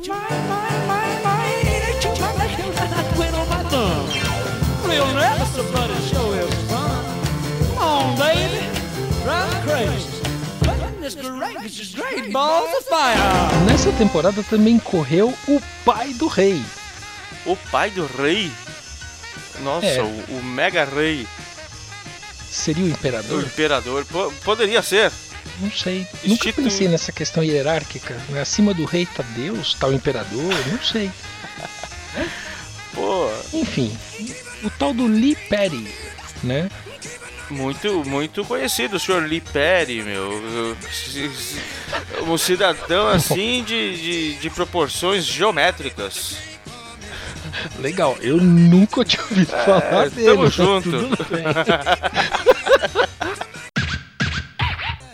To 0.02 0.06
show 6.08 6.32
his 6.32 6.54
fun. 6.70 7.04
Come 7.68 7.78
on, 7.78 8.16
baby, 8.16 8.60
drive 9.22 9.62
crazy. 9.64 10.20
Nessa 13.66 13.92
temporada 13.92 14.42
também 14.44 14.78
correu 14.78 15.34
o 15.48 15.60
pai 15.84 16.12
do 16.14 16.26
rei. 16.28 16.62
O 17.44 17.56
pai 17.70 17.90
do 17.90 18.06
rei? 18.06 18.50
Nossa, 19.62 19.86
É. 19.86 20.02
o, 20.02 20.06
o 20.38 20.42
mega 20.42 20.84
rei, 20.84 21.26
Seria 22.50 22.84
o 22.84 22.86
o 22.86 22.90
imperador? 22.90 23.42
imperador. 23.44 24.04
Po- 24.06 24.32
poderia 24.44 24.82
ser. 24.82 25.10
Não 25.60 25.70
sei. 25.70 26.06
Nunca 26.24 26.52
pensei 26.52 26.88
nessa 26.88 27.12
questão 27.12 27.44
hierárquica. 27.44 28.14
né? 28.30 28.40
Acima 28.40 28.72
do 28.72 28.84
rei 28.84 29.06
tá 29.06 29.22
Deus, 29.36 29.74
tá 29.74 29.86
o 29.86 29.92
imperador, 29.92 30.54
não 30.68 30.82
sei. 30.82 31.10
Pô, 32.94 33.30
Enfim, 33.52 33.96
o 34.64 34.70
tal 34.70 34.92
do 34.92 35.06
Lee 35.06 35.36
Perry, 35.48 35.88
né? 36.42 36.68
muito, 37.50 38.04
muito 38.04 38.44
conhecido, 38.44 38.96
o 38.96 39.00
senhor 39.00 39.22
Lee 39.28 39.40
Perry, 39.40 40.02
meu. 40.02 40.76
Um 42.26 42.38
cidadão 42.38 43.08
assim 43.08 43.62
de, 43.64 43.96
de, 43.96 44.34
de 44.36 44.50
proporções 44.50 45.24
geométricas. 45.24 46.36
Legal, 47.80 48.16
eu 48.20 48.36
nunca 48.38 49.04
tinha 49.04 49.22
ouvido 49.22 49.48
falar 49.50 50.06
É, 50.06 50.10
dele. 50.10 50.26
tamo 50.28 50.50
junto. 50.50 50.90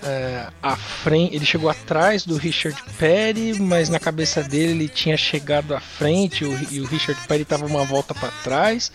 É, 0.09 0.47
à 0.63 0.77
frente, 0.77 1.35
ele 1.35 1.45
chegou 1.45 1.69
atrás 1.69 2.25
do 2.25 2.37
Richard 2.37 2.81
Perry, 2.97 3.59
mas 3.59 3.89
na 3.89 3.99
cabeça 3.99 4.41
dele 4.43 4.71
ele 4.73 4.89
tinha 4.89 5.17
chegado 5.17 5.75
à 5.75 5.81
frente 5.81 6.45
o- 6.45 6.59
e 6.71 6.81
o 6.81 6.87
Richard 6.87 7.21
Perry 7.27 7.43
estava 7.43 7.67
uma 7.67 7.85
volta 7.85 8.15
para 8.15 8.29
trás. 8.45 8.93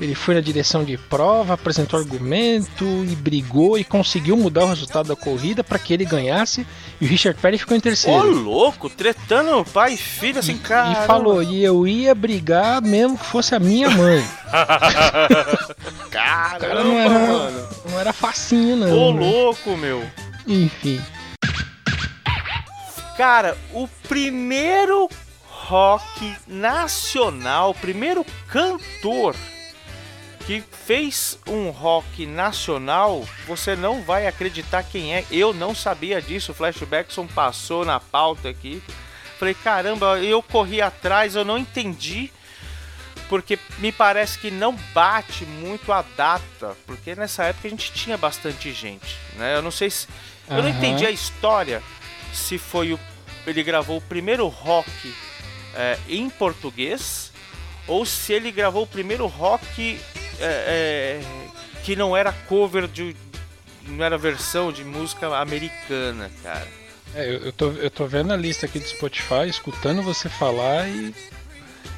Ele 0.00 0.14
foi 0.14 0.34
na 0.34 0.40
direção 0.42 0.84
de 0.84 0.96
prova, 0.98 1.54
apresentou 1.54 1.98
argumento 1.98 2.84
e 2.84 3.16
brigou 3.16 3.78
e 3.78 3.84
conseguiu 3.84 4.36
mudar 4.36 4.64
o 4.64 4.68
resultado 4.68 5.08
da 5.08 5.16
corrida 5.16 5.64
para 5.64 5.78
que 5.78 5.92
ele 5.94 6.04
ganhasse 6.04 6.66
e 7.00 7.04
o 7.06 7.08
Richard 7.08 7.38
Perry 7.40 7.56
ficou 7.58 7.74
em 7.74 7.78
Ô, 7.78 7.82
terceiro. 7.82 8.30
louco, 8.42 8.88
tretando 8.90 9.64
pai 9.64 9.94
e 9.94 9.96
filho 9.96 10.38
assim, 10.38 10.56
cara. 10.58 11.02
E 11.02 11.06
falou, 11.06 11.42
e 11.42 11.62
eu 11.64 11.86
ia 11.86 12.14
brigar 12.14 12.80
mesmo 12.82 13.16
que 13.18 13.24
fosse 13.26 13.54
a 13.54 13.58
minha 13.58 13.88
mãe. 13.90 14.22
Caramba, 16.10 16.58
Cara, 16.58 16.84
não 16.84 16.98
era, 16.98 17.08
mano. 17.18 17.68
não 17.90 18.00
era 18.00 18.12
facinho, 18.12 18.76
não. 18.76 18.90
Ô, 18.98 19.12
né? 19.12 19.20
louco, 19.20 19.76
meu. 19.76 20.04
Enfim. 20.46 21.02
Cara, 23.16 23.56
o 23.72 23.88
primeiro 24.08 25.08
rock 25.44 26.36
nacional, 26.46 27.70
o 27.70 27.74
primeiro 27.74 28.24
cantor 28.48 29.34
que 30.46 30.62
fez 30.86 31.38
um 31.48 31.70
rock 31.70 32.24
nacional, 32.24 33.26
você 33.48 33.74
não 33.74 34.02
vai 34.02 34.28
acreditar 34.28 34.84
quem 34.84 35.16
é. 35.16 35.24
Eu 35.28 35.52
não 35.52 35.74
sabia 35.74 36.22
disso, 36.22 36.52
o 36.52 36.54
Flashbackson 36.54 37.26
passou 37.26 37.84
na 37.84 37.98
pauta 37.98 38.48
aqui. 38.48 38.80
Falei, 39.40 39.54
caramba, 39.54 40.20
eu 40.20 40.40
corri 40.40 40.80
atrás, 40.80 41.34
eu 41.34 41.44
não 41.44 41.58
entendi. 41.58 42.30
Porque 43.28 43.58
me 43.78 43.90
parece 43.90 44.38
que 44.38 44.52
não 44.52 44.76
bate 44.94 45.44
muito 45.44 45.92
a 45.92 46.04
data, 46.16 46.76
porque 46.86 47.16
nessa 47.16 47.42
época 47.42 47.66
a 47.66 47.70
gente 47.70 47.92
tinha 47.92 48.16
bastante 48.16 48.72
gente, 48.72 49.18
né? 49.34 49.56
Eu 49.56 49.62
não 49.62 49.72
sei 49.72 49.90
se 49.90 50.06
eu 50.48 50.62
não 50.62 50.68
entendi 50.68 51.04
a 51.04 51.10
história 51.10 51.82
se 52.32 52.58
foi 52.58 52.92
o 52.92 53.00
ele 53.46 53.62
gravou 53.62 53.98
o 53.98 54.00
primeiro 54.00 54.48
rock 54.48 55.14
é, 55.74 55.96
em 56.08 56.28
português 56.28 57.32
ou 57.86 58.04
se 58.04 58.32
ele 58.32 58.50
gravou 58.50 58.82
o 58.82 58.86
primeiro 58.86 59.26
rock 59.26 60.00
é, 60.40 60.42
é, 60.42 61.20
que 61.84 61.94
não 61.94 62.16
era 62.16 62.32
cover 62.32 62.88
de 62.88 63.14
não 63.86 64.04
era 64.04 64.18
versão 64.18 64.72
de 64.72 64.82
música 64.82 65.28
americana, 65.38 66.28
cara. 66.42 66.66
É, 67.14 67.28
eu, 67.28 67.44
eu, 67.44 67.52
tô, 67.52 67.70
eu 67.70 67.90
tô 67.90 68.04
vendo 68.06 68.32
a 68.32 68.36
lista 68.36 68.66
aqui 68.66 68.80
do 68.80 68.88
Spotify, 68.88 69.48
escutando 69.48 70.02
você 70.02 70.28
falar 70.28 70.88
e, 70.88 71.14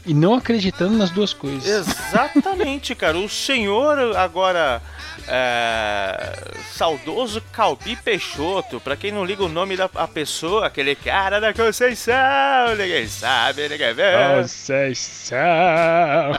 e 0.04 0.12
não 0.12 0.34
acreditando 0.34 0.96
nas 0.96 1.10
duas 1.10 1.32
coisas. 1.32 1.66
Exatamente, 1.66 2.94
cara. 2.94 3.16
O 3.16 3.28
senhor 3.28 4.16
agora 4.16 4.82
é, 5.28 6.32
saudoso 6.72 7.42
Calbi 7.52 7.96
Peixoto, 7.96 8.80
pra 8.80 8.96
quem 8.96 9.12
não 9.12 9.24
liga 9.24 9.44
o 9.44 9.48
nome 9.48 9.76
da 9.76 9.88
pessoa, 9.88 10.66
aquele 10.66 10.94
cara 10.94 11.40
da 11.40 11.52
Conceição, 11.52 12.14
ninguém 12.76 13.06
sabe, 13.06 13.68
ninguém 13.68 13.94
vê. 13.94 14.36
Conceição. 14.36 15.38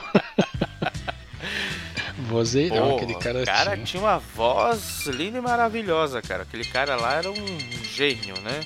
Vozeirão, 2.18 2.90
Pô, 2.90 2.96
aquele 2.96 3.14
cara, 3.14 3.42
o 3.42 3.44
cara 3.44 3.74
tinha. 3.74 3.86
tinha 3.86 4.02
uma 4.02 4.18
voz 4.18 5.06
linda 5.06 5.38
e 5.38 5.40
maravilhosa, 5.40 6.22
cara. 6.22 6.42
Aquele 6.42 6.64
cara 6.64 6.94
lá 6.94 7.14
era 7.14 7.30
um 7.30 7.58
gênio, 7.82 8.38
né? 8.40 8.60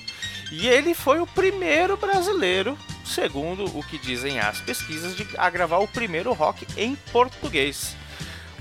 E 0.51 0.67
ele 0.67 0.93
foi 0.93 1.19
o 1.19 1.25
primeiro 1.25 1.97
brasileiro, 1.97 2.77
segundo 3.03 3.65
o 3.65 3.83
que 3.83 3.97
dizem 3.97 4.39
as 4.39 4.61
pesquisas, 4.61 5.15
de, 5.15 5.27
a 5.37 5.49
gravar 5.49 5.79
o 5.79 5.87
primeiro 5.87 6.31
rock 6.33 6.67
em 6.77 6.95
português. 7.11 7.95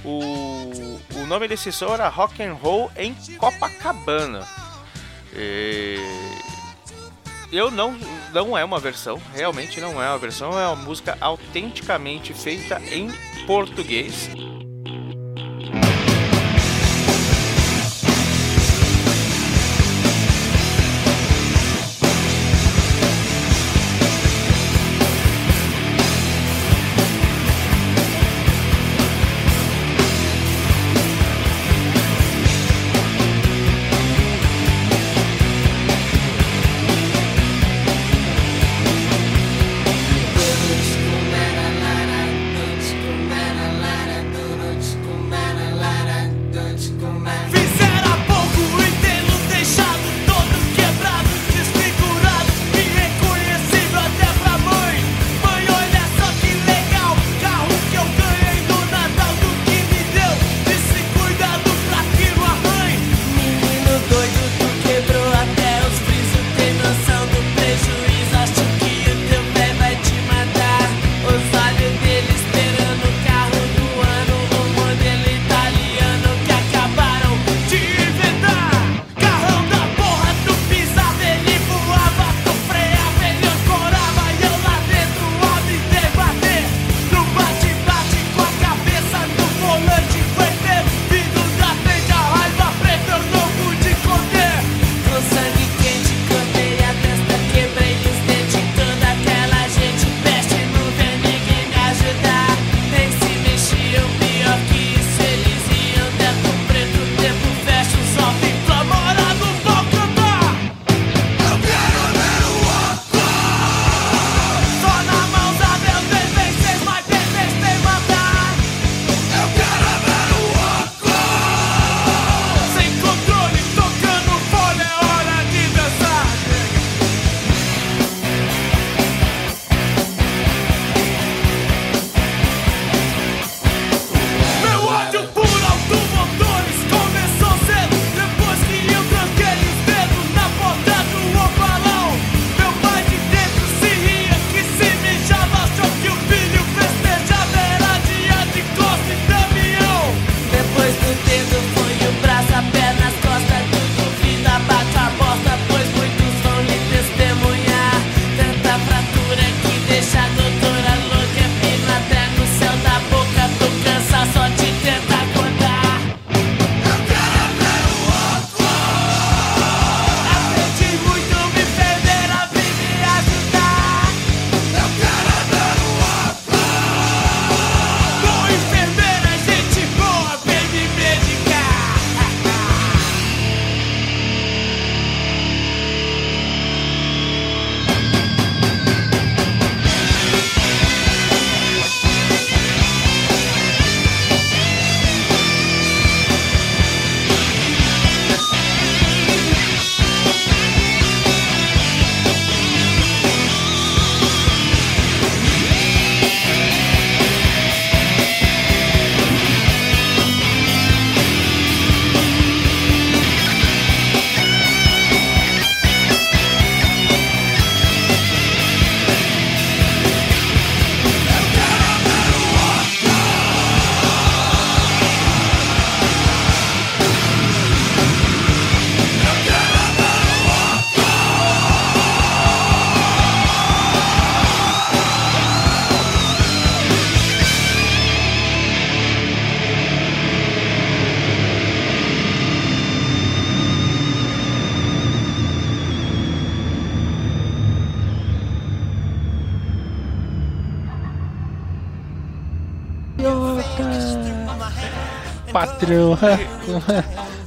O, 0.04 1.00
o 1.16 1.26
nome 1.26 1.48
desse 1.48 1.72
som 1.72 1.94
era 1.94 2.08
Rock 2.08 2.42
and 2.42 2.54
Roll 2.54 2.90
em 2.96 3.14
Copacabana. 3.38 4.46
E 5.32 5.98
eu 7.50 7.70
não 7.70 7.96
não 8.32 8.58
é 8.58 8.64
uma 8.64 8.80
versão, 8.80 9.20
realmente 9.32 9.80
não 9.80 10.02
é 10.02 10.08
uma 10.08 10.18
versão, 10.18 10.58
é 10.58 10.66
uma 10.66 10.76
música 10.76 11.16
autenticamente 11.20 12.34
feita 12.34 12.80
em 12.90 13.08
português. 13.46 14.28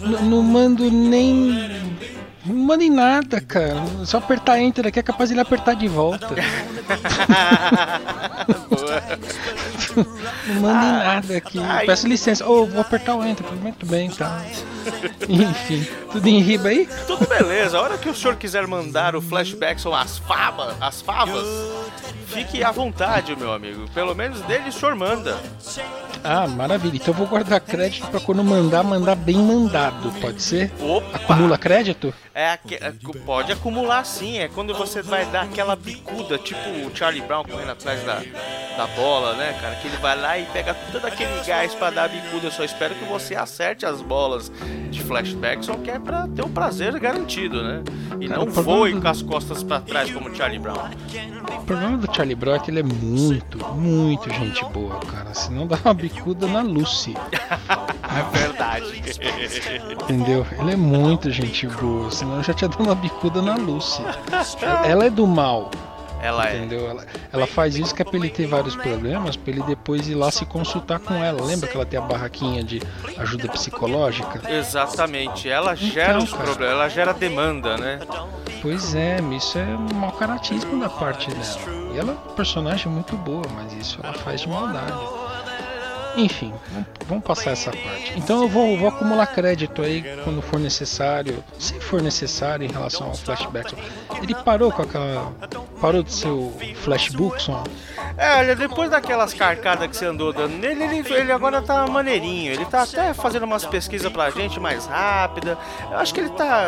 Não, 0.02 0.22
não 0.24 0.42
mando 0.42 0.90
nem. 0.90 1.78
Não 2.46 2.56
mando 2.56 2.84
em 2.84 2.90
nada, 2.90 3.42
cara. 3.42 3.76
Só 4.06 4.18
apertar 4.20 4.60
enter 4.60 4.88
aqui 4.88 5.00
é 5.00 5.04
capaz 5.04 5.30
de 5.30 5.34
ele 5.34 5.42
apertar 5.42 5.76
de 5.76 5.88
volta. 5.88 6.34
Não 10.48 10.62
manda 10.62 10.86
em 10.86 10.92
nada 10.92 11.38
aqui. 11.38 11.60
Peço 11.86 12.08
licença. 12.08 12.48
Ô, 12.48 12.66
vou 12.66 12.80
apertar 12.82 13.16
o 13.16 13.26
enter. 13.26 13.46
Muito 13.54 13.86
bem, 13.86 14.10
tá. 14.10 14.42
Enfim, 15.28 15.86
tudo 16.12 16.28
em 16.28 16.40
riba 16.40 16.70
aí? 16.70 16.88
Tudo 17.06 17.28
beleza. 17.28 17.78
A 17.78 17.82
hora 17.82 17.98
que 17.98 18.08
o 18.10 18.16
senhor 18.16 18.38
quiser 18.38 18.66
mandar 18.68 19.16
o 19.16 19.22
flashback 19.22 19.82
são 19.82 19.94
as 19.94 20.18
favas, 20.18 20.76
as 20.80 21.02
favas, 21.02 21.46
fique 22.38 22.64
à 22.64 22.72
vontade, 22.72 23.36
meu 23.36 23.52
amigo. 23.52 23.88
Pelo 23.94 24.14
menos 24.16 24.42
dele 24.42 24.70
o 24.70 24.72
senhor 24.72 24.96
manda. 24.96 25.38
Ah, 26.24 26.48
maravilha. 26.48 26.96
Então 26.98 27.14
eu 27.14 27.18
vou 27.18 27.28
guardar 27.28 27.60
crédito 27.60 28.08
pra 28.08 28.20
quando 28.20 28.44
mandar, 28.44 28.84
mandar 28.84 29.16
bem 29.16 29.38
mandado, 29.38 30.12
pode 30.20 30.42
ser? 30.42 30.72
Opa! 30.80 31.18
Acumula 31.18 31.58
crédito? 31.58 32.14
É, 32.34 32.52
aque- 32.52 32.76
é, 32.76 32.94
pode 33.26 33.52
acumular 33.52 34.04
sim, 34.06 34.38
é 34.38 34.48
quando 34.48 34.74
você 34.76 35.02
vai 35.02 35.26
dar 35.26 35.44
aquela 35.44 35.76
bicuda, 35.76 36.38
tipo 36.38 36.60
o 36.86 36.96
Charlie 36.96 37.22
Brown 37.22 37.44
correndo 37.44 37.72
atrás 37.72 38.04
da, 38.04 38.22
da 38.78 38.88
bola, 38.96 39.34
né, 39.36 39.58
cara? 39.60 39.76
Que 39.76 39.88
ele 39.88 39.98
vai 39.98 40.20
lá 40.20 40.38
e 40.38 40.46
pega 40.46 40.74
todo 40.92 41.06
aquele 41.06 41.40
gás 41.46 41.74
pra 41.74 41.90
dar 41.90 42.04
a 42.04 42.08
bicuda. 42.08 42.48
Eu 42.48 42.52
só 42.52 42.64
espero 42.64 42.94
que 42.96 43.06
você 43.06 43.36
acerte 43.36 43.86
as 43.86 44.02
bolas 44.02 44.52
de 44.92 45.02
flashback, 45.02 45.66
só 45.66 45.74
que 45.76 45.90
é 45.90 45.98
pra 46.00 46.28
ter 46.28 46.44
o 46.44 46.50
prazer 46.50 46.98
garantido, 47.00 47.64
né? 47.64 47.82
E 48.20 48.28
Cara, 48.28 48.40
não 48.46 48.52
voe 48.52 48.94
do- 48.94 49.02
com 49.02 49.08
as 49.08 49.22
costas 49.22 49.64
pra 49.64 49.80
trás 49.82 50.12
como 50.12 50.30
o 50.30 50.36
Charlie 50.36 50.60
Brown. 50.60 50.78
O 51.58 51.64
problema 51.66 51.98
do 51.98 52.16
Charlie 52.16 52.27
Brown 52.36 52.56
é 52.56 52.60
que 52.60 52.72
ele 52.72 52.80
é 52.80 52.84
muito, 52.84 53.58
muito 53.76 54.30
gente 54.34 54.64
boa, 54.66 55.00
cara. 55.00 55.34
Se 55.34 55.52
não 55.52 55.66
dá 55.68 55.78
uma 55.84 55.94
bicuda 55.94 56.48
na 56.48 56.62
Lucy, 56.62 57.16
É 57.16 58.38
verdade. 58.38 59.02
entendeu? 60.04 60.46
Ele 60.60 60.72
é 60.72 60.76
muito 60.76 61.30
gente 61.32 61.68
boa, 61.68 62.10
senão 62.12 62.38
eu 62.38 62.44
já 62.44 62.54
tinha 62.54 62.70
dado 62.70 62.84
uma 62.84 62.96
bicuda 62.96 63.42
na 63.42 63.56
Lucy. 63.56 64.02
Ela 64.86 65.06
é 65.06 65.10
do 65.10 65.26
mal. 65.28 65.70
Ela 66.22 66.50
é. 66.50 66.58
Entendeu? 66.58 66.90
Ela, 66.90 67.06
ela 67.32 67.48
faz 67.48 67.76
isso 67.76 67.94
que 67.94 68.02
é 68.02 68.06
pra 68.06 68.18
ele 68.18 68.30
ter 68.30 68.48
vários 68.48 68.76
problemas, 68.76 69.36
pra 69.36 69.52
ele 69.52 69.64
depois 69.64 70.08
ir 70.08 70.16
lá 70.16 70.32
se 70.32 70.46
consultar 70.46 71.00
com 71.00 71.14
ela. 71.14 71.44
Lembra 71.44 71.68
que 71.68 71.76
ela 71.76 71.86
tem 71.86 72.00
a 72.00 72.02
barraquinha 72.02 72.64
de 72.64 72.82
ajuda 73.18 73.48
psicológica? 73.50 74.42
Exatamente, 74.52 75.50
ela 75.50 75.76
gera 75.76 76.18
os 76.18 76.32
cara. 76.32 76.44
problemas, 76.44 76.74
ela 76.74 76.90
gera 76.90 77.14
demanda, 77.14 77.78
né? 77.78 78.00
Pois 78.62 78.96
é, 78.96 79.18
isso 79.36 79.58
é 79.58 79.64
um 79.64 79.94
mau 79.94 80.12
caratismo 80.12 80.80
da 80.80 80.90
parte 80.90 81.30
dela. 81.30 81.94
E 81.94 81.98
ela 82.00 82.12
é 82.12 82.16
uma 82.16 82.34
personagem 82.34 82.92
muito 82.92 83.16
boa, 83.16 83.46
mas 83.54 83.74
isso 83.74 84.00
ela 84.04 84.14
faz 84.14 84.42
de 84.42 84.50
maldade. 84.50 85.27
Enfim, 86.18 86.52
vamos, 87.08 87.24
passar 87.24 87.52
essa 87.52 87.72
parte. 87.72 88.14
Então 88.18 88.42
eu 88.42 88.50
vou, 88.50 88.76
vou 88.76 88.88
acumular 88.88 89.28
crédito 89.28 89.84
aí 89.84 90.04
quando 90.24 90.42
for 90.42 90.60
necessário, 90.60 91.44
se 91.60 91.80
for 91.80 92.02
necessário 92.02 92.66
em 92.66 92.72
relação 92.72 93.08
ao 93.08 93.16
flashback. 93.16 93.76
Ele 94.22 94.34
parou 94.34 94.72
com 94.72 94.82
aquela. 94.82 95.32
Parou 95.80 96.02
de 96.02 96.12
ser 96.12 96.30
o 96.30 96.52
flashbookson? 96.82 97.64
É, 98.18 98.38
olha, 98.38 98.56
depois 98.56 98.90
daquelas 98.90 99.32
carcadas 99.32 99.88
que 99.88 99.96
você 99.96 100.06
andou 100.06 100.34
dando 100.34 100.58
nele, 100.58 100.84
ele, 100.84 101.14
ele 101.14 101.32
agora 101.32 101.62
tá 101.62 101.86
maneirinho. 101.86 102.52
Ele 102.52 102.66
tá 102.66 102.82
até 102.82 103.14
fazendo 103.14 103.44
umas 103.44 103.64
pesquisas 103.64 104.12
pra 104.12 104.32
gente 104.32 104.60
mais 104.60 104.88
rápida. 104.88 105.56
Eu 105.92 105.98
acho 105.98 106.14
que 106.14 106.20
ele 106.22 106.30
tá. 106.30 106.68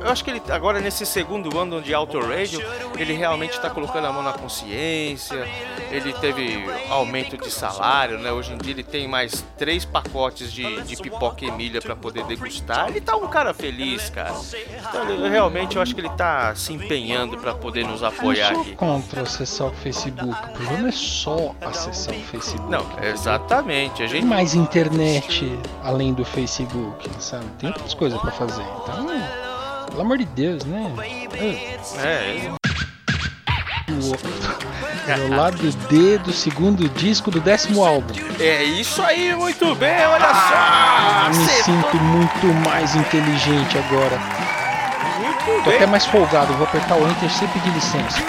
Eu 0.00 0.08
acho 0.08 0.22
que 0.22 0.30
ele 0.30 0.42
agora 0.48 0.78
nesse 0.80 1.04
segundo 1.04 1.58
ano 1.58 1.82
de 1.82 1.92
Auto 1.92 2.20
Radio, 2.20 2.62
ele 2.96 3.14
realmente 3.14 3.60
tá 3.60 3.68
colocando 3.68 4.06
a 4.06 4.12
mão 4.12 4.22
na 4.22 4.32
consciência. 4.32 5.44
Ele 5.90 6.12
teve 6.12 6.64
aumento 6.88 7.36
de 7.36 7.50
salário, 7.50 8.18
né? 8.18 8.30
Hoje 8.30 8.52
em 8.52 8.59
dia 8.62 8.72
ele 8.72 8.82
tem 8.84 9.08
mais 9.08 9.44
três 9.58 9.84
pacotes 9.84 10.52
de, 10.52 10.82
de 10.82 10.96
pipoca 10.96 11.44
e 11.44 11.50
milha 11.50 11.80
pra 11.80 11.94
poder 11.96 12.24
degustar. 12.24 12.88
Ele 12.88 13.00
tá 13.00 13.16
um 13.16 13.26
cara 13.28 13.52
feliz, 13.54 14.10
cara. 14.10 14.34
Então, 14.88 15.10
ele- 15.10 15.28
realmente 15.28 15.76
eu 15.76 15.82
acho 15.82 15.94
que 15.94 16.00
ele 16.00 16.10
tá 16.10 16.54
se 16.54 16.72
empenhando 16.72 17.36
pra 17.38 17.54
poder 17.54 17.84
nos 17.86 18.02
apoiar 18.02 18.52
aqui. 18.52 18.74
contra 18.76 19.22
acessar 19.22 19.68
o 19.68 19.72
Facebook. 19.72 20.28
O 20.30 20.52
problema 20.52 20.88
é 20.88 20.92
só 20.92 21.54
acessar 21.60 22.14
o 22.14 22.20
Facebook. 22.20 22.70
Não, 22.70 22.84
exatamente. 23.02 23.94
A 24.02 24.06
Tem 24.06 24.08
gente 24.08 24.26
mais 24.26 24.54
internet 24.54 25.58
além 25.82 26.12
do 26.12 26.24
Facebook, 26.24 27.08
sabe? 27.18 27.44
Tem 27.58 27.68
outras 27.70 27.94
coisas 27.94 28.20
pra 28.20 28.30
fazer. 28.32 28.62
Então, 28.82 29.06
pelo 29.88 30.00
amor 30.02 30.18
de 30.18 30.24
Deus, 30.26 30.64
né? 30.64 30.92
É, 31.98 32.59
O, 33.92 35.10
é 35.10 35.16
o 35.16 35.36
lado 35.36 35.70
D 35.88 36.18
do 36.18 36.32
segundo 36.32 36.88
disco 36.90 37.30
do 37.30 37.40
décimo 37.40 37.84
álbum. 37.84 38.14
é 38.38 38.62
isso 38.64 39.02
aí, 39.02 39.34
muito 39.34 39.74
bem, 39.74 40.06
olha 40.06 40.26
Ah, 40.26 41.30
só! 41.32 41.38
me 41.38 41.44
Cê- 41.46 41.62
sinto 41.64 41.96
muito 41.96 42.46
mais 42.68 42.94
inteligente 42.94 43.76
agora. 43.78 44.18
Muito 45.18 45.44
Tô 45.64 45.70
bem. 45.70 45.76
até 45.76 45.86
mais 45.86 46.06
folgado, 46.06 46.52
vou 46.54 46.66
apertar 46.66 46.94
o 46.96 47.08
Enter 47.08 47.30
sem 47.30 47.48
pedir 47.48 47.70
licença. 47.72 48.20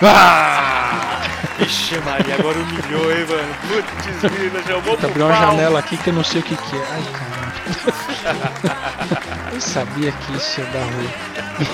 Ixi, 1.60 1.98
Maria, 2.00 2.34
agora 2.38 2.58
humilhou, 2.58 3.12
hein, 3.12 3.26
mano? 3.28 3.54
Putz, 3.68 4.32
grila, 4.34 4.62
já 4.66 4.78
vou 4.78 4.96
pro 4.96 5.08
abriu 5.08 5.26
uma 5.26 5.36
pau. 5.36 5.50
janela 5.50 5.78
aqui 5.78 5.96
que 5.96 6.08
eu 6.10 6.14
não 6.14 6.24
sei 6.24 6.40
o 6.40 6.44
que, 6.44 6.56
que 6.56 6.76
é. 6.76 6.84
Ai, 6.92 7.02
caramba. 7.12 7.52
eu 9.52 9.60
sabia 9.60 10.10
que 10.12 10.36
isso 10.36 10.60
ia 10.60 10.66
dar 10.66 10.80
ruim. 10.84 11.10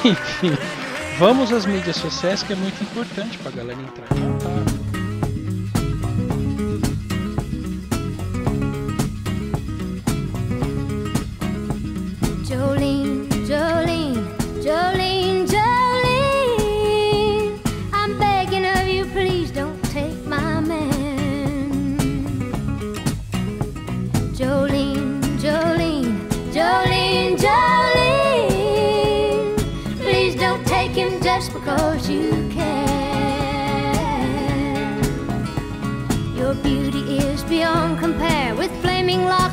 Enfim, 0.12 0.59
vamos 1.19 1.53
às 1.53 1.66
mídias 1.66 1.97
sociais 1.97 2.43
que 2.43 2.53
é 2.53 2.57
muito 2.57 2.81
importante 2.83 3.39
pra 3.39 3.51
galera 3.51 3.81
entrar 3.81 4.07
em 4.16 4.33
contato. 4.33 4.88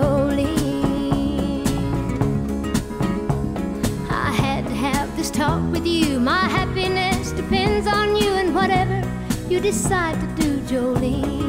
Jolene. 0.00 1.66
I 4.08 4.32
had 4.32 4.64
to 4.66 4.74
have 4.74 5.14
this 5.16 5.30
talk 5.30 5.62
with 5.70 5.86
you. 5.86 6.18
My 6.18 6.44
happiness 6.48 7.32
depends 7.32 7.86
on 7.86 8.16
you 8.16 8.30
and 8.32 8.54
whatever 8.54 9.02
you 9.48 9.60
decide 9.60 10.18
to 10.20 10.42
do, 10.42 10.60
Jolene. 10.60 11.39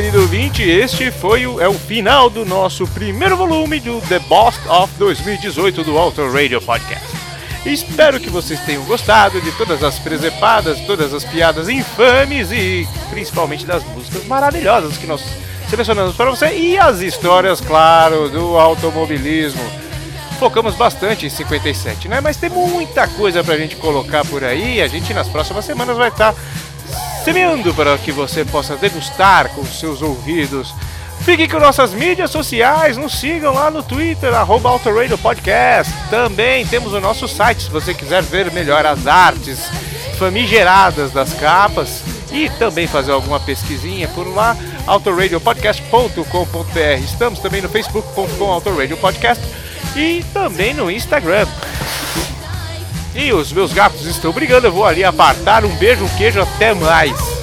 Querido 0.00 0.22
ouvinte, 0.22 0.62
este 0.62 1.10
foi 1.10 1.46
o, 1.46 1.60
é 1.60 1.68
o 1.68 1.74
final 1.74 2.30
do 2.30 2.42
nosso 2.42 2.86
primeiro 2.86 3.36
volume 3.36 3.78
do 3.80 4.00
The 4.08 4.18
Best 4.20 4.66
of 4.66 4.90
2018 4.96 5.84
do 5.84 5.98
Auto 5.98 6.26
Radio 6.32 6.58
Podcast. 6.62 7.06
Espero 7.66 8.18
que 8.18 8.30
vocês 8.30 8.58
tenham 8.60 8.82
gostado 8.84 9.38
de 9.42 9.52
todas 9.58 9.84
as 9.84 9.98
presepadas, 9.98 10.80
todas 10.86 11.12
as 11.12 11.22
piadas 11.22 11.68
infames 11.68 12.50
e 12.50 12.88
principalmente 13.10 13.66
das 13.66 13.84
músicas 13.88 14.24
maravilhosas 14.24 14.96
que 14.96 15.06
nós 15.06 15.22
selecionamos 15.68 16.16
para 16.16 16.30
você 16.30 16.46
e 16.56 16.78
as 16.78 17.00
histórias, 17.00 17.60
claro, 17.60 18.30
do 18.30 18.58
automobilismo. 18.58 19.62
Focamos 20.38 20.74
bastante 20.76 21.26
em 21.26 21.28
57, 21.28 22.08
né? 22.08 22.22
Mas 22.22 22.38
tem 22.38 22.48
muita 22.48 23.06
coisa 23.06 23.44
pra 23.44 23.58
gente 23.58 23.76
colocar 23.76 24.24
por 24.24 24.42
aí. 24.42 24.80
A 24.80 24.88
gente 24.88 25.12
nas 25.12 25.28
próximas 25.28 25.66
semanas 25.66 25.98
vai 25.98 26.08
estar 26.08 26.34
semeando 27.24 27.74
para 27.74 27.98
que 27.98 28.12
você 28.12 28.44
possa 28.44 28.76
degustar 28.76 29.48
com 29.50 29.64
seus 29.64 30.02
ouvidos. 30.02 30.72
Fique 31.20 31.46
com 31.46 31.58
nossas 31.58 31.92
mídias 31.92 32.30
sociais, 32.30 32.96
nos 32.96 33.20
sigam 33.20 33.52
lá 33.52 33.70
no 33.70 33.82
Twitter, 33.82 34.32
arroba 34.32 34.70
Podcast. 35.22 35.92
Também 36.08 36.64
temos 36.66 36.94
o 36.94 37.00
nosso 37.00 37.28
site, 37.28 37.64
se 37.64 37.70
você 37.70 37.92
quiser 37.92 38.22
ver 38.22 38.50
melhor 38.50 38.86
as 38.86 39.06
artes 39.06 39.68
famigeradas 40.18 41.12
das 41.12 41.34
capas 41.34 42.02
e 42.32 42.48
também 42.50 42.86
fazer 42.86 43.12
alguma 43.12 43.38
pesquisinha 43.38 44.08
por 44.08 44.26
lá, 44.26 44.56
autoradiopodcast.com.br. 44.86 47.04
Estamos 47.04 47.38
também 47.38 47.60
no 47.60 47.68
facebook.com 47.68 48.50
autoradiopodcast 48.50 49.42
e 49.94 50.24
também 50.32 50.72
no 50.72 50.90
Instagram. 50.90 51.46
E 53.14 53.32
os 53.32 53.52
meus 53.52 53.72
gatos 53.72 54.06
estão 54.06 54.32
brigando, 54.32 54.66
eu 54.66 54.72
vou 54.72 54.84
ali 54.84 55.02
apartar. 55.02 55.64
Um 55.64 55.74
beijo, 55.76 56.04
um 56.04 56.16
queijo, 56.16 56.40
até 56.40 56.74
mais. 56.74 57.39